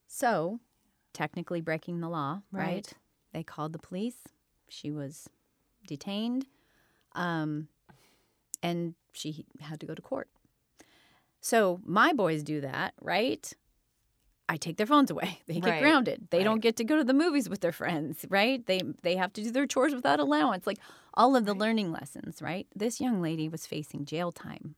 So, 0.08 0.60
technically 1.14 1.62
breaking 1.62 2.02
the 2.02 2.10
law, 2.10 2.42
right? 2.52 2.66
Right. 2.66 2.94
They 3.34 3.44
called 3.44 3.72
the 3.72 3.80
police. 3.80 4.18
She 4.68 4.92
was 4.92 5.30
detained, 5.88 6.48
um, 7.14 7.70
and 8.62 8.96
she 9.14 9.46
had 9.62 9.80
to 9.80 9.86
go 9.86 9.96
to 9.96 10.02
court. 10.02 10.28
So 11.40 11.80
my 11.86 12.14
boys 12.14 12.44
do 12.44 12.62
that, 12.62 12.94
right? 13.02 13.52
I 14.48 14.58
take 14.58 14.78
their 14.78 14.86
phones 14.86 15.10
away. 15.10 15.40
They 15.48 15.56
get 15.60 15.70
Right. 15.70 15.80
grounded. 15.80 16.28
They 16.30 16.44
don't 16.44 16.60
get 16.60 16.76
to 16.78 16.84
go 16.84 16.98
to 16.98 17.04
the 17.04 17.14
movies 17.14 17.48
with 17.50 17.62
their 17.62 17.72
friends, 17.72 18.26
right? 18.30 18.66
They 18.66 18.82
they 19.02 19.16
have 19.16 19.34
to 19.34 19.44
do 19.44 19.52
their 19.52 19.66
chores 19.66 19.96
without 19.96 20.20
allowance. 20.20 20.68
Like 20.68 20.80
all 21.14 21.36
of 21.36 21.46
the 21.46 21.54
learning 21.54 21.92
lessons, 21.92 22.42
right? 22.42 22.68
This 22.76 23.00
young 23.02 23.22
lady 23.22 23.48
was 23.50 23.66
facing 23.66 24.06
jail 24.06 24.32
time. 24.32 24.76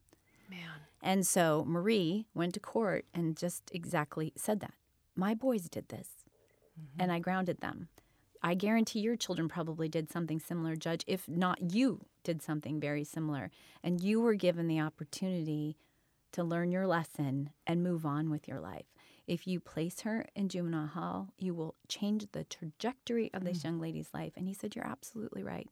And 1.03 1.27
so 1.27 1.65
Marie 1.67 2.25
went 2.33 2.53
to 2.53 2.61
court 2.61 3.05
and 3.13 3.35
just 3.35 3.63
exactly 3.73 4.31
said 4.37 4.61
that. 4.61 4.73
My 5.15 5.35
boys 5.35 5.69
did 5.69 5.89
this, 5.89 6.07
mm-hmm. 6.79 7.01
and 7.01 7.11
I 7.11 7.19
grounded 7.19 7.59
them. 7.59 7.89
I 8.41 8.55
guarantee 8.55 8.99
your 8.99 9.17
children 9.17 9.47
probably 9.47 9.87
did 9.87 10.09
something 10.09 10.39
similar, 10.39 10.75
Judge, 10.75 11.03
if 11.05 11.27
not 11.27 11.73
you 11.73 12.05
did 12.23 12.41
something 12.41 12.79
very 12.79 13.03
similar. 13.03 13.51
And 13.83 14.01
you 14.01 14.21
were 14.21 14.33
given 14.33 14.67
the 14.67 14.79
opportunity 14.79 15.77
to 16.31 16.43
learn 16.43 16.71
your 16.71 16.87
lesson 16.87 17.51
and 17.67 17.83
move 17.83 18.05
on 18.05 18.29
with 18.29 18.47
your 18.47 18.59
life. 18.59 18.85
If 19.27 19.47
you 19.47 19.59
place 19.59 20.01
her 20.01 20.25
in 20.35 20.49
juvenile 20.49 20.87
hall, 20.87 21.29
you 21.37 21.53
will 21.53 21.75
change 21.87 22.27
the 22.31 22.43
trajectory 22.43 23.29
of 23.33 23.45
this 23.45 23.59
mm. 23.59 23.63
young 23.65 23.79
lady's 23.79 24.09
life. 24.13 24.33
And 24.35 24.47
he 24.47 24.53
said, 24.53 24.75
You're 24.75 24.87
absolutely 24.87 25.43
right. 25.43 25.69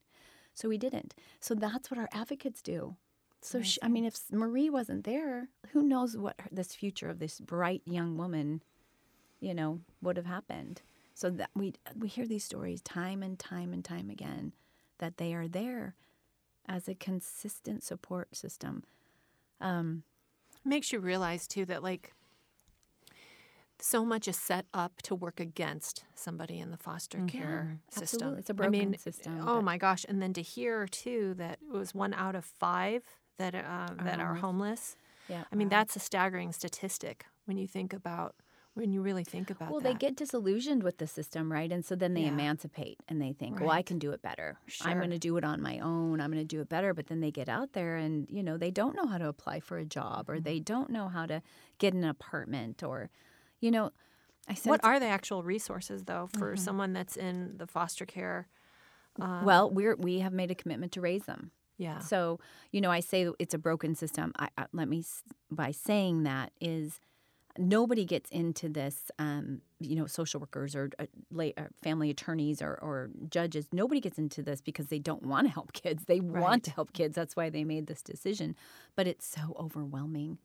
So 0.53 0.69
we 0.69 0.77
didn't. 0.77 1.13
So 1.39 1.55
that's 1.55 1.89
what 1.89 1.99
our 1.99 2.09
advocates 2.13 2.61
do. 2.61 2.95
So, 3.43 3.61
she, 3.63 3.81
I 3.81 3.87
mean, 3.87 4.05
if 4.05 4.17
Marie 4.31 4.69
wasn't 4.69 5.03
there, 5.03 5.49
who 5.71 5.81
knows 5.81 6.15
what 6.15 6.35
her, 6.39 6.47
this 6.51 6.75
future 6.75 7.09
of 7.09 7.17
this 7.19 7.39
bright 7.39 7.81
young 7.85 8.15
woman, 8.17 8.61
you 9.39 9.53
know, 9.55 9.79
would 10.01 10.15
have 10.17 10.27
happened. 10.27 10.81
So 11.15 11.29
that 11.31 11.49
we 11.55 11.73
we 11.95 12.07
hear 12.07 12.25
these 12.27 12.43
stories 12.43 12.81
time 12.81 13.21
and 13.21 13.37
time 13.37 13.73
and 13.73 13.83
time 13.83 14.09
again 14.09 14.53
that 14.99 15.17
they 15.17 15.33
are 15.33 15.47
there 15.47 15.95
as 16.67 16.87
a 16.87 16.95
consistent 16.95 17.83
support 17.83 18.35
system. 18.35 18.83
Um, 19.59 20.03
makes 20.63 20.91
you 20.91 20.99
realize 20.99 21.47
too 21.47 21.65
that 21.65 21.83
like 21.83 22.13
so 23.79 24.05
much 24.05 24.27
is 24.27 24.37
set 24.37 24.65
up 24.73 25.01
to 25.03 25.15
work 25.15 25.39
against 25.39 26.03
somebody 26.13 26.59
in 26.59 26.69
the 26.71 26.77
foster 26.77 27.19
care 27.27 27.79
system. 27.89 28.03
Absolutely. 28.03 28.39
It's 28.39 28.49
a 28.49 28.55
I 28.63 28.69
mean, 28.69 28.81
broken 28.91 28.99
system, 28.99 29.39
Oh 29.41 29.55
but- 29.55 29.63
my 29.63 29.77
gosh! 29.77 30.05
And 30.07 30.21
then 30.21 30.33
to 30.33 30.41
hear 30.41 30.87
too 30.87 31.33
that 31.35 31.59
it 31.67 31.71
was 31.73 31.93
one 31.95 32.13
out 32.13 32.35
of 32.35 32.45
five 32.45 33.03
that 33.41 33.55
uh, 33.55 33.93
that 34.03 34.19
are 34.19 34.35
homeless. 34.35 34.95
yeah. 35.27 35.43
I 35.51 35.55
mean, 35.55 35.69
that's 35.69 35.95
a 35.95 35.99
staggering 35.99 36.51
statistic 36.53 37.25
when 37.45 37.57
you 37.57 37.67
think 37.67 37.91
about 37.93 38.35
when 38.73 38.93
you 38.93 39.01
really 39.01 39.25
think 39.25 39.49
about 39.49 39.65
it 39.67 39.71
Well, 39.71 39.81
that. 39.81 39.89
they 39.89 39.95
get 39.95 40.15
disillusioned 40.15 40.81
with 40.83 40.97
the 40.97 41.05
system, 41.07 41.51
right? 41.51 41.69
And 41.75 41.83
so 41.83 41.93
then 41.93 42.13
they 42.13 42.21
Yeah. 42.21 42.29
emancipate 42.29 42.97
and 43.09 43.21
they 43.21 43.33
think, 43.33 43.59
well, 43.59 43.69
I 43.69 43.81
can 43.81 43.99
do 43.99 44.11
it 44.11 44.21
better. 44.21 44.57
I'm 44.85 44.97
going 44.97 45.09
to 45.09 45.19
do 45.19 45.35
it 45.35 45.43
on 45.43 45.61
my 45.61 45.79
own. 45.79 46.21
I'm 46.21 46.31
going 46.31 46.47
to 46.47 46.55
do 46.55 46.61
it 46.61 46.69
better. 46.69 46.93
But 46.93 47.07
then 47.07 47.19
they 47.19 47.31
get 47.31 47.49
out 47.49 47.73
there 47.73 47.97
and, 47.97 48.27
you 48.29 48.41
know, 48.43 48.55
they 48.57 48.71
don't 48.71 48.95
know 48.95 49.07
how 49.07 49.17
to 49.17 49.27
apply 49.27 49.59
for 49.59 49.77
a 49.77 49.83
job 49.85 50.29
or 50.29 50.35
Mm-hmm. 50.35 50.43
they 50.43 50.59
don't 50.61 50.89
know 50.89 51.09
how 51.09 51.25
to 51.25 51.41
get 51.79 51.93
an 51.93 52.05
apartment 52.05 52.81
or, 52.81 53.09
you 53.59 53.71
know, 53.71 53.91
I 54.47 54.53
said, 54.53 54.69
what 54.69 54.83
are 54.85 54.99
the 55.01 55.07
actual 55.17 55.43
resources 55.43 56.03
though 56.05 56.29
for 56.37 56.55
someone 56.55 56.93
that's 56.93 57.17
in 57.17 57.57
the 57.57 57.67
foster 57.67 58.05
care? 58.05 58.47
uh, 59.21 59.41
well, 59.43 59.69
we're, 59.69 59.95
we 59.97 60.19
have 60.19 60.31
made 60.33 60.49
a 60.49 60.55
commitment 60.55 60.93
to 60.93 61.01
raise 61.01 61.25
them. 61.25 61.51
Yeah. 61.81 61.99
So, 61.99 62.39
you 62.71 62.79
know, 62.79 62.91
I 62.91 62.99
say 62.99 63.27
it's 63.39 63.55
a 63.55 63.57
broken 63.57 63.95
system. 63.95 64.33
I, 64.37 64.49
I, 64.55 64.65
let 64.71 64.87
me, 64.87 65.03
by 65.49 65.71
saying 65.71 66.23
that, 66.23 66.51
is 66.61 66.99
nobody 67.57 68.05
gets 68.05 68.29
into 68.29 68.69
this, 68.69 69.11
um, 69.17 69.61
you 69.79 69.95
know, 69.95 70.05
social 70.05 70.39
workers 70.39 70.75
or 70.75 70.91
uh, 70.99 71.05
la- 71.31 71.45
uh, 71.57 71.63
family 71.81 72.11
attorneys 72.11 72.61
or, 72.61 72.77
or 72.81 73.09
judges. 73.29 73.67
Nobody 73.73 73.99
gets 73.99 74.19
into 74.19 74.43
this 74.43 74.61
because 74.61 74.87
they 74.87 74.99
don't 74.99 75.23
want 75.23 75.47
to 75.47 75.53
help 75.53 75.73
kids. 75.73 76.05
They 76.05 76.19
want 76.19 76.63
to 76.65 76.71
help 76.71 76.93
kids. 76.93 77.15
That's 77.15 77.35
why 77.35 77.49
they 77.49 77.63
made 77.63 77.87
this 77.87 78.03
decision. 78.03 78.55
But 78.95 79.07
it's 79.07 79.25
so 79.25 79.55
overwhelming. 79.59 80.37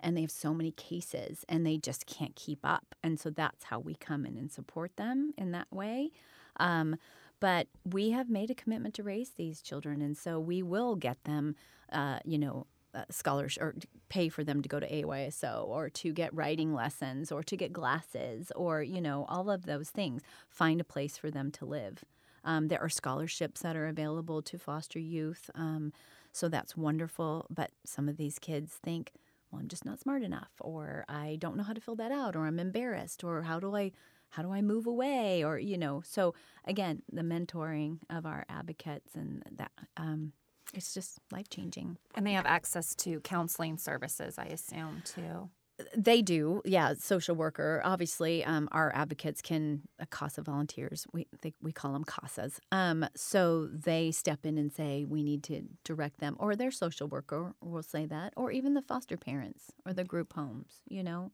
And 0.00 0.16
they 0.16 0.22
have 0.22 0.32
so 0.32 0.52
many 0.52 0.72
cases 0.72 1.44
and 1.48 1.64
they 1.64 1.78
just 1.78 2.06
can't 2.06 2.34
keep 2.34 2.58
up. 2.64 2.96
And 3.04 3.20
so 3.20 3.30
that's 3.30 3.64
how 3.64 3.78
we 3.78 3.94
come 3.94 4.26
in 4.26 4.36
and 4.36 4.50
support 4.50 4.96
them 4.96 5.32
in 5.38 5.52
that 5.52 5.68
way. 5.72 6.10
Um, 6.58 6.96
but 7.42 7.66
we 7.84 8.10
have 8.10 8.30
made 8.30 8.52
a 8.52 8.54
commitment 8.54 8.94
to 8.94 9.02
raise 9.02 9.30
these 9.30 9.60
children, 9.60 10.00
and 10.00 10.16
so 10.16 10.38
we 10.38 10.62
will 10.62 10.94
get 10.94 11.24
them, 11.24 11.56
uh, 11.90 12.20
you 12.24 12.38
know, 12.38 12.68
uh, 12.94 13.02
scholars 13.10 13.58
or 13.60 13.74
pay 14.08 14.28
for 14.28 14.44
them 14.44 14.62
to 14.62 14.68
go 14.68 14.78
to 14.78 14.88
AYSO 14.88 15.66
or 15.66 15.90
to 15.90 16.12
get 16.12 16.32
writing 16.32 16.72
lessons 16.72 17.32
or 17.32 17.42
to 17.42 17.56
get 17.56 17.72
glasses 17.72 18.52
or 18.54 18.80
you 18.80 19.00
know 19.00 19.26
all 19.28 19.50
of 19.50 19.66
those 19.66 19.90
things. 19.90 20.22
Find 20.50 20.80
a 20.80 20.84
place 20.84 21.16
for 21.16 21.32
them 21.32 21.50
to 21.52 21.64
live. 21.64 22.04
Um, 22.44 22.68
there 22.68 22.80
are 22.80 22.88
scholarships 22.88 23.62
that 23.62 23.74
are 23.74 23.88
available 23.88 24.40
to 24.42 24.56
foster 24.56 25.00
youth, 25.00 25.50
um, 25.56 25.92
so 26.30 26.48
that's 26.48 26.76
wonderful. 26.76 27.46
But 27.50 27.72
some 27.84 28.08
of 28.08 28.18
these 28.18 28.38
kids 28.38 28.74
think, 28.74 29.14
well, 29.50 29.60
I'm 29.60 29.68
just 29.68 29.84
not 29.84 29.98
smart 29.98 30.22
enough, 30.22 30.52
or 30.60 31.04
I 31.08 31.38
don't 31.40 31.56
know 31.56 31.64
how 31.64 31.72
to 31.72 31.80
fill 31.80 31.96
that 31.96 32.12
out, 32.12 32.36
or 32.36 32.46
I'm 32.46 32.60
embarrassed, 32.60 33.24
or 33.24 33.42
how 33.42 33.58
do 33.58 33.74
I 33.74 33.90
how 34.32 34.42
do 34.42 34.52
I 34.52 34.60
move 34.60 34.86
away? 34.86 35.44
Or, 35.44 35.58
you 35.58 35.78
know, 35.78 36.02
so 36.04 36.34
again, 36.64 37.02
the 37.12 37.22
mentoring 37.22 37.98
of 38.10 38.26
our 38.26 38.44
advocates 38.48 39.14
and 39.14 39.42
that, 39.56 39.72
um, 39.96 40.32
it's 40.74 40.94
just 40.94 41.18
life 41.30 41.48
changing. 41.48 41.98
And 42.14 42.26
they 42.26 42.32
have 42.32 42.46
access 42.46 42.94
to 42.96 43.20
counseling 43.20 43.76
services, 43.78 44.38
I 44.38 44.46
assume, 44.46 45.02
too. 45.04 45.50
They 45.96 46.22
do, 46.22 46.62
yeah. 46.64 46.94
Social 46.98 47.34
worker, 47.34 47.80
obviously, 47.84 48.44
um, 48.44 48.68
our 48.72 48.94
advocates 48.94 49.42
can 49.42 49.82
uh, 50.00 50.04
CASA 50.10 50.42
volunteers. 50.42 51.06
We 51.12 51.26
they, 51.40 51.54
we 51.60 51.72
call 51.72 51.92
them 51.92 52.04
CASAs. 52.04 52.58
Um, 52.70 53.06
so 53.16 53.66
they 53.66 54.12
step 54.12 54.46
in 54.46 54.58
and 54.58 54.72
say 54.72 55.04
we 55.04 55.22
need 55.22 55.42
to 55.44 55.62
direct 55.82 56.20
them, 56.20 56.36
or 56.38 56.54
their 56.54 56.70
social 56.70 57.08
worker 57.08 57.54
will 57.60 57.82
say 57.82 58.06
that, 58.06 58.32
or 58.36 58.52
even 58.52 58.74
the 58.74 58.82
foster 58.82 59.16
parents 59.16 59.72
or 59.84 59.92
the 59.92 60.04
group 60.04 60.34
homes. 60.34 60.82
You 60.88 61.02
know, 61.02 61.32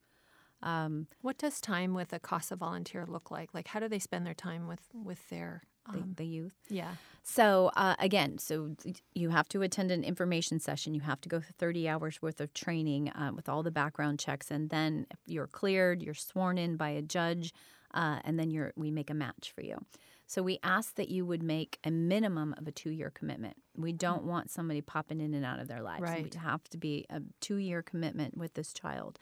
um, 0.62 1.06
What 1.20 1.38
does 1.38 1.60
time 1.60 1.94
with 1.94 2.12
a 2.12 2.18
CASA 2.18 2.56
volunteer 2.56 3.06
look 3.06 3.30
like? 3.30 3.54
Like, 3.54 3.68
how 3.68 3.80
do 3.80 3.88
they 3.88 3.98
spend 3.98 4.26
their 4.26 4.34
time 4.34 4.66
with 4.66 4.82
with 4.92 5.28
their 5.28 5.62
the, 5.92 5.98
um, 5.98 6.14
the 6.16 6.26
youth. 6.26 6.54
yeah? 6.68 6.94
So 7.22 7.70
uh, 7.76 7.94
again, 7.98 8.38
so 8.38 8.74
you 9.14 9.30
have 9.30 9.48
to 9.50 9.62
attend 9.62 9.90
an 9.90 10.04
information 10.04 10.60
session. 10.60 10.94
You 10.94 11.02
have 11.02 11.20
to 11.22 11.28
go 11.28 11.40
through 11.40 11.54
30 11.58 11.88
hours 11.88 12.22
worth 12.22 12.40
of 12.40 12.54
training 12.54 13.10
uh, 13.10 13.32
with 13.34 13.48
all 13.48 13.62
the 13.62 13.70
background 13.70 14.18
checks, 14.18 14.50
and 14.50 14.70
then 14.70 15.06
if 15.10 15.18
you're 15.26 15.46
cleared, 15.46 16.02
you're 16.02 16.14
sworn 16.14 16.58
in 16.58 16.76
by 16.76 16.90
a 16.90 17.02
judge, 17.02 17.52
uh, 17.94 18.20
and 18.24 18.38
then 18.38 18.50
you're 18.50 18.72
we 18.76 18.90
make 18.90 19.10
a 19.10 19.14
match 19.14 19.52
for 19.54 19.62
you. 19.62 19.78
So 20.26 20.42
we 20.42 20.58
ask 20.62 20.94
that 20.96 21.08
you 21.08 21.24
would 21.24 21.42
make 21.42 21.78
a 21.84 21.90
minimum 21.90 22.54
of 22.58 22.68
a 22.68 22.72
two-year 22.72 23.10
commitment. 23.10 23.56
We 23.74 23.92
don't 23.92 24.24
want 24.24 24.50
somebody 24.50 24.82
popping 24.82 25.22
in 25.22 25.32
and 25.32 25.42
out 25.42 25.58
of 25.58 25.68
their 25.68 25.80
lives. 25.80 26.02
Right. 26.02 26.34
We 26.34 26.38
have 26.38 26.64
to 26.64 26.76
be 26.76 27.06
a 27.08 27.22
two-year 27.40 27.82
commitment 27.82 28.36
with 28.36 28.52
this 28.52 28.74
child. 28.74 29.18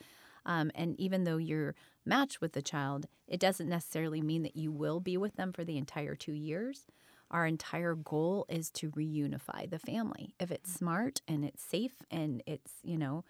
Um, 0.46 0.70
and 0.74 0.98
even 0.98 1.24
though 1.24 1.37
you're 1.37 1.74
matched 2.06 2.40
with 2.40 2.52
the 2.52 2.62
child, 2.62 3.06
it 3.28 3.40
doesn't 3.40 3.68
necessarily 3.68 4.22
mean 4.22 4.42
that 4.44 4.56
you 4.56 4.72
will 4.72 5.00
be 5.00 5.16
with 5.18 5.37
them 5.37 5.52
for 5.52 5.64
the 5.64 5.76
entire 5.76 6.14
two 6.14 6.32
years. 6.32 6.87
Our 7.30 7.46
entire 7.46 7.94
goal 7.94 8.46
is 8.48 8.70
to 8.70 8.90
reunify 8.92 9.68
the 9.68 9.80
family. 9.80 10.35
If 10.38 10.50
it's 10.50 10.72
smart 10.72 11.20
and 11.26 11.44
it's 11.44 11.62
safe 11.62 12.02
and 12.11 12.42
it's, 12.46 12.74
you 12.85 12.96
know, 12.96 13.24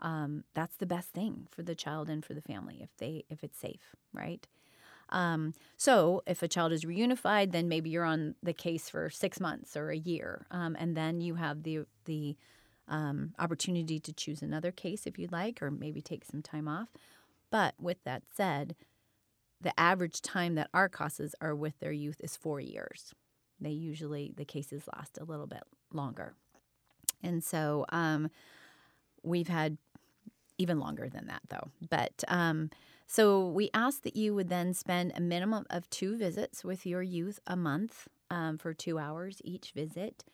um, 0.00 0.44
that's 0.54 0.76
the 0.76 0.86
best 0.86 1.10
thing 1.10 1.46
for 1.50 1.62
the 1.62 1.74
child 1.74 2.08
and 2.08 2.24
for 2.24 2.34
the 2.34 2.40
family 2.40 2.80
if 2.82 2.90
they 2.96 3.24
if 3.30 3.44
it's 3.44 3.58
safe, 3.58 3.94
right? 4.12 4.46
Um, 5.10 5.52
so 5.76 6.22
if 6.26 6.42
a 6.42 6.48
child 6.48 6.72
is 6.72 6.84
reunified, 6.84 7.52
then 7.52 7.68
maybe 7.68 7.90
you're 7.90 8.04
on 8.04 8.34
the 8.42 8.54
case 8.54 8.88
for 8.88 9.10
six 9.10 9.38
months 9.38 9.76
or 9.76 9.90
a 9.90 9.96
year, 9.96 10.46
um, 10.50 10.74
and 10.78 10.96
then 10.96 11.20
you 11.20 11.34
have 11.34 11.62
the 11.62 11.80
the 12.06 12.36
um, 12.92 13.34
opportunity 13.38 13.98
to 13.98 14.12
choose 14.12 14.42
another 14.42 14.70
case 14.70 15.06
if 15.06 15.18
you'd 15.18 15.32
like, 15.32 15.62
or 15.62 15.70
maybe 15.70 16.00
take 16.00 16.24
some 16.24 16.42
time 16.42 16.68
off. 16.68 16.88
But 17.50 17.74
with 17.80 17.96
that 18.04 18.22
said, 18.32 18.76
the 19.60 19.78
average 19.80 20.20
time 20.20 20.54
that 20.56 20.68
our 20.74 20.88
CASAs 20.88 21.32
are 21.40 21.54
with 21.54 21.78
their 21.80 21.92
youth 21.92 22.20
is 22.20 22.36
four 22.36 22.60
years. 22.60 23.14
They 23.60 23.70
usually 23.70 24.32
the 24.36 24.44
cases 24.44 24.84
last 24.94 25.18
a 25.18 25.24
little 25.24 25.46
bit 25.46 25.62
longer, 25.92 26.34
and 27.22 27.42
so 27.42 27.86
um, 27.88 28.30
we've 29.22 29.48
had 29.48 29.78
even 30.58 30.78
longer 30.78 31.08
than 31.08 31.26
that 31.28 31.42
though. 31.48 31.70
But 31.88 32.24
um, 32.28 32.70
so 33.06 33.46
we 33.46 33.70
ask 33.72 34.02
that 34.02 34.16
you 34.16 34.34
would 34.34 34.48
then 34.48 34.74
spend 34.74 35.12
a 35.14 35.20
minimum 35.20 35.64
of 35.70 35.88
two 35.90 36.16
visits 36.16 36.64
with 36.64 36.84
your 36.84 37.02
youth 37.02 37.40
a 37.46 37.56
month 37.56 38.08
um, 38.30 38.58
for 38.58 38.74
two 38.74 38.98
hours 38.98 39.40
each 39.44 39.72
visit. 39.72 40.24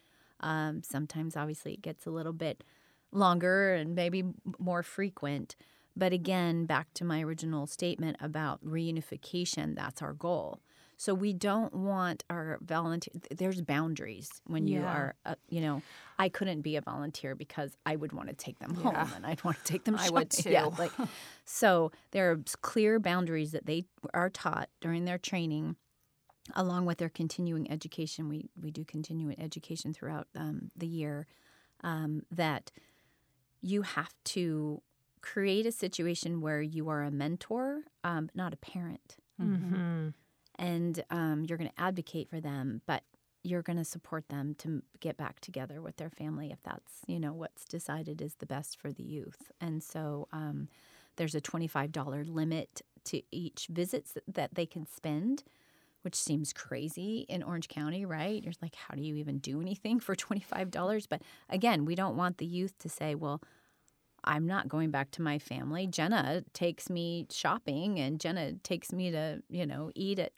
Um, 0.40 0.82
sometimes, 0.82 1.36
obviously, 1.36 1.74
it 1.74 1.82
gets 1.82 2.06
a 2.06 2.10
little 2.10 2.32
bit 2.32 2.64
longer 3.12 3.74
and 3.74 3.94
maybe 3.94 4.24
more 4.58 4.82
frequent. 4.82 5.56
But 5.96 6.12
again, 6.12 6.64
back 6.66 6.92
to 6.94 7.04
my 7.04 7.22
original 7.22 7.66
statement 7.66 8.18
about 8.20 8.64
reunification, 8.64 9.74
that's 9.74 10.00
our 10.02 10.12
goal. 10.12 10.60
So 10.96 11.14
we 11.14 11.32
don't 11.32 11.72
want 11.74 12.24
our 12.28 12.58
volunteer. 12.60 13.12
There's 13.30 13.62
boundaries 13.62 14.30
when 14.46 14.66
you 14.66 14.80
Yeah. 14.80 14.88
are, 14.90 15.14
uh, 15.24 15.34
you 15.48 15.60
know, 15.60 15.82
I 16.18 16.28
couldn't 16.28 16.62
be 16.62 16.74
a 16.76 16.80
volunteer 16.80 17.34
because 17.36 17.76
I 17.86 17.94
would 17.96 18.12
want 18.12 18.28
to 18.28 18.34
take 18.34 18.58
them 18.58 18.74
home 18.74 19.12
and 19.14 19.24
I'd 19.24 19.42
want 19.44 19.58
to 19.58 19.64
take 19.64 19.84
them. 19.84 19.94
I 19.98 20.10
would 20.10 20.32
shopping. 20.32 20.52
Yeah, 20.52 20.64
too. 20.66 20.74
like 20.76 20.92
so 21.44 21.92
there 22.10 22.30
are 22.32 22.40
clear 22.62 22.98
boundaries 22.98 23.52
that 23.52 23.66
they 23.66 23.84
are 24.12 24.28
taught 24.30 24.68
during 24.80 25.04
their 25.04 25.18
training 25.18 25.76
along 26.54 26.86
with 26.86 26.98
their 26.98 27.08
continuing 27.08 27.70
education, 27.70 28.28
we, 28.28 28.48
we 28.60 28.70
do 28.70 28.84
continuing 28.84 29.40
education 29.40 29.92
throughout 29.92 30.28
um, 30.36 30.70
the 30.76 30.86
year, 30.86 31.26
um, 31.82 32.22
that 32.30 32.70
you 33.60 33.82
have 33.82 34.14
to 34.24 34.82
create 35.20 35.66
a 35.66 35.72
situation 35.72 36.40
where 36.40 36.62
you 36.62 36.88
are 36.88 37.02
a 37.02 37.10
mentor, 37.10 37.82
um, 38.04 38.30
not 38.34 38.52
a 38.52 38.56
parent. 38.56 39.16
Mm-hmm. 39.40 40.08
And 40.58 41.04
um, 41.10 41.44
you're 41.48 41.58
going 41.58 41.70
to 41.70 41.80
advocate 41.80 42.28
for 42.28 42.40
them, 42.40 42.82
but 42.86 43.02
you're 43.44 43.62
going 43.62 43.76
to 43.76 43.84
support 43.84 44.28
them 44.28 44.54
to 44.58 44.82
get 45.00 45.16
back 45.16 45.40
together 45.40 45.80
with 45.80 45.96
their 45.96 46.10
family 46.10 46.50
if 46.50 46.62
that's, 46.62 47.02
you 47.06 47.20
know, 47.20 47.32
what's 47.32 47.64
decided 47.64 48.20
is 48.20 48.34
the 48.34 48.46
best 48.46 48.76
for 48.80 48.92
the 48.92 49.04
youth. 49.04 49.52
And 49.60 49.82
so 49.82 50.28
um, 50.32 50.68
there's 51.16 51.34
a 51.34 51.40
$25 51.40 52.32
limit 52.32 52.82
to 53.04 53.22
each 53.30 53.68
visits 53.70 54.16
that 54.26 54.54
they 54.54 54.66
can 54.66 54.86
spend 54.86 55.44
which 56.02 56.14
seems 56.14 56.52
crazy 56.52 57.26
in 57.28 57.42
Orange 57.42 57.68
County, 57.68 58.04
right? 58.04 58.42
You're 58.42 58.52
like, 58.62 58.74
how 58.74 58.94
do 58.94 59.02
you 59.02 59.14
even 59.16 59.38
do 59.38 59.60
anything 59.60 60.00
for 60.00 60.14
$25? 60.14 61.06
But 61.08 61.22
again, 61.48 61.84
we 61.84 61.94
don't 61.94 62.16
want 62.16 62.38
the 62.38 62.46
youth 62.46 62.78
to 62.78 62.88
say, 62.88 63.14
well, 63.14 63.42
I'm 64.24 64.46
not 64.46 64.68
going 64.68 64.90
back 64.90 65.10
to 65.12 65.22
my 65.22 65.38
family. 65.38 65.86
Jenna 65.86 66.42
takes 66.52 66.90
me 66.90 67.26
shopping 67.30 67.98
and 67.98 68.20
Jenna 68.20 68.54
takes 68.54 68.92
me 68.92 69.10
to, 69.10 69.42
you 69.48 69.66
know, 69.66 69.90
eat 69.94 70.18
at, 70.18 70.32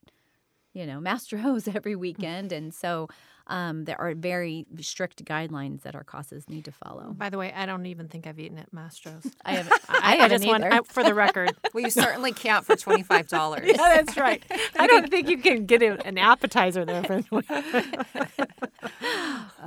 you 0.72 0.86
know, 0.86 1.00
Mastro's 1.00 1.68
every 1.74 1.96
weekend. 1.96 2.52
And 2.52 2.74
so 2.74 3.08
um, 3.50 3.84
there 3.84 4.00
are 4.00 4.14
very 4.14 4.64
strict 4.80 5.24
guidelines 5.24 5.82
that 5.82 5.96
our 5.96 6.04
CASAs 6.04 6.48
need 6.48 6.64
to 6.66 6.72
follow. 6.72 7.12
By 7.12 7.30
the 7.30 7.36
way, 7.36 7.52
I 7.52 7.66
don't 7.66 7.84
even 7.86 8.06
think 8.08 8.26
I've 8.26 8.38
eaten 8.38 8.58
at 8.58 8.72
Mastro's. 8.72 9.26
I 9.44 9.54
haven't. 9.54 9.80
I, 9.88 9.94
I, 9.94 9.98
I 9.98 10.16
haven't 10.16 10.42
just 10.42 10.48
want. 10.48 10.64
I, 10.64 10.80
for 10.82 11.02
the 11.02 11.14
record. 11.14 11.50
Well, 11.72 11.84
you 11.84 11.90
certainly 11.90 12.32
can't 12.32 12.64
for 12.64 12.74
twenty 12.74 13.04
five 13.04 13.28
dollars. 13.28 13.62
yeah, 13.66 13.76
that's 13.76 14.16
right. 14.16 14.42
I 14.76 14.88
don't 14.88 15.08
think 15.08 15.28
you 15.28 15.38
can 15.38 15.66
get 15.66 15.82
an 15.82 16.18
appetizer 16.18 16.84
there 16.84 17.04
for 17.04 17.22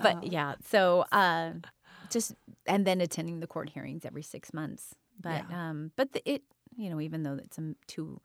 but 0.02 0.24
yeah, 0.24 0.56
so 0.65 1.06
uh, 1.13 1.52
just 2.10 2.34
and 2.65 2.86
then 2.86 3.00
attending 3.00 3.39
the 3.39 3.48
court 3.48 3.69
hearings 3.69 4.04
every 4.06 4.24
six 4.24 4.54
months. 4.54 4.96
But 5.19 5.50
um, 5.52 5.91
but 5.96 6.12
the, 6.12 6.30
it 6.30 6.43
you 6.76 6.89
know 6.89 7.00
even 7.00 7.24
though 7.24 7.39
it's 7.41 7.58
a 7.58 7.74
two 7.88 8.19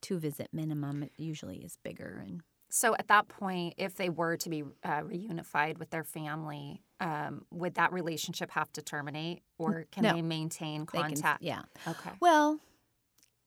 two 0.00 0.18
visit 0.18 0.48
minimum, 0.52 1.04
it 1.04 1.12
usually 1.16 1.58
is 1.58 1.78
bigger 1.84 2.24
and 2.26 2.42
So 2.74 2.96
at 2.98 3.08
that 3.08 3.28
point, 3.28 3.74
if 3.76 3.96
they 3.96 4.08
were 4.08 4.38
to 4.38 4.48
be 4.48 4.62
uh, 4.82 5.02
reunified 5.02 5.76
with 5.78 5.90
their 5.90 6.04
family, 6.04 6.80
um, 7.00 7.44
would 7.50 7.74
that 7.74 7.92
relationship 7.92 8.50
have 8.52 8.72
to 8.72 8.80
terminate, 8.80 9.42
or 9.58 9.84
can 9.90 10.04
No. 10.04 10.14
they 10.14 10.22
maintain 10.22 10.86
they 10.90 11.00
can 11.00 11.08
contact? 11.10 11.42
yeah. 11.42 11.64
Okay. 11.86 12.12
Well, 12.18 12.60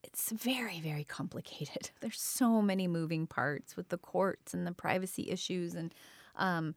it's 0.04 0.30
very, 0.32 0.80
very 0.80 1.04
complicated. 1.04 1.90
There's 2.02 2.22
so 2.22 2.62
many 2.62 2.88
moving 2.88 3.26
parts 3.26 3.76
with 3.76 3.90
the 3.90 3.98
courts 3.98 4.54
and 4.54 4.68
the 4.68 4.72
privacy 4.74 5.32
issues, 5.32 5.74
and 5.74 5.92
um, 6.36 6.76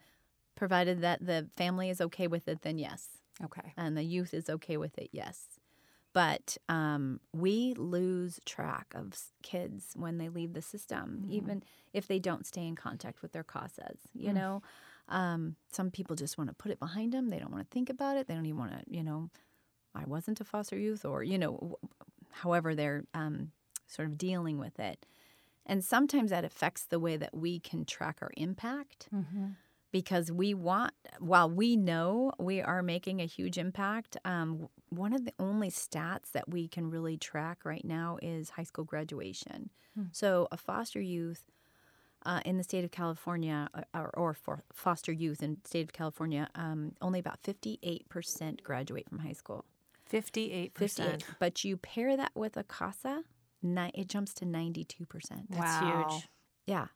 provided 0.55 1.03
that 1.03 1.27
the 1.27 1.51
family 1.59 1.91
is 1.91 2.01
okay 2.01 2.29
with 2.29 2.49
it, 2.49 2.63
then 2.63 2.79
yes, 2.79 3.09
Okay. 3.45 3.75
and 3.77 3.95
the 3.95 4.05
youth 4.05 4.33
is 4.33 4.49
okay 4.49 4.79
with 4.79 4.97
it, 4.97 5.11
yes. 5.13 5.58
But 6.19 6.57
um, 6.69 7.21
we 7.33 7.75
lose 7.75 8.41
track 8.45 8.87
of 9.01 9.15
kids 9.43 9.93
when 9.95 10.19
they 10.19 10.29
leave 10.29 10.53
the 10.53 10.63
system, 10.63 11.25
even 11.31 11.63
if 11.93 12.09
they 12.09 12.19
don't 12.19 12.45
stay 12.45 12.67
in 12.67 12.75
contact 12.75 13.23
with 13.23 13.31
their 13.33 13.45
CASAs. 13.45 14.01
You 14.15 14.33
know, 14.33 14.63
um, 15.09 15.55
some 15.71 15.91
people 15.93 16.17
just 16.17 16.37
want 16.37 16.51
to 16.51 16.55
put 16.63 16.73
it 16.73 16.81
behind 16.81 17.13
them. 17.13 17.29
They 17.29 17.39
don't 17.39 17.53
want 17.53 17.63
to 17.71 17.73
think 17.73 17.89
about 17.89 18.17
it. 18.17 18.27
They 18.27 18.35
don't 18.35 18.47
even 18.47 18.59
want 18.59 18.73
to, 18.73 18.83
you 18.89 19.05
know, 19.05 19.31
I 19.95 20.05
wasn't 20.07 20.41
a 20.41 20.45
foster 20.45 20.77
youth, 20.77 21.05
or 21.05 21.23
you 21.23 21.39
know, 21.39 21.53
w- 21.53 21.77
however 22.43 22.75
they're 22.75 23.05
um, 23.15 23.53
sort 23.87 24.09
of 24.09 24.19
dealing 24.19 24.59
with 24.59 24.81
it. 24.81 25.07
And 25.67 25.85
sometimes 25.85 26.31
that 26.31 26.45
affects 26.45 26.85
the 26.85 26.99
way 26.99 27.17
that 27.17 27.33
we 27.37 27.61
can 27.61 27.85
track 27.85 28.19
our 28.23 28.33
impact 28.37 29.09
because 29.91 30.31
we 30.31 30.55
want, 30.55 30.93
while 31.19 31.49
we 31.51 31.77
know 31.77 32.33
we 32.39 32.61
are 32.61 32.83
making 32.83 33.21
a 33.21 33.27
huge 33.27 33.57
impact, 33.59 34.17
um, 34.25 34.69
one 34.91 35.13
of 35.13 35.25
the 35.25 35.33
only 35.39 35.71
stats 35.71 36.33
that 36.33 36.49
we 36.49 36.69
can 36.69 36.91
really 36.91 37.17
track 37.17 37.65
right 37.65 37.85
now 37.85 38.19
is 38.23 38.51
high 38.51 38.63
school 38.65 38.85
graduation. 38.85 39.71
So 40.13 40.47
a 40.53 40.57
foster 40.57 41.01
youth 41.01 41.43
uh, 42.25 42.41
in 42.45 42.57
the 42.57 42.63
state 42.63 42.85
of 42.85 42.93
California, 42.93 43.69
uh, 43.75 43.83
or, 43.95 44.11
or 44.11 44.35
for 44.35 44.63
foster 44.73 45.11
youth 45.11 45.43
in 45.43 45.57
the 45.61 45.69
state 45.69 45.83
of 45.85 45.93
California, 45.93 46.49
um, 46.55 46.93
only 47.01 47.19
about 47.19 47.43
58% 47.43 48.63
graduate 48.63 49.09
from 49.09 49.19
high 49.21 49.33
school. 49.33 49.65
58%. 50.09 50.73
58. 50.75 51.25
But 51.41 51.65
you 51.65 51.77
pair 51.77 52.17
that 52.17 52.31
with 52.37 52.57
a 52.57 52.63
CASA, 52.63 53.25
it 53.63 54.09
jumps 54.09 54.35
to 54.35 54.45
92%. 54.45 55.49
That's 55.49 55.83
Wow. 55.83 56.07
huge. 56.09 56.29
Yeah. 56.67 56.87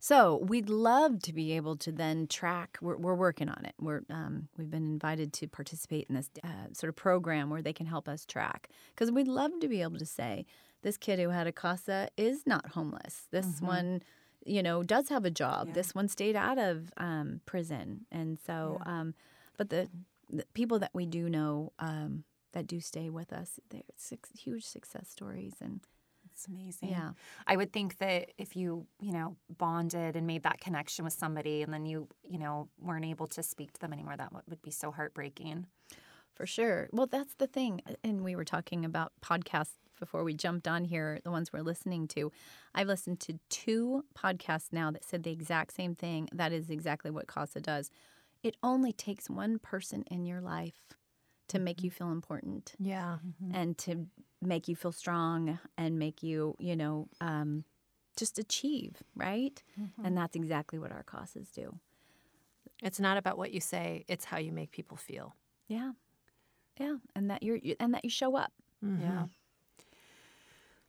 So 0.00 0.36
we'd 0.36 0.68
love 0.70 1.22
to 1.22 1.32
be 1.32 1.52
able 1.52 1.76
to 1.76 1.90
then 1.90 2.26
track. 2.28 2.78
We're, 2.80 2.96
we're 2.96 3.14
working 3.14 3.48
on 3.48 3.64
it. 3.64 3.74
We're 3.80 4.02
um, 4.10 4.48
we've 4.56 4.70
been 4.70 4.86
invited 4.86 5.32
to 5.34 5.48
participate 5.48 6.06
in 6.08 6.14
this 6.14 6.30
uh, 6.44 6.72
sort 6.72 6.88
of 6.88 6.96
program 6.96 7.50
where 7.50 7.62
they 7.62 7.72
can 7.72 7.86
help 7.86 8.08
us 8.08 8.24
track 8.24 8.68
because 8.94 9.10
we'd 9.10 9.28
love 9.28 9.52
to 9.60 9.68
be 9.68 9.82
able 9.82 9.98
to 9.98 10.06
say 10.06 10.46
this 10.82 10.96
kid 10.96 11.18
who 11.18 11.30
had 11.30 11.46
a 11.46 11.52
casa 11.52 12.08
is 12.16 12.46
not 12.46 12.68
homeless. 12.70 13.26
This 13.32 13.60
one, 13.60 14.02
you 14.44 14.62
know, 14.62 14.84
does 14.84 15.08
have 15.08 15.24
a 15.24 15.30
job. 15.30 15.74
This 15.74 15.94
one 15.94 16.08
stayed 16.08 16.36
out 16.36 16.58
of 16.58 16.92
um, 16.96 17.40
prison, 17.46 18.06
and 18.12 18.38
so. 18.46 18.80
Um, 18.86 19.14
but 19.56 19.70
the, 19.70 19.88
the 20.30 20.44
people 20.54 20.78
that 20.78 20.92
we 20.94 21.04
do 21.04 21.28
know 21.28 21.72
um, 21.80 22.22
that 22.52 22.66
do 22.66 22.80
stay 22.80 23.10
with 23.10 23.32
us, 23.32 23.58
they're 23.70 23.82
six, 23.96 24.30
huge 24.38 24.64
success 24.64 25.08
stories, 25.10 25.54
and 25.60 25.80
It's 26.38 26.46
amazing. 26.46 26.90
yeah. 26.90 27.10
I 27.48 27.56
would 27.56 27.72
think 27.72 27.98
that 27.98 28.30
if 28.38 28.54
you, 28.54 28.86
you 29.00 29.12
know, 29.12 29.36
bonded 29.56 30.14
and 30.14 30.24
made 30.24 30.44
that 30.44 30.60
connection 30.60 31.04
with 31.04 31.12
somebody 31.12 31.62
and 31.62 31.74
then 31.74 31.84
you, 31.84 32.06
you 32.22 32.38
know, 32.38 32.68
weren't 32.80 33.04
able 33.04 33.26
to 33.28 33.42
speak 33.42 33.72
to 33.72 33.80
them 33.80 33.92
anymore, 33.92 34.16
that 34.16 34.32
would 34.32 34.44
would 34.48 34.62
be 34.62 34.70
so 34.70 34.92
heartbreaking. 34.92 35.66
For 36.34 36.46
sure. 36.46 36.88
Well, 36.92 37.08
that's 37.08 37.34
the 37.34 37.48
thing. 37.48 37.82
And 38.04 38.22
we 38.22 38.36
were 38.36 38.44
talking 38.44 38.84
about 38.84 39.10
podcasts 39.20 39.72
before 39.98 40.22
we 40.22 40.32
jumped 40.32 40.68
on 40.68 40.84
here, 40.84 41.18
the 41.24 41.32
ones 41.32 41.52
we're 41.52 41.62
listening 41.62 42.06
to. 42.06 42.30
I've 42.72 42.86
listened 42.86 43.18
to 43.20 43.40
two 43.50 44.04
podcasts 44.16 44.72
now 44.72 44.92
that 44.92 45.02
said 45.02 45.24
the 45.24 45.32
exact 45.32 45.74
same 45.74 45.96
thing. 45.96 46.28
That 46.32 46.52
is 46.52 46.70
exactly 46.70 47.10
what 47.10 47.26
CASA 47.26 47.62
does. 47.62 47.90
It 48.44 48.56
only 48.62 48.92
takes 48.92 49.28
one 49.28 49.58
person 49.58 50.04
in 50.08 50.24
your 50.24 50.40
life 50.40 50.94
to 51.48 51.58
make 51.58 51.82
you 51.82 51.90
mm-hmm. 51.90 52.04
feel 52.04 52.12
important 52.12 52.74
Yeah. 52.78 53.16
Mm-hmm. 53.26 53.54
and 53.56 53.78
to 53.78 54.06
make 54.42 54.68
you 54.68 54.76
feel 54.76 54.92
strong 54.92 55.58
and 55.76 55.98
make 55.98 56.22
you, 56.22 56.54
you 56.58 56.76
know, 56.76 57.08
um, 57.20 57.64
just 58.16 58.38
achieve, 58.38 58.96
right? 59.14 59.62
And 60.04 60.16
that's 60.16 60.36
exactly 60.36 60.78
what 60.78 60.90
our 60.92 61.04
CASAs 61.04 61.52
do. 61.52 61.78
It's 62.82 63.00
not 63.00 63.16
about 63.16 63.36
what 63.38 63.52
you 63.52 63.60
say, 63.60 64.04
it's 64.08 64.24
how 64.24 64.38
you 64.38 64.52
make 64.52 64.70
people 64.70 64.96
feel. 64.96 65.34
Yeah. 65.68 65.92
Yeah. 66.78 66.96
And 67.16 67.30
that 67.30 67.42
you're, 67.42 67.56
you- 67.56 67.76
and 67.80 67.92
that 67.94 68.04
you 68.04 68.10
show 68.10 68.36
up. 68.36 68.52
Yeah. 68.82 69.24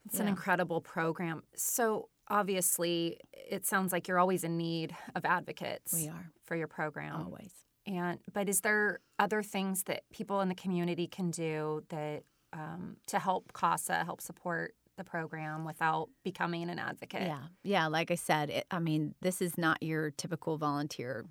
It's 0.06 0.20
an 0.20 0.28
incredible 0.28 0.82
program. 0.82 1.44
So 1.56 2.10
obviously, 2.28 3.20
it 3.34 3.66
sounds 3.66 3.92
like 3.92 4.08
you're 4.08 4.20
always 4.20 4.44
in 4.44 4.58
need 4.58 4.96
of 5.16 5.26
advocates. 5.26 5.94
We 5.94 6.08
are. 6.08 6.32
for 6.46 6.56
your 6.56 6.68
program. 6.68 7.16
Always. 7.26 7.52
And 7.86 8.20
but 8.32 8.48
is 8.50 8.62
there 8.62 9.00
other 9.18 9.42
things 9.44 9.84
that 9.84 10.04
people 10.14 10.42
in 10.42 10.50
the 10.50 10.56
community 10.56 11.08
can 11.08 11.32
do 11.32 11.84
that 11.90 12.24
um, 12.54 12.98
to 13.08 13.20
help 13.20 13.54
CASA 13.54 14.04
help 14.04 14.22
support 14.22 14.76
the 14.98 15.04
program 15.04 15.66
without 15.66 16.10
becoming 16.24 16.70
an 16.70 16.78
advocate? 16.78 17.24
Yeah, 17.24 17.44
yeah. 17.64 17.88
Like 17.88 18.12
I 18.12 18.16
said, 18.16 18.50
it, 18.50 18.66
I 18.70 18.80
mean, 18.80 19.16
this 19.22 19.42
is 19.42 19.58
not 19.58 19.82
your 19.82 20.12
typical 20.12 20.58
volunteer, 20.58 21.26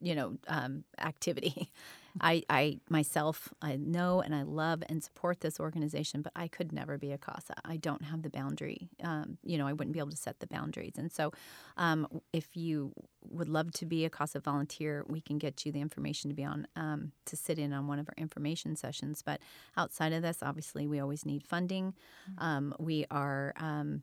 you 0.00 0.14
know, 0.14 0.36
um, 0.48 0.84
activity. 0.98 1.70
I, 2.20 2.42
I 2.48 2.80
myself, 2.88 3.52
I 3.62 3.76
know 3.76 4.20
and 4.20 4.34
I 4.34 4.42
love 4.42 4.82
and 4.88 5.02
support 5.02 5.40
this 5.40 5.60
organization, 5.60 6.22
but 6.22 6.32
I 6.36 6.48
could 6.48 6.72
never 6.72 6.98
be 6.98 7.12
a 7.12 7.18
CASA. 7.18 7.54
I 7.64 7.76
don't 7.76 8.04
have 8.04 8.22
the 8.22 8.30
boundary. 8.30 8.88
Um, 9.02 9.38
you 9.42 9.58
know, 9.58 9.66
I 9.66 9.72
wouldn't 9.72 9.92
be 9.92 9.98
able 9.98 10.10
to 10.10 10.16
set 10.16 10.40
the 10.40 10.46
boundaries. 10.46 10.94
And 10.96 11.12
so, 11.12 11.32
um, 11.76 12.06
if 12.32 12.56
you 12.56 12.92
would 13.30 13.48
love 13.48 13.72
to 13.72 13.86
be 13.86 14.04
a 14.04 14.10
CASA 14.10 14.40
volunteer, 14.40 15.04
we 15.08 15.20
can 15.20 15.38
get 15.38 15.64
you 15.64 15.72
the 15.72 15.80
information 15.80 16.30
to 16.30 16.34
be 16.34 16.44
on 16.44 16.66
um, 16.76 17.12
to 17.26 17.36
sit 17.36 17.58
in 17.58 17.72
on 17.72 17.86
one 17.86 17.98
of 17.98 18.08
our 18.08 18.14
information 18.16 18.76
sessions. 18.76 19.22
But 19.22 19.40
outside 19.76 20.12
of 20.12 20.22
this, 20.22 20.38
obviously, 20.42 20.86
we 20.86 21.00
always 21.00 21.24
need 21.26 21.42
funding. 21.42 21.94
Um, 22.38 22.74
we 22.78 23.04
are. 23.10 23.54
Um, 23.56 24.02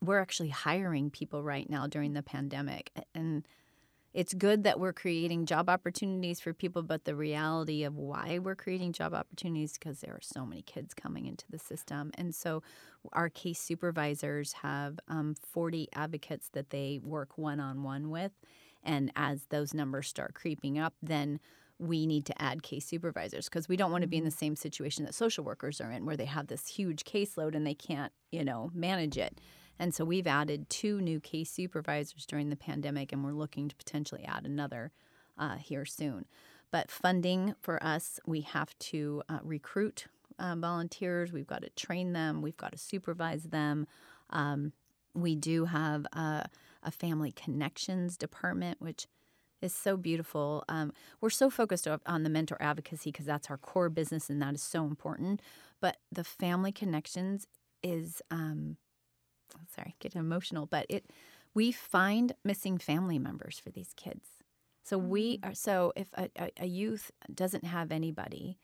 we're 0.00 0.20
actually 0.20 0.50
hiring 0.50 1.10
people 1.10 1.42
right 1.42 1.68
now 1.68 1.88
during 1.88 2.12
the 2.12 2.22
pandemic 2.22 2.92
and 3.16 3.44
it's 4.14 4.34
good 4.34 4.64
that 4.64 4.80
we're 4.80 4.92
creating 4.92 5.46
job 5.46 5.68
opportunities 5.68 6.40
for 6.40 6.52
people 6.52 6.82
but 6.82 7.04
the 7.04 7.14
reality 7.14 7.84
of 7.84 7.96
why 7.96 8.38
we're 8.38 8.54
creating 8.54 8.92
job 8.92 9.14
opportunities 9.14 9.74
because 9.74 10.00
there 10.00 10.12
are 10.12 10.22
so 10.22 10.46
many 10.46 10.62
kids 10.62 10.94
coming 10.94 11.26
into 11.26 11.44
the 11.50 11.58
system. 11.58 12.10
And 12.14 12.34
so 12.34 12.62
our 13.12 13.28
case 13.28 13.60
supervisors 13.60 14.54
have 14.54 14.98
um, 15.08 15.34
40 15.52 15.88
advocates 15.94 16.48
that 16.54 16.70
they 16.70 17.00
work 17.02 17.36
one-on-one 17.36 18.10
with. 18.10 18.32
And 18.82 19.12
as 19.14 19.46
those 19.50 19.74
numbers 19.74 20.08
start 20.08 20.34
creeping 20.34 20.78
up 20.78 20.94
then 21.02 21.40
we 21.78 22.06
need 22.06 22.26
to 22.26 22.42
add 22.42 22.62
case 22.62 22.84
supervisors 22.84 23.44
because 23.44 23.68
we 23.68 23.76
don't 23.76 23.92
want 23.92 24.02
to 24.02 24.08
be 24.08 24.16
in 24.16 24.24
the 24.24 24.30
same 24.30 24.56
situation 24.56 25.04
that 25.04 25.14
social 25.14 25.44
workers 25.44 25.80
are 25.80 25.92
in 25.92 26.04
where 26.04 26.16
they 26.16 26.24
have 26.24 26.48
this 26.48 26.66
huge 26.66 27.04
caseload 27.04 27.54
and 27.54 27.66
they 27.66 27.74
can't 27.74 28.12
you 28.32 28.44
know 28.44 28.70
manage 28.74 29.16
it 29.16 29.40
and 29.78 29.94
so 29.94 30.04
we've 30.04 30.26
added 30.26 30.68
two 30.68 31.00
new 31.00 31.20
case 31.20 31.50
supervisors 31.50 32.26
during 32.26 32.50
the 32.50 32.56
pandemic, 32.56 33.12
and 33.12 33.24
we're 33.24 33.32
looking 33.32 33.68
to 33.68 33.76
potentially 33.76 34.24
add 34.24 34.44
another 34.44 34.92
uh, 35.38 35.56
here 35.56 35.84
soon. 35.84 36.26
But 36.70 36.90
funding 36.90 37.54
for 37.60 37.82
us, 37.82 38.20
we 38.26 38.42
have 38.42 38.78
to 38.78 39.22
uh, 39.28 39.38
recruit 39.42 40.06
uh, 40.38 40.54
volunteers, 40.56 41.32
we've 41.32 41.46
got 41.46 41.62
to 41.62 41.70
train 41.70 42.12
them, 42.12 42.42
we've 42.42 42.56
got 42.56 42.72
to 42.72 42.78
supervise 42.78 43.44
them. 43.44 43.86
Um, 44.30 44.72
we 45.14 45.34
do 45.34 45.64
have 45.64 46.06
a, 46.12 46.48
a 46.82 46.90
family 46.90 47.32
connections 47.32 48.16
department, 48.16 48.80
which 48.80 49.06
is 49.60 49.74
so 49.74 49.96
beautiful. 49.96 50.64
Um, 50.68 50.92
we're 51.20 51.30
so 51.30 51.50
focused 51.50 51.88
on 51.88 52.22
the 52.22 52.30
mentor 52.30 52.56
advocacy 52.60 53.10
because 53.10 53.26
that's 53.26 53.50
our 53.50 53.56
core 53.56 53.88
business 53.88 54.30
and 54.30 54.40
that 54.40 54.54
is 54.54 54.62
so 54.62 54.84
important. 54.84 55.40
But 55.80 55.96
the 56.12 56.24
family 56.24 56.70
connections 56.70 57.46
is 57.82 58.22
um, 58.30 58.76
sorry, 59.74 59.94
get 59.98 60.14
emotional, 60.14 60.66
but 60.66 60.86
it 60.88 61.06
we 61.54 61.72
find 61.72 62.34
missing 62.44 62.78
family 62.78 63.18
members 63.18 63.58
for 63.58 63.70
these 63.70 63.92
kids. 63.96 64.28
So 64.84 64.96
we 64.96 65.40
are 65.42 65.54
so 65.54 65.92
if 65.96 66.08
a, 66.14 66.30
a, 66.58 66.66
youth 66.66 67.10
doesn't 67.34 67.64
have 67.64 67.92
anybody, 67.92 68.58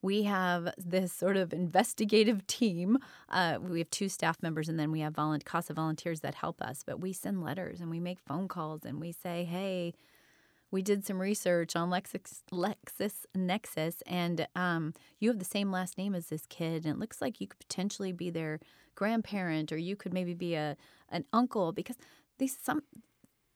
we 0.00 0.22
have 0.22 0.72
this 0.78 1.12
sort 1.12 1.36
of 1.36 1.52
investigative 1.52 2.46
team. 2.46 2.98
Uh, 3.28 3.58
we 3.60 3.78
have 3.78 3.90
two 3.90 4.08
staff 4.08 4.42
members, 4.42 4.68
and 4.68 4.78
then 4.78 4.90
we 4.90 5.00
have 5.00 5.14
volunteer 5.14 5.44
CASA 5.44 5.74
volunteers 5.74 6.20
that 6.20 6.36
help 6.36 6.62
us. 6.62 6.82
But 6.86 7.00
we 7.00 7.12
send 7.12 7.42
letters 7.42 7.80
and 7.80 7.90
we 7.90 8.00
make 8.00 8.18
phone 8.20 8.48
calls 8.48 8.84
and 8.84 9.00
we 9.00 9.12
say, 9.12 9.44
"Hey, 9.44 9.92
we 10.70 10.82
did 10.82 11.04
some 11.04 11.20
research 11.20 11.74
on 11.74 11.90
Lexis, 11.90 12.42
LexisNexis, 12.52 14.02
and 14.06 14.46
um, 14.54 14.94
you 15.18 15.28
have 15.28 15.38
the 15.38 15.44
same 15.44 15.70
last 15.70 15.98
name 15.98 16.14
as 16.14 16.26
this 16.26 16.46
kid, 16.46 16.84
and 16.84 16.94
it 16.94 16.98
looks 16.98 17.20
like 17.20 17.40
you 17.40 17.46
could 17.46 17.58
potentially 17.58 18.12
be 18.12 18.30
their 18.30 18.60
grandparent, 18.94 19.72
or 19.72 19.76
you 19.76 19.96
could 19.96 20.14
maybe 20.14 20.34
be 20.34 20.54
a 20.54 20.76
an 21.08 21.24
uncle 21.32 21.72
because 21.72 21.96
these 22.38 22.56
some 22.62 22.82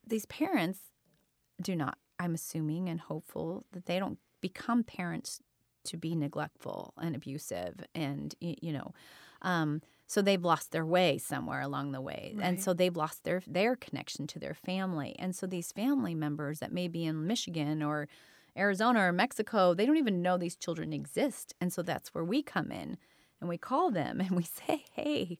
these 0.06 0.26
parents 0.26 0.80
do 1.60 1.76
not. 1.76 1.98
I'm 2.18 2.34
assuming 2.34 2.88
and 2.88 3.00
hopeful 3.00 3.64
that 3.72 3.86
they 3.86 3.98
don't 3.98 4.18
become 4.40 4.84
parents 4.84 5.40
to 5.84 5.96
be 5.96 6.14
neglectful 6.14 6.94
and 7.00 7.14
abusive, 7.14 7.84
and 7.94 8.34
you 8.40 8.72
know. 8.72 8.92
Um, 9.42 9.82
so 10.14 10.22
they've 10.22 10.44
lost 10.44 10.70
their 10.70 10.86
way 10.86 11.18
somewhere 11.18 11.60
along 11.60 11.90
the 11.90 12.00
way 12.00 12.32
right. 12.36 12.46
and 12.46 12.62
so 12.62 12.72
they've 12.72 12.96
lost 12.96 13.24
their 13.24 13.42
their 13.48 13.74
connection 13.74 14.28
to 14.28 14.38
their 14.38 14.54
family 14.54 15.16
and 15.18 15.34
so 15.34 15.44
these 15.44 15.72
family 15.72 16.14
members 16.14 16.60
that 16.60 16.72
may 16.72 16.86
be 16.86 17.04
in 17.04 17.26
michigan 17.26 17.82
or 17.82 18.06
arizona 18.56 19.00
or 19.00 19.12
mexico 19.12 19.74
they 19.74 19.84
don't 19.84 19.96
even 19.96 20.22
know 20.22 20.38
these 20.38 20.54
children 20.54 20.92
exist 20.92 21.52
and 21.60 21.72
so 21.72 21.82
that's 21.82 22.14
where 22.14 22.22
we 22.22 22.42
come 22.42 22.70
in 22.70 22.96
and 23.40 23.48
we 23.48 23.58
call 23.58 23.90
them 23.90 24.20
and 24.20 24.30
we 24.30 24.44
say 24.44 24.84
hey 24.92 25.36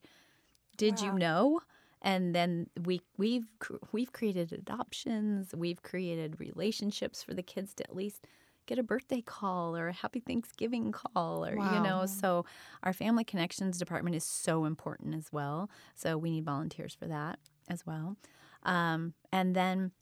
did 0.76 1.00
wow. 1.00 1.06
you 1.06 1.12
know 1.12 1.60
and 2.02 2.34
then 2.34 2.66
we 2.84 3.00
we've 3.16 3.46
we've 3.92 4.12
created 4.12 4.52
adoptions 4.52 5.54
we've 5.54 5.82
created 5.84 6.40
relationships 6.40 7.22
for 7.22 7.32
the 7.32 7.44
kids 7.44 7.74
to 7.74 7.84
at 7.84 7.94
least 7.94 8.26
get 8.66 8.78
a 8.78 8.82
birthday 8.82 9.20
call 9.20 9.76
or 9.76 9.88
a 9.88 9.92
happy 9.92 10.20
Thanksgiving 10.20 10.92
call 10.92 11.44
or 11.44 11.56
wow. 11.56 11.74
you 11.74 11.82
know 11.82 12.06
so 12.06 12.44
our 12.82 12.92
family 12.92 13.24
connections 13.24 13.78
department 13.78 14.16
is 14.16 14.24
so 14.24 14.64
important 14.64 15.14
as 15.14 15.32
well. 15.32 15.70
So 15.94 16.16
we 16.16 16.30
need 16.30 16.44
volunteers 16.44 16.94
for 16.94 17.06
that 17.06 17.38
as 17.68 17.86
well. 17.86 18.16
Um, 18.62 19.14
and 19.32 19.54
then 19.54 19.92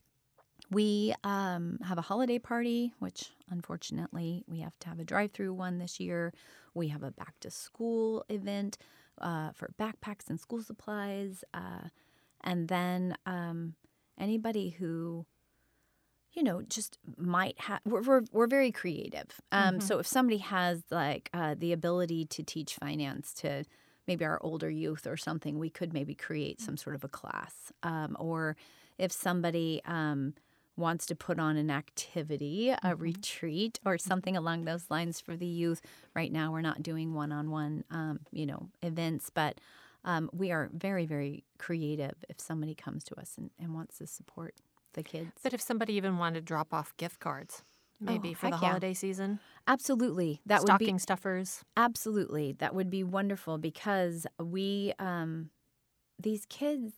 we 0.71 1.15
um, 1.25 1.79
have 1.85 1.99
a 1.99 2.03
holiday 2.03 2.39
party 2.39 2.93
which 2.99 3.31
unfortunately 3.51 4.45
we 4.47 4.61
have 4.61 4.79
to 4.81 4.89
have 4.89 5.01
a 5.01 5.05
drive-through 5.05 5.53
one 5.53 5.79
this 5.79 6.01
year. 6.01 6.33
We 6.75 6.89
have 6.89 7.03
a 7.03 7.11
back 7.11 7.35
to 7.41 7.51
school 7.51 8.25
event 8.29 8.79
uh, 9.21 9.51
for 9.53 9.73
backpacks 9.79 10.31
and 10.31 10.41
school 10.41 10.63
supplies 10.63 11.45
uh, 11.53 11.89
and 12.43 12.69
then 12.69 13.17
um, 13.27 13.75
anybody 14.19 14.71
who 14.71 15.27
you 16.33 16.43
know, 16.43 16.63
just 16.63 16.99
might 17.17 17.61
have. 17.61 17.81
We're, 17.85 18.03
we're, 18.03 18.23
we're 18.33 18.47
very 18.47 18.73
creative. 18.73 19.41
Um, 19.51 19.75
mm-hmm. 19.77 19.81
So 19.81 19.99
if 19.99 20.07
somebody 20.07 20.39
has 20.39 20.83
like 20.91 21.29
uh, 21.35 21.55
the 21.59 21.73
ability 21.73 22.25
to 22.27 22.43
teach 22.43 22.75
finance 22.77 23.35
to 23.35 23.65
maybe 24.09 24.25
our 24.25 24.39
older 24.43 24.71
youth 24.71 25.07
or 25.07 25.17
something, 25.17 25.59
we 25.59 25.71
could 25.71 25.93
maybe 25.93 26.15
create 26.15 26.61
some 26.61 26.77
sort 26.77 26.97
of 26.97 27.05
a 27.05 27.09
class. 27.09 27.73
Um, 27.83 28.17
or 28.19 28.57
if 28.99 29.13
somebody 29.13 29.83
um, 29.85 30.35
wants 30.77 31.07
to 31.07 31.15
put 31.15 31.39
on 31.39 31.57
an 31.57 31.71
activity, 31.71 32.71
a 32.71 32.77
mm-hmm. 32.77 33.03
retreat, 33.03 33.79
or 33.85 33.99
something 33.99 34.37
along 34.37 34.65
those 34.65 34.87
lines 34.91 35.21
for 35.21 35.37
the 35.37 35.47
youth. 35.47 35.83
Right 36.15 36.33
now, 36.33 36.51
we're 36.51 36.63
not 36.63 36.83
doing 36.83 37.15
one-on-one, 37.15 37.85
um, 37.91 38.21
you 38.31 38.47
know, 38.47 38.69
events, 38.83 39.31
but 39.31 39.61
um, 40.05 40.31
we 40.33 40.51
are 40.51 40.71
very, 40.73 41.07
very 41.07 41.45
creative. 41.59 42.15
If 42.29 42.41
somebody 42.41 42.75
comes 42.75 43.05
to 43.05 43.21
us 43.21 43.35
and, 43.37 43.51
and 43.61 43.75
wants 43.75 43.99
to 43.99 44.07
support 44.07 44.55
the 44.95 45.03
kids. 45.03 45.33
But 45.43 45.55
if 45.55 45.61
somebody 45.61 45.95
even 45.95 46.19
wanted 46.19 46.41
to 46.41 46.41
drop 46.43 46.73
off 46.73 46.97
gift 46.97 47.21
cards, 47.21 47.63
maybe 48.01 48.31
oh, 48.31 48.35
for 48.35 48.51
the 48.51 48.57
holiday 48.57 48.89
yeah. 48.89 48.95
season, 48.95 49.41
absolutely, 49.67 50.41
that 50.47 50.63
stocking 50.63 50.89
would 50.89 50.95
be 50.95 50.99
stuffers. 50.99 51.65
Absolutely, 51.77 52.53
that 52.59 52.75
would 52.75 52.91
be 52.91 53.05
wonderful 53.05 53.59
because 53.59 54.27
we, 54.39 54.93
um, 54.99 55.51
these 56.19 56.47
kids, 56.47 56.93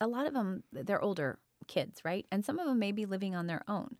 a 0.00 0.06
lot 0.06 0.26
of 0.26 0.34
them, 0.34 0.62
they're 0.72 1.02
older 1.02 1.38
kids, 1.66 2.00
right, 2.04 2.26
and 2.30 2.44
some 2.44 2.58
of 2.58 2.66
them 2.66 2.78
may 2.78 2.92
be 2.92 3.06
living 3.06 3.34
on 3.34 3.46
their 3.46 3.62
own. 3.68 3.96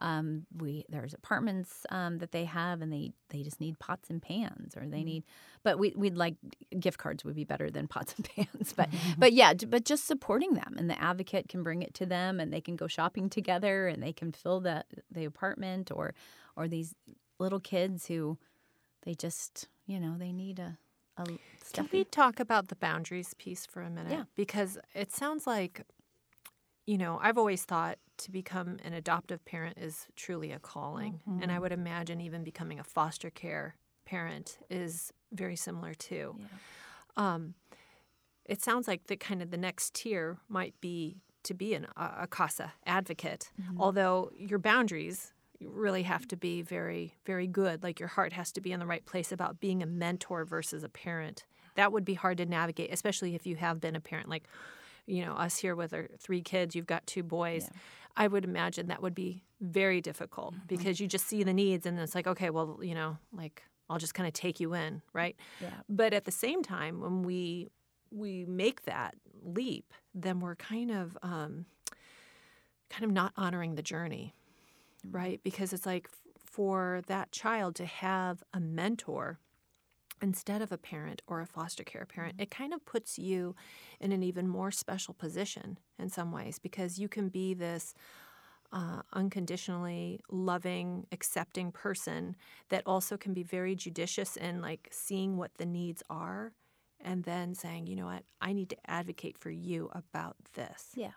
Um, 0.00 0.46
we 0.56 0.84
there's 0.88 1.14
apartments 1.14 1.86
um, 1.90 2.18
that 2.18 2.32
they 2.32 2.44
have, 2.44 2.82
and 2.82 2.92
they 2.92 3.12
they 3.30 3.42
just 3.42 3.60
need 3.60 3.78
pots 3.78 4.10
and 4.10 4.20
pans, 4.20 4.76
or 4.76 4.80
they 4.80 4.98
mm-hmm. 4.98 5.04
need. 5.04 5.24
But 5.62 5.78
we 5.78 5.92
we'd 5.96 6.16
like 6.16 6.34
gift 6.78 6.98
cards 6.98 7.24
would 7.24 7.36
be 7.36 7.44
better 7.44 7.70
than 7.70 7.86
pots 7.86 8.14
and 8.16 8.28
pans. 8.36 8.72
But 8.72 8.90
mm-hmm. 8.90 9.20
but 9.20 9.32
yeah, 9.32 9.54
but 9.68 9.84
just 9.84 10.06
supporting 10.06 10.54
them, 10.54 10.74
and 10.78 10.90
the 10.90 11.00
advocate 11.00 11.48
can 11.48 11.62
bring 11.62 11.82
it 11.82 11.94
to 11.94 12.06
them, 12.06 12.40
and 12.40 12.52
they 12.52 12.60
can 12.60 12.76
go 12.76 12.88
shopping 12.88 13.30
together, 13.30 13.86
and 13.86 14.02
they 14.02 14.12
can 14.12 14.32
fill 14.32 14.60
the 14.60 14.84
the 15.10 15.24
apartment, 15.24 15.92
or 15.92 16.14
or 16.56 16.66
these 16.66 16.94
little 17.38 17.60
kids 17.60 18.06
who 18.06 18.38
they 19.04 19.14
just 19.14 19.68
you 19.86 20.00
know 20.00 20.16
they 20.18 20.32
need 20.32 20.58
a. 20.58 20.76
a 21.18 21.24
can 21.72 21.88
we 21.92 22.04
talk 22.04 22.40
about 22.40 22.68
the 22.68 22.76
boundaries 22.76 23.34
piece 23.34 23.64
for 23.64 23.80
a 23.82 23.90
minute? 23.90 24.12
Yeah. 24.12 24.24
Because 24.34 24.78
it 24.94 25.12
sounds 25.12 25.46
like 25.46 25.82
you 26.86 26.98
know, 26.98 27.18
I've 27.22 27.38
always 27.38 27.64
thought 27.64 27.98
to 28.18 28.30
become 28.30 28.78
an 28.84 28.92
adoptive 28.92 29.44
parent 29.44 29.78
is 29.78 30.06
truly 30.16 30.52
a 30.52 30.58
calling. 30.58 31.20
Mm-hmm. 31.28 31.42
And 31.42 31.50
I 31.50 31.54
mm-hmm. 31.54 31.62
would 31.62 31.72
imagine 31.72 32.20
even 32.20 32.44
becoming 32.44 32.78
a 32.78 32.84
foster 32.84 33.30
care 33.30 33.76
parent 34.04 34.58
is 34.70 35.12
very 35.32 35.56
similar 35.56 35.94
too. 35.94 36.36
Yeah. 36.38 36.46
Um, 37.16 37.54
it 38.44 38.62
sounds 38.62 38.86
like 38.86 39.06
the 39.06 39.16
kind 39.16 39.40
of 39.42 39.50
the 39.50 39.56
next 39.56 39.94
tier 39.94 40.38
might 40.48 40.78
be 40.80 41.16
to 41.44 41.54
be 41.54 41.74
an, 41.74 41.86
a 41.96 42.26
CASA 42.26 42.72
advocate, 42.86 43.50
mm-hmm. 43.60 43.80
although 43.80 44.30
your 44.36 44.58
boundaries 44.58 45.32
really 45.60 46.02
have 46.02 46.26
to 46.28 46.36
be 46.36 46.62
very, 46.62 47.14
very 47.26 47.46
good. 47.46 47.82
Like 47.82 47.98
your 48.00 48.08
heart 48.08 48.32
has 48.32 48.52
to 48.52 48.60
be 48.60 48.72
in 48.72 48.80
the 48.80 48.86
right 48.86 49.04
place 49.04 49.32
about 49.32 49.60
being 49.60 49.82
a 49.82 49.86
mentor 49.86 50.44
versus 50.44 50.84
a 50.84 50.88
parent. 50.88 51.44
That 51.76 51.92
would 51.92 52.04
be 52.04 52.14
hard 52.14 52.38
to 52.38 52.46
navigate, 52.46 52.92
especially 52.92 53.34
if 53.34 53.46
you 53.46 53.56
have 53.56 53.80
been 53.80 53.96
a 53.96 54.00
parent. 54.00 54.28
Like, 54.28 54.44
you 55.06 55.24
know, 55.24 55.32
us 55.32 55.58
here 55.58 55.74
with 55.74 55.92
our 55.92 56.08
three 56.18 56.40
kids, 56.40 56.74
you've 56.74 56.86
got 56.86 57.06
two 57.06 57.22
boys. 57.22 57.68
Yeah. 57.70 57.78
I 58.16 58.26
would 58.28 58.44
imagine 58.44 58.86
that 58.88 59.02
would 59.02 59.14
be 59.14 59.42
very 59.60 60.00
difficult 60.00 60.54
mm-hmm. 60.54 60.66
because 60.68 61.00
you 61.00 61.06
just 61.06 61.26
see 61.26 61.42
the 61.42 61.52
needs 61.52 61.86
and 61.86 61.98
it's 61.98 62.14
like, 62.14 62.26
okay, 62.26 62.50
well, 62.50 62.78
you 62.82 62.94
know, 62.94 63.18
like 63.32 63.62
I'll 63.90 63.98
just 63.98 64.14
kind 64.14 64.26
of 64.26 64.32
take 64.32 64.60
you 64.60 64.74
in, 64.74 65.02
right? 65.12 65.36
Yeah. 65.60 65.70
But 65.88 66.14
at 66.14 66.24
the 66.24 66.30
same 66.30 66.62
time, 66.62 67.00
when 67.00 67.22
we 67.22 67.68
we 68.10 68.44
make 68.44 68.84
that 68.84 69.16
leap, 69.42 69.92
then 70.14 70.38
we're 70.38 70.54
kind 70.54 70.90
of 70.90 71.18
um, 71.22 71.66
kind 72.88 73.04
of 73.04 73.10
not 73.10 73.32
honoring 73.36 73.74
the 73.74 73.82
journey, 73.82 74.34
mm-hmm. 75.04 75.16
right? 75.16 75.40
Because 75.42 75.72
it's 75.72 75.86
like 75.86 76.08
for 76.36 77.02
that 77.08 77.32
child 77.32 77.74
to 77.76 77.84
have 77.84 78.42
a 78.52 78.60
mentor 78.60 79.40
instead 80.22 80.62
of 80.62 80.72
a 80.72 80.78
parent 80.78 81.22
or 81.26 81.40
a 81.40 81.46
foster 81.46 81.84
care 81.84 82.06
parent, 82.06 82.36
it 82.38 82.50
kind 82.50 82.72
of 82.72 82.84
puts 82.84 83.18
you 83.18 83.54
in 84.00 84.12
an 84.12 84.22
even 84.22 84.48
more 84.48 84.70
special 84.70 85.14
position 85.14 85.78
in 85.98 86.08
some 86.08 86.32
ways 86.32 86.58
because 86.58 86.98
you 86.98 87.08
can 87.08 87.28
be 87.28 87.54
this 87.54 87.94
uh, 88.72 89.02
unconditionally 89.12 90.20
loving, 90.30 91.06
accepting 91.12 91.70
person 91.70 92.34
that 92.70 92.82
also 92.86 93.16
can 93.16 93.32
be 93.32 93.42
very 93.42 93.74
judicious 93.74 94.36
in 94.36 94.60
like 94.60 94.88
seeing 94.90 95.36
what 95.36 95.52
the 95.58 95.66
needs 95.66 96.02
are 96.10 96.52
and 97.00 97.22
then 97.24 97.54
saying, 97.54 97.86
you 97.86 97.94
know 97.94 98.06
what, 98.06 98.24
I 98.40 98.52
need 98.52 98.70
to 98.70 98.76
advocate 98.86 99.38
for 99.38 99.50
you 99.50 99.90
about 99.92 100.36
this. 100.54 100.90
Yeah. 100.94 101.12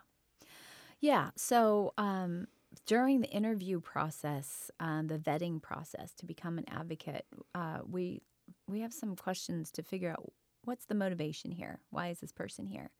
Yeah. 1.00 1.30
So, 1.36 1.94
um, 1.96 2.48
during 2.86 3.22
the 3.22 3.30
interview 3.30 3.80
process, 3.80 4.70
um, 4.78 5.06
the 5.06 5.18
vetting 5.18 5.62
process 5.62 6.12
to 6.14 6.26
become 6.26 6.58
an 6.58 6.66
advocate, 6.68 7.24
uh, 7.54 7.78
we 7.88 8.20
we 8.68 8.80
have 8.80 8.92
some 8.92 9.16
questions 9.16 9.70
to 9.72 9.82
figure 9.82 10.10
out 10.10 10.32
what's 10.64 10.84
the 10.84 10.94
motivation 10.94 11.50
here? 11.50 11.80
Why 11.90 12.08
is 12.08 12.20
this 12.20 12.32
person 12.32 12.66
here? 12.66 12.90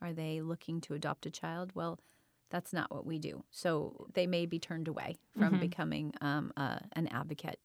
Are 0.00 0.12
they 0.12 0.40
looking 0.40 0.80
to 0.82 0.94
adopt 0.94 1.26
a 1.26 1.30
child? 1.30 1.72
Well, 1.74 1.98
that's 2.50 2.72
not 2.72 2.92
what 2.92 3.06
we 3.06 3.18
do. 3.18 3.44
So 3.50 4.06
they 4.14 4.26
may 4.26 4.46
be 4.46 4.58
turned 4.58 4.88
away 4.88 5.18
from 5.36 5.54
mm-hmm. 5.54 5.60
becoming 5.60 6.14
um, 6.20 6.52
uh, 6.56 6.78
an 6.92 7.08
advocate. 7.08 7.58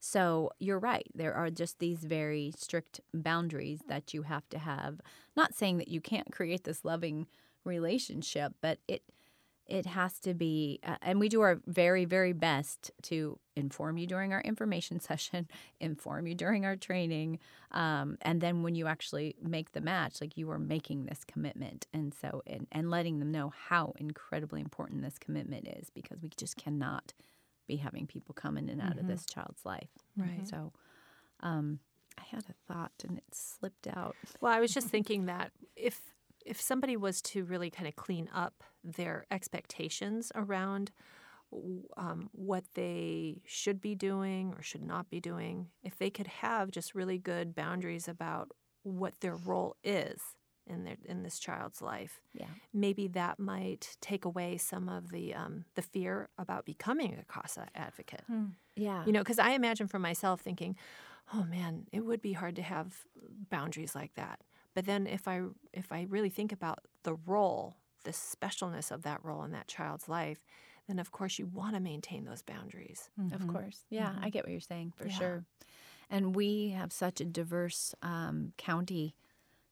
So 0.00 0.50
you're 0.58 0.78
right. 0.78 1.06
There 1.14 1.34
are 1.34 1.50
just 1.50 1.78
these 1.78 2.00
very 2.00 2.52
strict 2.56 3.00
boundaries 3.14 3.80
that 3.88 4.12
you 4.12 4.22
have 4.22 4.48
to 4.50 4.58
have. 4.58 5.00
Not 5.36 5.54
saying 5.54 5.78
that 5.78 5.88
you 5.88 6.00
can't 6.00 6.32
create 6.32 6.64
this 6.64 6.84
loving 6.84 7.26
relationship, 7.64 8.54
but 8.60 8.78
it 8.88 9.02
it 9.66 9.86
has 9.86 10.18
to 10.20 10.34
be 10.34 10.78
uh, 10.84 10.96
and 11.02 11.18
we 11.18 11.28
do 11.28 11.40
our 11.40 11.58
very 11.66 12.04
very 12.04 12.32
best 12.32 12.90
to 13.02 13.38
inform 13.54 13.98
you 13.98 14.06
during 14.06 14.32
our 14.32 14.40
information 14.42 15.00
session 15.10 15.48
inform 15.80 16.26
you 16.26 16.34
during 16.34 16.64
our 16.64 16.76
training 16.76 17.38
um, 17.72 18.16
and 18.22 18.40
then 18.40 18.62
when 18.62 18.74
you 18.74 18.86
actually 18.86 19.36
make 19.42 19.72
the 19.72 19.80
match 19.80 20.20
like 20.20 20.36
you 20.36 20.50
are 20.50 20.58
making 20.58 21.04
this 21.04 21.24
commitment. 21.24 21.86
And 21.92 22.14
so 22.14 22.42
and, 22.46 22.66
and 22.72 22.90
letting 22.90 23.18
them 23.18 23.30
know 23.30 23.52
how 23.68 23.94
incredibly 23.98 24.60
important 24.60 25.02
this 25.02 25.18
commitment 25.18 25.68
is 25.68 25.90
because 25.90 26.22
we 26.22 26.30
just 26.36 26.56
cannot 26.56 27.12
be 27.66 27.76
having 27.76 28.06
people 28.06 28.34
come 28.34 28.56
in 28.56 28.68
and 28.68 28.80
out 28.80 28.90
mm-hmm. 28.90 29.00
of 29.00 29.08
this 29.08 29.26
child's 29.26 29.64
life. 29.64 29.90
Right. 30.16 30.46
So 30.48 30.72
um, 31.40 31.80
i 32.18 32.22
had 32.30 32.44
a 32.48 32.72
thought 32.72 32.92
and 33.06 33.18
it 33.18 33.24
slipped 33.32 33.86
out. 33.88 34.16
Well 34.40 34.52
i 34.52 34.60
was 34.60 34.72
just 34.72 34.88
thinking 34.88 35.26
that 35.26 35.52
if 35.76 36.00
if 36.46 36.60
somebody 36.60 36.96
was 36.96 37.20
to 37.22 37.44
really 37.44 37.70
kind 37.70 37.88
of 37.88 37.96
clean 37.96 38.28
up 38.34 38.62
their 38.84 39.26
expectations 39.30 40.30
around 40.34 40.92
um, 41.96 42.28
what 42.32 42.64
they 42.74 43.40
should 43.44 43.80
be 43.80 43.94
doing 43.94 44.52
or 44.56 44.62
should 44.62 44.82
not 44.82 45.08
be 45.10 45.20
doing, 45.20 45.68
if 45.82 45.96
they 45.98 46.10
could 46.10 46.26
have 46.26 46.70
just 46.70 46.94
really 46.94 47.18
good 47.18 47.54
boundaries 47.54 48.08
about 48.08 48.50
what 48.82 49.20
their 49.20 49.34
role 49.36 49.76
is 49.84 50.20
in 50.68 50.84
their 50.84 50.96
in 51.04 51.22
this 51.22 51.38
child's 51.38 51.80
life, 51.80 52.20
Yeah. 52.34 52.46
maybe 52.72 53.06
that 53.08 53.38
might 53.38 53.96
take 54.00 54.24
away 54.24 54.56
some 54.56 54.88
of 54.88 55.10
the 55.10 55.32
um, 55.34 55.64
the 55.76 55.82
fear 55.82 56.28
about 56.38 56.64
becoming 56.64 57.14
a 57.14 57.24
CASA 57.32 57.68
advocate. 57.76 58.24
Yeah. 58.74 59.04
You 59.06 59.12
know, 59.12 59.20
because 59.20 59.38
I 59.38 59.50
imagine 59.50 59.86
for 59.86 60.00
myself 60.00 60.40
thinking, 60.40 60.76
oh 61.32 61.44
man, 61.44 61.86
it 61.92 62.00
would 62.04 62.20
be 62.20 62.32
hard 62.32 62.56
to 62.56 62.62
have 62.62 63.04
boundaries 63.48 63.94
like 63.94 64.14
that. 64.14 64.40
But 64.76 64.84
then 64.84 65.06
if 65.06 65.26
I 65.26 65.40
if 65.72 65.90
I 65.90 66.06
really 66.10 66.28
think 66.28 66.52
about 66.52 66.80
the 67.02 67.14
role, 67.14 67.76
the 68.04 68.10
specialness 68.12 68.92
of 68.92 69.02
that 69.04 69.24
role 69.24 69.42
in 69.42 69.52
that 69.52 69.68
child's 69.68 70.06
life, 70.06 70.44
then 70.86 70.98
of 70.98 71.10
course 71.10 71.38
you 71.38 71.46
want 71.46 71.74
to 71.74 71.80
maintain 71.80 72.26
those 72.26 72.42
boundaries. 72.42 73.08
Of 73.32 73.48
course. 73.48 73.84
Yeah, 73.88 74.12
I 74.20 74.28
get 74.28 74.44
what 74.44 74.52
you're 74.52 74.60
saying 74.60 74.92
for 74.94 75.08
Yeah. 75.08 75.16
sure. 75.18 75.44
And 76.10 76.36
we 76.36 76.68
have 76.70 76.92
such 76.92 77.22
a 77.22 77.24
diverse 77.24 77.94
um, 78.02 78.52
county, 78.58 79.16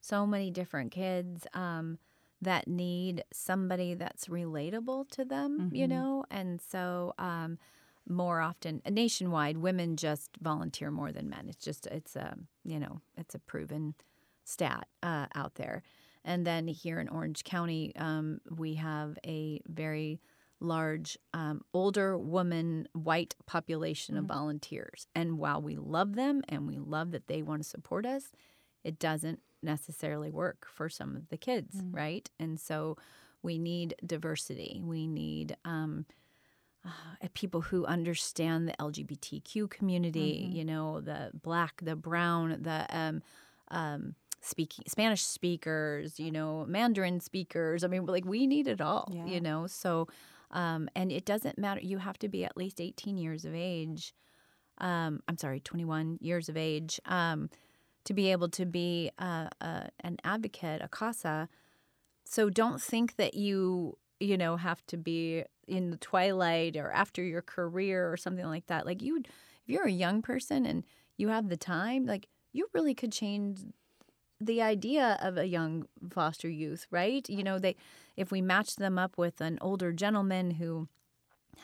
so 0.01 0.25
many 0.25 0.49
different 0.49 0.91
kids 0.91 1.45
um, 1.53 1.99
that 2.41 2.67
need 2.67 3.23
somebody 3.31 3.93
that's 3.93 4.25
relatable 4.25 5.07
to 5.11 5.23
them, 5.23 5.69
you 5.71 5.87
know? 5.87 6.25
And 6.31 6.59
so 6.59 7.13
um, 7.19 7.59
more 8.09 8.41
often, 8.41 8.81
nationwide, 8.89 9.57
women 9.57 9.97
just 9.97 10.31
volunteer 10.41 10.89
more 10.89 11.11
than 11.11 11.29
men. 11.29 11.45
It's 11.47 11.63
just, 11.63 11.85
it's 11.87 12.15
a, 12.15 12.35
you 12.63 12.79
know, 12.79 13.01
it's 13.15 13.35
a 13.35 13.39
proven 13.39 13.93
stat 14.45 14.87
uh, 15.03 15.25
out 15.35 15.55
there. 15.55 15.83
And 16.23 16.47
then 16.47 16.67
here 16.67 16.99
in 16.99 17.09
Orange 17.09 17.43
County, 17.43 17.93
um, 17.97 18.39
we 18.49 18.75
have 18.75 19.17
a 19.25 19.61
very 19.67 20.21
large 20.59 21.17
um, 21.33 21.61
older 21.73 22.17
woman 22.17 22.87
white 22.93 23.35
population 23.45 24.17
of 24.17 24.25
volunteers. 24.25 25.07
And 25.13 25.37
while 25.37 25.61
we 25.61 25.75
love 25.75 26.15
them 26.15 26.41
and 26.47 26.65
we 26.67 26.77
love 26.77 27.11
that 27.11 27.27
they 27.27 27.43
want 27.43 27.61
to 27.61 27.69
support 27.69 28.05
us, 28.05 28.31
it 28.83 28.97
doesn't 28.97 29.41
necessarily 29.61 30.31
work 30.31 30.65
for 30.71 30.89
some 30.89 31.15
of 31.15 31.29
the 31.29 31.37
kids, 31.37 31.77
right? 31.91 32.29
And 32.39 32.59
so 32.59 32.97
we 33.43 33.57
need 33.59 33.95
diversity. 34.05 34.81
We 34.83 35.05
need 35.07 35.57
um, 35.65 36.05
uh, 36.85 37.27
people 37.33 37.61
who 37.61 37.85
understand 37.85 38.67
the 38.67 38.73
LGBTQ 38.73 39.69
community, 39.69 40.49
you 40.53 40.65
know, 40.65 41.01
the 41.01 41.31
black, 41.33 41.81
the 41.83 41.95
brown, 41.95 42.57
the 42.61 42.85
um, 42.89 43.21
um, 43.71 44.15
speaking 44.45 44.85
Spanish 44.87 45.23
speakers, 45.23 46.19
you 46.19 46.31
know, 46.31 46.65
Mandarin 46.67 47.19
speakers. 47.19 47.83
I 47.83 47.87
mean, 47.87 48.05
like 48.05 48.25
we 48.25 48.45
need 48.47 48.67
it 48.67 48.81
all, 48.81 49.09
Yeah. 49.11 49.25
you 49.25 49.41
know. 49.41 49.67
So, 49.67 50.07
um, 50.51 50.87
and 50.95 51.11
it 51.11 51.25
doesn't 51.25 51.57
matter. 51.57 51.81
You 51.81 51.97
have 51.97 52.17
to 52.19 52.29
be 52.29 52.45
at 52.45 52.55
least 52.55 52.79
18 52.79 53.17
years 53.17 53.45
of 53.45 53.53
age. 53.55 54.13
Um, 54.77 55.21
I'm 55.27 55.37
sorry, 55.37 55.59
21 55.61 56.19
years 56.21 56.49
of 56.49 56.57
age 56.57 56.99
um, 57.05 57.49
to 58.03 58.13
be 58.13 58.31
able 58.31 58.49
to 58.49 58.65
be 58.65 59.09
uh, 59.17 59.47
uh, 59.61 59.87
an 60.01 60.17
advocate, 60.23 60.81
a 60.81 60.87
CASA. 60.87 61.49
So 62.25 62.49
don't 62.49 62.81
think 62.81 63.15
that 63.15 63.33
you, 63.33 63.97
you 64.19 64.37
know, 64.37 64.57
have 64.57 64.85
to 64.87 64.97
be 64.97 65.43
in 65.67 65.89
the 65.91 65.97
twilight 65.97 66.75
or 66.77 66.91
after 66.91 67.23
your 67.23 67.41
career 67.41 68.11
or 68.11 68.17
something 68.17 68.45
like 68.45 68.67
that. 68.67 68.85
Like 68.85 69.01
you, 69.01 69.17
if 69.17 69.25
you're 69.65 69.85
a 69.87 69.91
young 69.91 70.21
person 70.21 70.65
and 70.65 70.83
you 71.17 71.29
have 71.29 71.49
the 71.49 71.57
time, 71.57 72.05
like 72.05 72.27
you 72.51 72.67
really 72.73 72.93
could 72.93 73.11
change 73.11 73.61
the 74.45 74.61
idea 74.61 75.17
of 75.21 75.37
a 75.37 75.45
young 75.45 75.87
foster 76.09 76.49
youth, 76.49 76.87
right? 76.91 77.27
You 77.29 77.43
know, 77.43 77.59
they 77.59 77.75
if 78.15 78.31
we 78.31 78.41
match 78.41 78.75
them 78.75 78.97
up 78.97 79.17
with 79.17 79.41
an 79.41 79.57
older 79.61 79.91
gentleman 79.91 80.51
who 80.51 80.87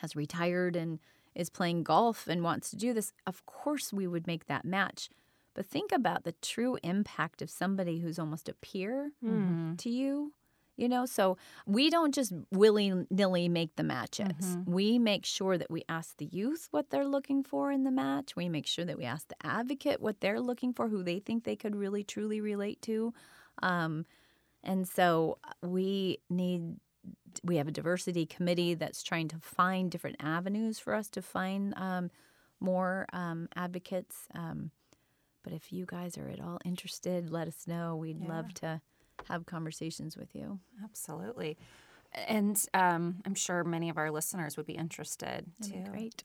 has 0.00 0.16
retired 0.16 0.76
and 0.76 0.98
is 1.34 1.48
playing 1.48 1.82
golf 1.82 2.26
and 2.28 2.42
wants 2.42 2.70
to 2.70 2.76
do 2.76 2.92
this, 2.92 3.12
of 3.26 3.44
course 3.46 3.92
we 3.92 4.06
would 4.06 4.26
make 4.26 4.46
that 4.46 4.64
match. 4.64 5.08
But 5.54 5.66
think 5.66 5.92
about 5.92 6.24
the 6.24 6.34
true 6.40 6.78
impact 6.82 7.42
of 7.42 7.50
somebody 7.50 8.00
who's 8.00 8.18
almost 8.18 8.48
a 8.48 8.54
peer 8.54 9.12
mm-hmm. 9.24 9.74
to 9.76 9.90
you. 9.90 10.32
You 10.76 10.88
know, 10.88 11.04
so 11.06 11.36
we 11.66 11.90
don't 11.90 12.14
just 12.14 12.32
willy 12.50 12.92
nilly 13.10 13.48
make 13.48 13.76
the 13.76 13.82
matches. 13.84 14.56
We 14.66 14.98
make 14.98 15.26
sure 15.26 15.58
that 15.58 15.70
we 15.70 15.84
ask 15.88 16.16
the 16.16 16.24
youth 16.32 16.68
what 16.70 16.90
they're 16.90 17.06
looking 17.06 17.44
for 17.44 17.70
in 17.70 17.84
the 17.84 17.90
match. 17.90 18.34
We 18.36 18.48
make 18.48 18.66
sure 18.66 18.84
that 18.86 18.96
we 18.96 19.04
ask 19.04 19.28
the 19.28 19.36
advocate 19.46 20.00
what 20.00 20.20
they're 20.20 20.40
looking 20.40 20.72
for, 20.72 20.88
who 20.88 21.02
they 21.02 21.18
think 21.20 21.44
they 21.44 21.56
could 21.56 21.76
really 21.76 22.04
truly 22.04 22.40
relate 22.40 22.80
to. 22.82 23.12
Um, 23.62 24.06
and 24.64 24.88
so 24.88 25.38
uh, 25.44 25.66
we 25.66 26.18
need 26.30 26.76
we 27.44 27.56
have 27.56 27.68
a 27.68 27.72
diversity 27.72 28.26
committee 28.26 28.74
that's 28.74 29.02
trying 29.02 29.28
to 29.28 29.36
find 29.40 29.90
different 29.90 30.16
avenues 30.20 30.78
for 30.78 30.94
us 30.94 31.08
to 31.10 31.22
find 31.22 31.74
um, 31.76 32.10
more 32.60 33.06
um, 33.12 33.48
advocates. 33.56 34.26
Um, 34.34 34.70
but 35.42 35.52
if 35.52 35.72
you 35.72 35.84
guys 35.86 36.16
are 36.16 36.28
at 36.28 36.40
all 36.40 36.58
interested, 36.64 37.30
let 37.30 37.48
us 37.48 37.66
know. 37.66 37.96
We'd 37.96 38.20
love 38.28 38.54
to 38.54 38.80
have 39.28 39.46
conversations 39.46 40.16
with 40.16 40.34
you. 40.34 40.60
Absolutely. 40.82 41.56
And 42.26 42.62
um, 42.74 43.22
I'm 43.24 43.34
sure 43.34 43.64
many 43.64 43.88
of 43.88 43.96
our 43.96 44.10
listeners 44.10 44.56
would 44.56 44.66
be 44.66 44.74
interested 44.74 45.46
That'd 45.60 45.72
be 45.72 45.84
too. 45.84 45.90
great. 45.90 46.24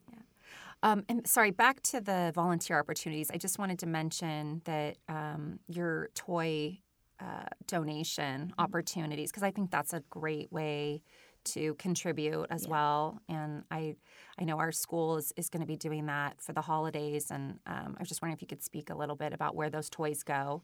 Um, 0.83 1.05
and 1.09 1.25
sorry, 1.25 1.51
back 1.51 1.81
to 1.83 2.01
the 2.01 2.31
volunteer 2.35 2.77
opportunities. 2.79 3.31
I 3.31 3.37
just 3.37 3.57
wanted 3.57 3.79
to 3.79 3.87
mention 3.87 4.61
that 4.65 4.97
um, 5.09 5.59
your 5.67 6.09
toy 6.13 6.79
uh, 7.19 7.45
donation 7.65 8.53
opportunities, 8.59 9.31
because 9.31 9.43
I 9.43 9.49
think 9.49 9.71
that's 9.71 9.93
a 9.93 10.03
great 10.11 10.51
way 10.51 11.01
to 11.45 11.73
contribute 11.75 12.45
as 12.51 12.67
well. 12.67 13.21
And 13.29 13.63
I, 13.71 13.95
I 14.37 14.43
know 14.43 14.59
our 14.59 14.71
school 14.71 15.17
is, 15.17 15.33
is 15.37 15.49
going 15.49 15.61
to 15.61 15.67
be 15.67 15.77
doing 15.77 16.05
that 16.07 16.41
for 16.41 16.53
the 16.53 16.61
holidays. 16.61 17.31
And 17.31 17.59
um, 17.65 17.95
I 17.97 17.99
was 17.99 18.09
just 18.09 18.21
wondering 18.21 18.35
if 18.35 18.41
you 18.41 18.47
could 18.47 18.63
speak 18.63 18.89
a 18.89 18.95
little 18.95 19.15
bit 19.15 19.33
about 19.33 19.55
where 19.55 19.69
those 19.69 19.89
toys 19.89 20.23
go. 20.23 20.61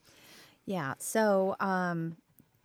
Yeah. 0.65 0.93
So 0.99 1.55
um, 1.59 2.17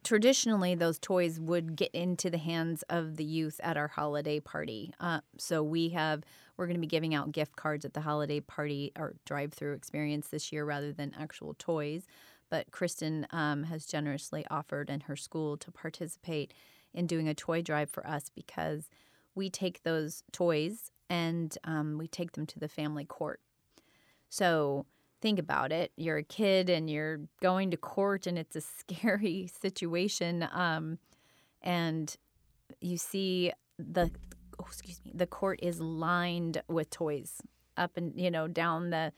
traditionally, 0.09 0.75
those 0.75 0.99
toys 0.99 1.39
would 1.39 1.77
get 1.77 1.91
into 1.91 2.31
the 2.31 2.39
hands 2.39 2.83
of 2.89 3.19
the 3.19 3.25
youth 3.25 3.61
at 3.63 3.77
our 3.77 3.89
holiday 3.89 4.41
party. 4.41 4.91
Uh, 4.99 5.21
so 5.37 5.63
we 5.63 5.91
have 5.91 6.25
we're 6.57 6.65
going 6.65 6.77
to 6.77 6.81
be 6.81 6.87
giving 6.87 7.15
out 7.15 7.31
gift 7.31 7.57
cards 7.57 7.85
at 7.85 7.93
the 7.93 8.01
holiday 8.01 8.41
party 8.41 8.91
or 8.99 9.17
drive-through 9.27 9.75
experience 9.75 10.29
this 10.29 10.51
year 10.51 10.65
rather 10.65 10.95
than 10.95 11.15
actual 11.21 11.55
toys. 11.59 12.07
But 12.49 12.71
Kristen 12.71 13.27
um, 13.33 13.65
has 13.65 13.85
generously 13.85 14.47
offered 14.51 14.89
in 14.89 15.01
her 15.01 15.15
school 15.15 15.59
to 15.59 15.71
participate 15.71 16.55
in 16.95 17.07
doing 17.07 17.29
a 17.29 17.35
toy 17.35 17.61
drive 17.61 17.91
for 17.91 18.05
us 18.07 18.31
because 18.35 18.89
we 19.35 19.51
take 19.51 19.83
those 19.83 20.23
toys 20.33 20.91
and 21.11 21.57
um, 21.65 21.99
we 21.99 22.09
take 22.09 22.33
them 22.33 22.47
to 22.47 22.59
the 22.59 22.67
family 22.67 23.05
court. 23.05 23.41
So 24.31 24.87
think 25.21 25.39
about 25.39 25.73
it. 25.73 25.93
You're 25.97 26.19
a 26.19 26.23
kid 26.23 26.71
and 26.71 26.89
you're 26.89 27.21
going 27.41 27.71
to 27.71 27.77
court, 27.77 28.27
and 28.27 28.39
it's 28.39 28.57
a 28.57 28.61
scary 28.79 29.51
situation. 29.61 30.49
Um, 30.53 30.99
and 31.63 32.15
you 32.81 32.97
see 32.97 33.53
the, 33.79 34.11
oh, 34.61 34.65
excuse 34.67 35.01
me, 35.05 35.13
the 35.15 35.27
court 35.27 35.61
is 35.63 35.81
lined 35.81 36.63
with 36.69 36.91
toys 36.91 37.41
up 37.77 37.97
and 37.97 38.19
you 38.21 38.31
know 38.31 38.49
down 38.49 38.91
the. 38.91 39.13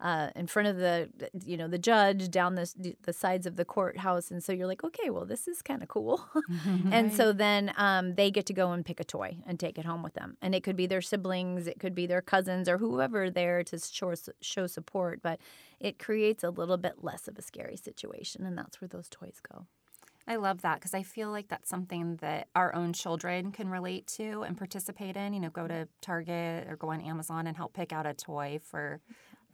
Uh, 0.00 0.28
in 0.34 0.46
front 0.46 0.66
of 0.68 0.76
the, 0.76 1.08
you 1.46 1.56
know, 1.56 1.68
the 1.68 1.78
judge 1.78 2.28
down 2.28 2.56
the 2.56 2.94
the 3.02 3.12
sides 3.12 3.46
of 3.46 3.54
the 3.56 3.64
courthouse, 3.64 4.30
and 4.30 4.42
so 4.42 4.52
you're 4.52 4.66
like, 4.66 4.82
okay, 4.82 5.08
well, 5.08 5.24
this 5.24 5.46
is 5.46 5.62
kind 5.62 5.82
of 5.82 5.88
cool. 5.88 6.28
and 6.90 7.12
so 7.12 7.32
then 7.32 7.72
um, 7.76 8.14
they 8.16 8.30
get 8.30 8.44
to 8.46 8.52
go 8.52 8.72
and 8.72 8.84
pick 8.84 8.98
a 8.98 9.04
toy 9.04 9.38
and 9.46 9.58
take 9.58 9.78
it 9.78 9.84
home 9.84 10.02
with 10.02 10.14
them, 10.14 10.36
and 10.42 10.54
it 10.54 10.64
could 10.64 10.76
be 10.76 10.86
their 10.86 11.00
siblings, 11.00 11.66
it 11.68 11.78
could 11.78 11.94
be 11.94 12.06
their 12.06 12.20
cousins, 12.20 12.68
or 12.68 12.78
whoever 12.78 13.30
there 13.30 13.62
to 13.62 13.78
show 13.78 14.12
show 14.40 14.66
support. 14.66 15.20
But 15.22 15.38
it 15.78 15.98
creates 15.98 16.42
a 16.42 16.50
little 16.50 16.76
bit 16.76 17.02
less 17.02 17.28
of 17.28 17.38
a 17.38 17.42
scary 17.42 17.76
situation, 17.76 18.44
and 18.44 18.58
that's 18.58 18.80
where 18.80 18.88
those 18.88 19.08
toys 19.08 19.40
go. 19.48 19.66
I 20.26 20.36
love 20.36 20.62
that 20.62 20.76
because 20.76 20.94
I 20.94 21.02
feel 21.02 21.30
like 21.30 21.48
that's 21.48 21.68
something 21.68 22.16
that 22.16 22.48
our 22.54 22.74
own 22.74 22.94
children 22.94 23.52
can 23.52 23.68
relate 23.68 24.06
to 24.16 24.42
and 24.42 24.56
participate 24.56 25.16
in. 25.16 25.34
You 25.34 25.40
know, 25.40 25.50
go 25.50 25.68
to 25.68 25.86
Target 26.00 26.66
or 26.68 26.76
go 26.76 26.90
on 26.90 27.00
Amazon 27.00 27.46
and 27.46 27.56
help 27.56 27.74
pick 27.74 27.92
out 27.92 28.06
a 28.06 28.14
toy 28.14 28.58
for 28.62 29.00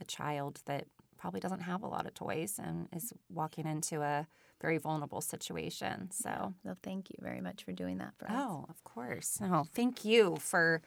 a 0.01 0.05
child 0.05 0.61
that 0.67 0.87
probably 1.19 1.41
doesn't 1.41 1.61
have 1.61 1.83
a 1.83 1.87
lot 1.87 2.07
of 2.07 2.15
toys 2.15 2.59
and 2.63 2.89
is 2.95 3.13
walking 3.29 3.67
into 3.67 4.01
a 4.01 4.27
very 4.61 4.79
vulnerable 4.79 5.21
situation. 5.21 6.11
So, 6.11 6.55
So 6.65 6.77
thank 6.83 7.11
you 7.11 7.17
very 7.21 7.41
much 7.41 7.65
for 7.65 7.73
doing 7.73 7.99
that 7.99 8.15
for 8.19 8.27
us. 8.27 8.35
oh, 8.37 8.67
of 8.69 8.83
course. 8.85 9.39
No, 9.41 9.65
thank 9.75 10.05
you 10.05 10.37
for 10.41 10.83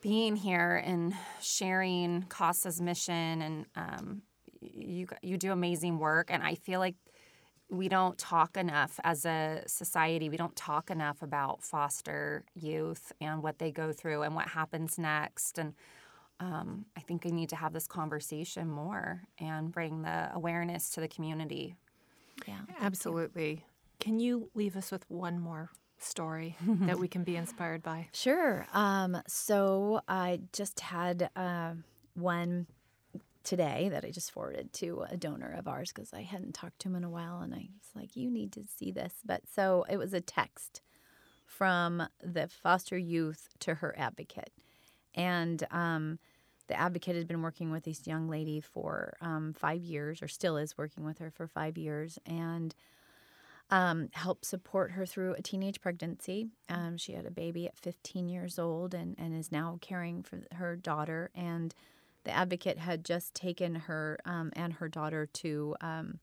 being 0.00 0.36
here 0.36 0.76
and 0.76 1.14
sharing 1.40 2.22
CASA's 2.28 2.80
mission. 2.80 3.42
And 3.42 3.66
um, 3.76 4.22
you 4.60 5.06
you 5.22 5.36
do 5.36 5.52
amazing 5.52 5.98
work. 5.98 6.28
And 6.30 6.42
I 6.42 6.54
feel 6.54 6.80
like 6.80 6.96
we 7.70 7.88
don't 7.88 8.16
talk 8.16 8.56
enough 8.56 8.98
as 9.04 9.26
a 9.26 9.62
society. 9.66 10.28
We 10.30 10.38
don't 10.38 10.56
talk 10.56 10.90
enough 10.90 11.20
about 11.22 11.62
foster 11.62 12.44
youth 12.54 13.12
and 13.20 13.42
what 13.42 13.58
they 13.58 13.70
go 13.70 13.92
through 13.92 14.22
and 14.22 14.34
what 14.34 14.48
happens 14.48 14.98
next. 14.98 15.58
And 15.58 15.74
um, 16.40 16.86
I 16.96 17.00
think 17.00 17.24
we 17.24 17.32
need 17.32 17.48
to 17.50 17.56
have 17.56 17.72
this 17.72 17.86
conversation 17.86 18.68
more 18.68 19.22
and 19.38 19.72
bring 19.72 20.02
the 20.02 20.30
awareness 20.32 20.90
to 20.90 21.00
the 21.00 21.08
community. 21.08 21.74
Yeah. 22.46 22.60
Absolutely. 22.80 23.64
Can 24.00 24.20
you 24.20 24.50
leave 24.54 24.76
us 24.76 24.92
with 24.92 25.04
one 25.10 25.40
more 25.40 25.70
story 25.98 26.56
that 26.66 26.98
we 26.98 27.08
can 27.08 27.24
be 27.24 27.36
inspired 27.36 27.82
by? 27.82 28.08
Sure. 28.12 28.66
Um, 28.72 29.20
so 29.26 30.00
I 30.08 30.40
just 30.52 30.80
had 30.80 31.30
uh, 31.34 31.72
one 32.14 32.66
today 33.42 33.88
that 33.90 34.04
I 34.04 34.10
just 34.10 34.30
forwarded 34.30 34.72
to 34.74 35.04
a 35.10 35.16
donor 35.16 35.54
of 35.58 35.66
ours 35.66 35.90
because 35.92 36.12
I 36.12 36.22
hadn't 36.22 36.54
talked 36.54 36.80
to 36.80 36.88
him 36.88 36.96
in 36.96 37.04
a 37.04 37.10
while, 37.10 37.40
and 37.40 37.54
I 37.54 37.68
was 37.80 37.90
like, 37.94 38.14
"You 38.14 38.30
need 38.30 38.52
to 38.52 38.64
see 38.66 38.92
this." 38.92 39.14
But 39.24 39.42
so 39.52 39.86
it 39.88 39.96
was 39.96 40.12
a 40.12 40.20
text 40.20 40.82
from 41.46 42.02
the 42.22 42.46
foster 42.48 42.98
youth 42.98 43.48
to 43.60 43.76
her 43.76 43.94
advocate, 43.98 44.52
and 45.14 45.66
um, 45.70 46.18
the 46.68 46.78
advocate 46.78 47.16
had 47.16 47.26
been 47.26 47.42
working 47.42 47.70
with 47.70 47.84
this 47.84 48.06
young 48.06 48.28
lady 48.28 48.60
for 48.60 49.16
um, 49.20 49.54
five 49.54 49.82
years, 49.82 50.22
or 50.22 50.28
still 50.28 50.56
is 50.56 50.76
working 50.78 51.04
with 51.04 51.18
her 51.18 51.30
for 51.30 51.46
five 51.46 51.78
years, 51.78 52.18
and 52.26 52.74
um, 53.70 54.08
helped 54.12 54.44
support 54.44 54.92
her 54.92 55.04
through 55.04 55.34
a 55.34 55.42
teenage 55.42 55.80
pregnancy. 55.80 56.48
Um, 56.68 56.96
she 56.96 57.12
had 57.12 57.26
a 57.26 57.30
baby 57.30 57.66
at 57.66 57.76
15 57.76 58.28
years 58.28 58.58
old 58.58 58.94
and, 58.94 59.14
and 59.18 59.36
is 59.36 59.52
now 59.52 59.78
caring 59.80 60.22
for 60.22 60.42
her 60.54 60.76
daughter. 60.76 61.30
And 61.34 61.74
the 62.24 62.30
advocate 62.30 62.78
had 62.78 63.04
just 63.04 63.34
taken 63.34 63.74
her 63.74 64.18
um, 64.24 64.52
and 64.54 64.74
her 64.74 64.88
daughter 64.88 65.26
to, 65.26 65.76
um, 65.80 66.18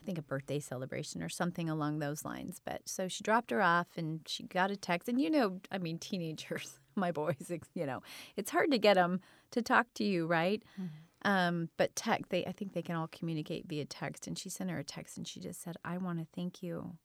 I 0.00 0.04
think, 0.04 0.18
a 0.18 0.22
birthday 0.22 0.60
celebration 0.60 1.22
or 1.22 1.28
something 1.28 1.68
along 1.68 1.98
those 1.98 2.24
lines. 2.24 2.60
But 2.64 2.82
so 2.88 3.08
she 3.08 3.24
dropped 3.24 3.50
her 3.50 3.62
off 3.62 3.88
and 3.96 4.20
she 4.26 4.44
got 4.44 4.70
a 4.70 4.76
text. 4.76 5.08
And 5.08 5.20
you 5.20 5.30
know, 5.30 5.60
I 5.72 5.78
mean, 5.78 5.98
teenagers, 5.98 6.78
my 6.98 7.12
boys, 7.20 7.50
you 7.74 7.86
know, 7.86 8.02
it's 8.36 8.50
hard 8.50 8.70
to 8.72 8.78
get 8.78 8.94
them 8.94 9.20
to 9.52 9.62
talk 9.62 9.86
to 9.94 10.04
you, 10.04 10.26
right? 10.26 10.62
Mm-hmm. 10.80 10.86
Um, 11.22 11.68
but 11.76 11.96
tech, 11.96 12.28
they 12.28 12.44
I 12.46 12.52
think 12.52 12.72
they 12.72 12.82
can 12.82 12.94
all 12.94 13.08
communicate 13.08 13.66
via 13.66 13.84
text. 13.84 14.26
And 14.26 14.38
she 14.38 14.48
sent 14.48 14.70
her 14.70 14.78
a 14.78 14.84
text 14.84 15.16
and 15.16 15.26
she 15.26 15.40
just 15.40 15.62
said, 15.62 15.76
I 15.84 15.98
want 15.98 16.18
to 16.20 16.26
thank 16.34 16.62
you. 16.62 16.96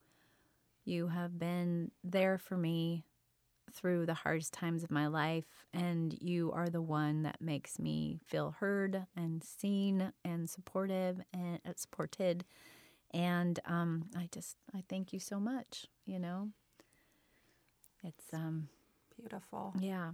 You 0.86 1.08
have 1.08 1.40
been 1.40 1.92
there 2.04 2.38
for 2.38 2.58
me 2.58 3.06
through 3.74 4.06
the 4.06 4.14
hardest 4.14 4.54
times 4.54 4.84
of 4.84 4.92
my 4.92 5.08
life, 5.08 5.66
and 5.74 6.16
you 6.22 6.52
are 6.52 6.70
the 6.70 6.82
one 6.82 7.24
that 7.24 7.42
makes 7.42 7.80
me 7.80 8.20
feel 8.28 8.56
heard 8.60 9.06
and 9.16 9.44
seen 9.44 10.12
and 10.24 10.50
supportive 10.50 11.22
and 11.34 11.60
uh, 11.68 11.72
supported. 11.76 12.46
And 13.12 13.60
um, 13.66 14.10
I 14.18 14.28
just 14.32 14.58
I 14.76 14.84
thank 14.90 15.14
you 15.14 15.20
so 15.20 15.40
much. 15.40 15.88
You 16.06 16.20
know, 16.20 16.50
it's 18.04 18.34
um, 18.34 18.68
beautiful. 19.20 19.74
Yeah, 19.80 20.12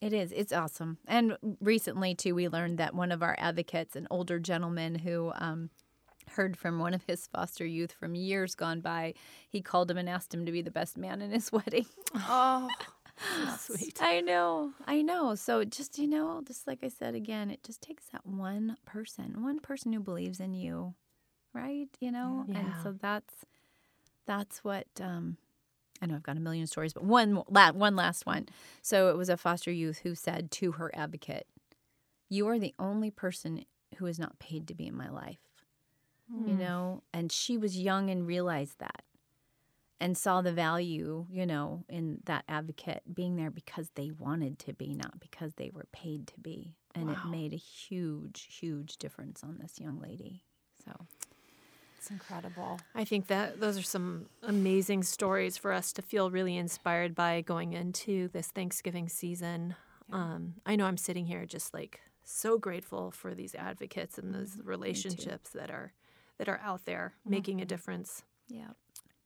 it 0.00 0.12
is. 0.12 0.32
It's 0.32 0.52
awesome. 0.52 0.98
And 1.06 1.36
recently, 1.60 2.14
too, 2.14 2.34
we 2.34 2.48
learned 2.48 2.78
that 2.78 2.94
one 2.94 3.12
of 3.12 3.22
our 3.22 3.36
advocates, 3.38 3.96
an 3.96 4.06
older 4.10 4.38
gentleman 4.38 4.96
who 4.96 5.32
um, 5.36 5.70
heard 6.30 6.56
from 6.56 6.78
one 6.78 6.94
of 6.94 7.02
his 7.04 7.26
foster 7.26 7.66
youth 7.66 7.92
from 7.92 8.14
years 8.14 8.54
gone 8.54 8.80
by, 8.80 9.14
he 9.48 9.60
called 9.60 9.90
him 9.90 9.98
and 9.98 10.08
asked 10.08 10.32
him 10.32 10.46
to 10.46 10.52
be 10.52 10.62
the 10.62 10.70
best 10.70 10.96
man 10.96 11.20
in 11.20 11.30
his 11.30 11.50
wedding. 11.52 11.86
Oh, 12.14 12.68
so 13.58 13.74
sweet. 13.76 13.98
I 14.00 14.20
know. 14.20 14.72
I 14.86 15.02
know. 15.02 15.34
So 15.34 15.64
just, 15.64 15.98
you 15.98 16.06
know, 16.06 16.42
just 16.46 16.66
like 16.66 16.84
I 16.84 16.88
said 16.88 17.14
again, 17.14 17.50
it 17.50 17.64
just 17.64 17.82
takes 17.82 18.04
that 18.12 18.26
one 18.26 18.76
person, 18.86 19.42
one 19.42 19.58
person 19.58 19.92
who 19.92 20.00
believes 20.00 20.40
in 20.40 20.54
you, 20.54 20.94
right? 21.52 21.88
You 22.00 22.12
know? 22.12 22.44
Yeah. 22.48 22.58
And 22.58 22.72
so 22.82 22.92
that's 22.92 23.34
that's 24.26 24.62
what 24.62 24.86
um, 25.00 25.38
I 26.00 26.06
know 26.06 26.14
I've 26.14 26.22
got 26.22 26.36
a 26.36 26.40
million 26.40 26.66
stories, 26.66 26.92
but 26.92 27.04
one 27.04 27.34
one 27.36 27.96
last 27.96 28.26
one. 28.26 28.46
So 28.82 29.10
it 29.10 29.16
was 29.16 29.28
a 29.28 29.36
foster 29.36 29.70
youth 29.72 29.98
who 29.98 30.14
said 30.14 30.50
to 30.52 30.72
her 30.72 30.90
advocate, 30.94 31.46
"You 32.28 32.48
are 32.48 32.58
the 32.58 32.74
only 32.78 33.10
person 33.10 33.64
who 33.96 34.06
is 34.06 34.18
not 34.18 34.38
paid 34.38 34.68
to 34.68 34.74
be 34.74 34.86
in 34.86 34.96
my 34.96 35.08
life." 35.08 35.40
Mm. 36.32 36.48
You 36.48 36.54
hmm. 36.54 36.60
know, 36.60 37.02
and 37.12 37.32
she 37.32 37.56
was 37.56 37.78
young 37.78 38.10
and 38.10 38.26
realized 38.26 38.78
that 38.78 39.02
and 40.00 40.16
saw 40.16 40.40
the 40.40 40.52
value, 40.52 41.26
you 41.30 41.44
know, 41.44 41.84
in 41.88 42.20
that 42.26 42.44
advocate 42.48 43.02
being 43.12 43.36
there 43.36 43.50
because 43.50 43.90
they 43.94 44.10
wanted 44.10 44.58
to 44.60 44.72
be, 44.72 44.94
not 44.94 45.18
because 45.18 45.54
they 45.54 45.70
were 45.72 45.86
paid 45.92 46.26
to 46.28 46.38
be. 46.40 46.76
And 46.94 47.08
wow. 47.08 47.14
it 47.14 47.28
made 47.30 47.52
a 47.52 47.56
huge, 47.56 48.48
huge 48.60 48.96
difference 48.98 49.42
on 49.42 49.58
this 49.58 49.80
young 49.80 50.00
lady. 50.00 50.42
So 50.84 50.92
it's 51.98 52.10
incredible. 52.10 52.78
I 52.94 53.04
think 53.04 53.26
that 53.26 53.60
those 53.60 53.76
are 53.76 53.82
some 53.82 54.26
amazing 54.42 55.02
stories 55.02 55.56
for 55.56 55.72
us 55.72 55.92
to 55.94 56.02
feel 56.02 56.30
really 56.30 56.56
inspired 56.56 57.14
by 57.14 57.40
going 57.40 57.72
into 57.72 58.28
this 58.28 58.48
Thanksgiving 58.48 59.08
season. 59.08 59.74
Yeah. 60.08 60.16
Um, 60.16 60.54
I 60.64 60.76
know 60.76 60.86
I'm 60.86 60.96
sitting 60.96 61.26
here 61.26 61.44
just 61.44 61.74
like 61.74 62.00
so 62.22 62.56
grateful 62.56 63.10
for 63.10 63.34
these 63.34 63.54
advocates 63.54 64.16
and 64.16 64.32
those 64.32 64.52
mm-hmm. 64.52 64.68
relationships 64.68 65.50
that 65.50 65.70
are 65.70 65.92
that 66.38 66.48
are 66.48 66.60
out 66.62 66.84
there 66.84 67.14
mm-hmm. 67.20 67.30
making 67.30 67.60
a 67.60 67.64
difference. 67.64 68.22
Yeah. 68.48 68.70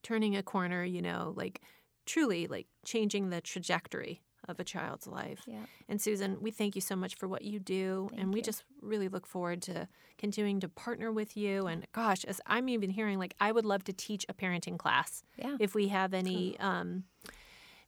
Turning 0.02 0.34
a 0.34 0.42
corner, 0.42 0.82
you 0.82 1.02
know, 1.02 1.34
like 1.36 1.60
truly 2.06 2.46
like 2.46 2.66
changing 2.84 3.28
the 3.30 3.40
trajectory 3.40 4.22
of 4.48 4.58
a 4.60 4.64
child's 4.64 5.06
life. 5.06 5.42
Yeah. 5.46 5.64
And 5.88 6.00
Susan, 6.00 6.38
we 6.40 6.50
thank 6.50 6.74
you 6.74 6.80
so 6.80 6.96
much 6.96 7.14
for 7.14 7.28
what 7.28 7.42
you 7.42 7.58
do. 7.58 8.08
Thank 8.10 8.22
and 8.22 8.32
we 8.32 8.40
you. 8.40 8.44
just 8.44 8.64
really 8.80 9.08
look 9.08 9.26
forward 9.26 9.62
to 9.62 9.88
continuing 10.18 10.60
to 10.60 10.68
partner 10.68 11.12
with 11.12 11.36
you. 11.36 11.66
And 11.66 11.86
gosh, 11.92 12.24
as 12.24 12.40
I'm 12.46 12.68
even 12.68 12.90
hearing, 12.90 13.18
like, 13.18 13.34
I 13.40 13.52
would 13.52 13.64
love 13.64 13.84
to 13.84 13.92
teach 13.92 14.26
a 14.28 14.34
parenting 14.34 14.78
class. 14.78 15.22
Yeah. 15.36 15.56
If 15.60 15.74
we 15.74 15.88
have 15.88 16.14
any. 16.14 16.58
Um, 16.58 17.04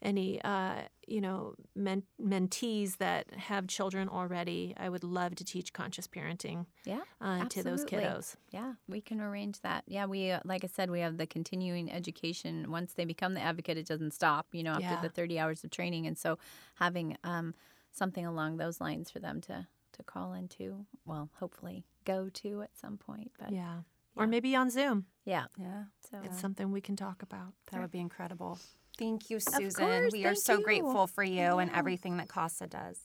any 0.03 0.41
uh, 0.43 0.83
you 1.07 1.21
know 1.21 1.55
men- 1.75 2.05
mentees 2.21 2.99
that 2.99 3.33
have 3.35 3.67
children 3.67 4.09
already, 4.09 4.75
I 4.77 4.89
would 4.89 5.05
love 5.05 5.35
to 5.37 5.45
teach 5.45 5.73
conscious 5.73 6.07
parenting. 6.07 6.67
Yeah, 6.85 7.01
uh, 7.21 7.45
to 7.47 7.63
those 7.63 7.85
kiddos. 7.85 8.37
Yeah, 8.51 8.75
we 8.89 9.01
can 9.01 9.21
arrange 9.21 9.61
that. 9.61 9.85
Yeah, 9.87 10.07
we 10.07 10.31
uh, 10.31 10.41
like 10.45 10.65
I 10.65 10.69
said, 10.69 10.91
we 10.91 11.01
have 11.01 11.17
the 11.17 11.27
continuing 11.27 11.91
education. 11.91 12.71
Once 12.71 12.95
they 12.95 13.05
become 13.05 13.35
the 13.35 13.41
advocate, 13.41 13.79
it 13.79 13.87
doesn't 13.87 14.13
stop. 14.13 14.47
You 14.53 14.63
know, 14.63 14.73
after 14.73 14.83
yeah. 14.83 15.01
the 15.01 15.09
thirty 15.09 15.39
hours 15.39 15.65
of 15.65 15.71
training, 15.71 16.07
and 16.07 16.19
so 16.19 16.39
having 16.77 17.17
um, 17.25 17.55
something 17.93 18.27
along 18.27 18.57
those 18.57 18.81
lines 18.81 19.11
for 19.11 19.19
them 19.19 19.41
to 19.43 19.67
to 19.93 20.03
call 20.03 20.33
into, 20.33 20.87
well, 21.05 21.31
hopefully 21.35 21.85
go 22.05 22.29
to 22.29 22.63
at 22.63 22.77
some 22.77 22.97
point. 22.97 23.31
But 23.39 23.53
yeah. 23.53 23.59
yeah. 23.59 24.23
Or 24.23 24.27
maybe 24.27 24.55
on 24.55 24.71
Zoom. 24.71 25.07
Yeah. 25.25 25.47
Yeah. 25.57 25.85
So 26.11 26.19
it's 26.25 26.41
something 26.41 26.71
we 26.71 26.81
can 26.81 26.97
talk 26.97 27.23
about. 27.23 27.53
That 27.73 27.81
would 27.81 27.91
be 27.91 27.99
incredible. 27.99 28.59
Thank 28.99 29.31
you, 29.31 29.41
Susan. 29.41 29.85
Course, 29.85 30.13
we 30.13 30.25
are 30.25 30.35
so 30.35 30.59
you. 30.59 30.65
grateful 30.65 31.07
for 31.07 31.25
you 31.25 31.35
yeah. 31.35 31.59
and 31.59 31.71
everything 31.73 32.17
that 32.19 32.29
CASA 32.29 32.69
does. 32.69 33.01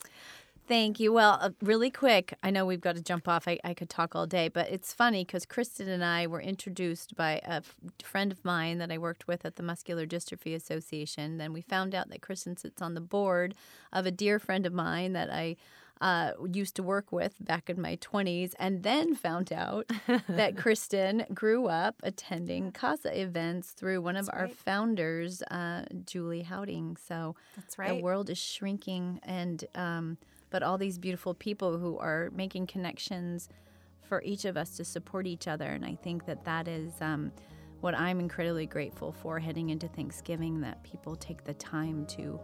Thank 0.68 1.00
you. 1.00 1.12
Well, 1.12 1.40
uh, 1.42 1.50
really 1.64 1.90
quick, 1.90 2.36
I 2.44 2.52
know 2.52 2.64
we've 2.64 2.80
got 2.80 2.96
to 2.96 3.02
jump 3.02 3.28
off. 3.28 3.48
I, 3.48 3.58
I 3.64 3.74
could 3.74 3.90
talk 3.90 4.16
all 4.16 4.28
day, 4.28 4.50
but 4.50 4.70
it's 4.70 4.94
funny 4.94 5.26
because 5.26 5.44
Kristen 5.48 5.90
and 5.90 6.06
I 6.06 6.28
were 6.28 6.40
introduced 6.40 7.16
by 7.16 7.42
a 7.44 7.54
f- 7.54 7.76
friend 8.04 8.32
of 8.32 8.46
mine 8.46 8.78
that 8.78 8.92
I 8.92 9.00
worked 9.00 9.28
with 9.28 9.46
at 9.46 9.56
the 9.56 9.64
Muscular 9.64 10.06
Dystrophy 10.06 10.54
Association. 10.54 11.40
Then 11.40 11.54
we 11.54 11.62
found 11.62 11.96
out 11.96 12.12
that 12.12 12.22
Kristen 12.22 12.56
sits 12.56 12.84
on 12.84 12.94
the 12.94 13.02
board 13.02 13.56
of 13.92 14.06
a 14.06 14.12
dear 14.12 14.38
friend 14.38 14.68
of 14.68 14.72
mine 14.72 15.14
that 15.14 15.32
I 15.32 15.56
uh, 16.02 16.32
used 16.52 16.76
to 16.76 16.84
work 16.84 17.12
with 17.12 17.36
back 17.42 17.70
in 17.70 17.82
my 17.82 17.98
20s, 17.98 18.54
and 18.60 18.84
then 18.84 19.16
found 19.16 19.52
out 19.52 19.90
that 20.28 20.58
Kristen 20.58 21.26
grew 21.34 21.68
up 21.68 21.96
attending 22.04 22.72
CASA 22.72 23.20
events 23.20 23.72
through 23.72 24.02
one 24.02 24.16
That's 24.16 24.28
of 24.28 24.34
our 24.34 24.46
right. 24.46 24.56
founders, 24.56 25.42
uh, 25.44 25.84
Julie 26.06 26.44
Houting. 26.44 26.98
So 27.08 27.36
That's 27.56 27.78
right. 27.78 27.90
the 27.90 27.96
world 27.96 28.30
is 28.30 28.38
shrinking, 28.38 29.20
and 29.24 29.64
um, 29.76 30.18
but 30.50 30.64
all 30.64 30.78
these 30.78 30.98
beautiful 30.98 31.34
people 31.34 31.78
who 31.78 31.98
are 31.98 32.30
making 32.34 32.68
connections 32.68 33.50
for 34.02 34.22
each 34.24 34.46
of 34.46 34.58
us 34.58 34.78
to 34.78 34.86
support 34.86 35.28
each 35.28 35.48
other, 35.48 35.66
and 35.66 35.86
I 35.86 35.96
think 35.96 36.26
that 36.26 36.46
that 36.46 36.68
is. 36.68 36.94
Um, 37.02 37.32
what 37.82 37.96
I'm 37.98 38.20
incredibly 38.20 38.66
grateful 38.66 39.14
for 39.14 39.40
heading 39.40 39.70
into 39.70 39.88
Thanksgiving 39.88 40.60
that 40.60 40.84
people 40.84 41.16
take 41.16 41.46
the 41.46 41.54
time 41.54 42.06
to 42.08 42.38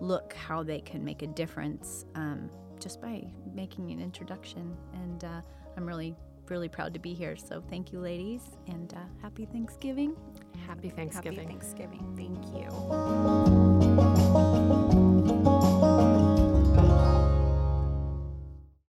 look 0.00 0.34
how 0.34 0.62
they 0.62 0.80
can 0.80 1.02
make 1.02 1.22
a 1.22 1.26
difference 1.26 2.04
um, 2.14 2.50
just 2.84 3.00
by 3.00 3.24
making 3.54 3.90
an 3.90 4.00
introduction. 4.00 4.76
And 4.92 5.24
uh, 5.24 5.40
I'm 5.76 5.86
really, 5.86 6.14
really 6.50 6.68
proud 6.68 6.92
to 6.92 7.00
be 7.00 7.14
here. 7.14 7.34
So 7.34 7.64
thank 7.70 7.92
you, 7.92 7.98
ladies, 7.98 8.42
and 8.68 8.92
uh, 8.92 8.98
happy 9.22 9.46
Thanksgiving. 9.46 10.14
Happy 10.66 10.90
Thanksgiving. 10.90 11.48
Happy 11.48 11.48
Thanksgiving. 11.48 12.14
Thank 12.14 12.44
you. 12.54 12.68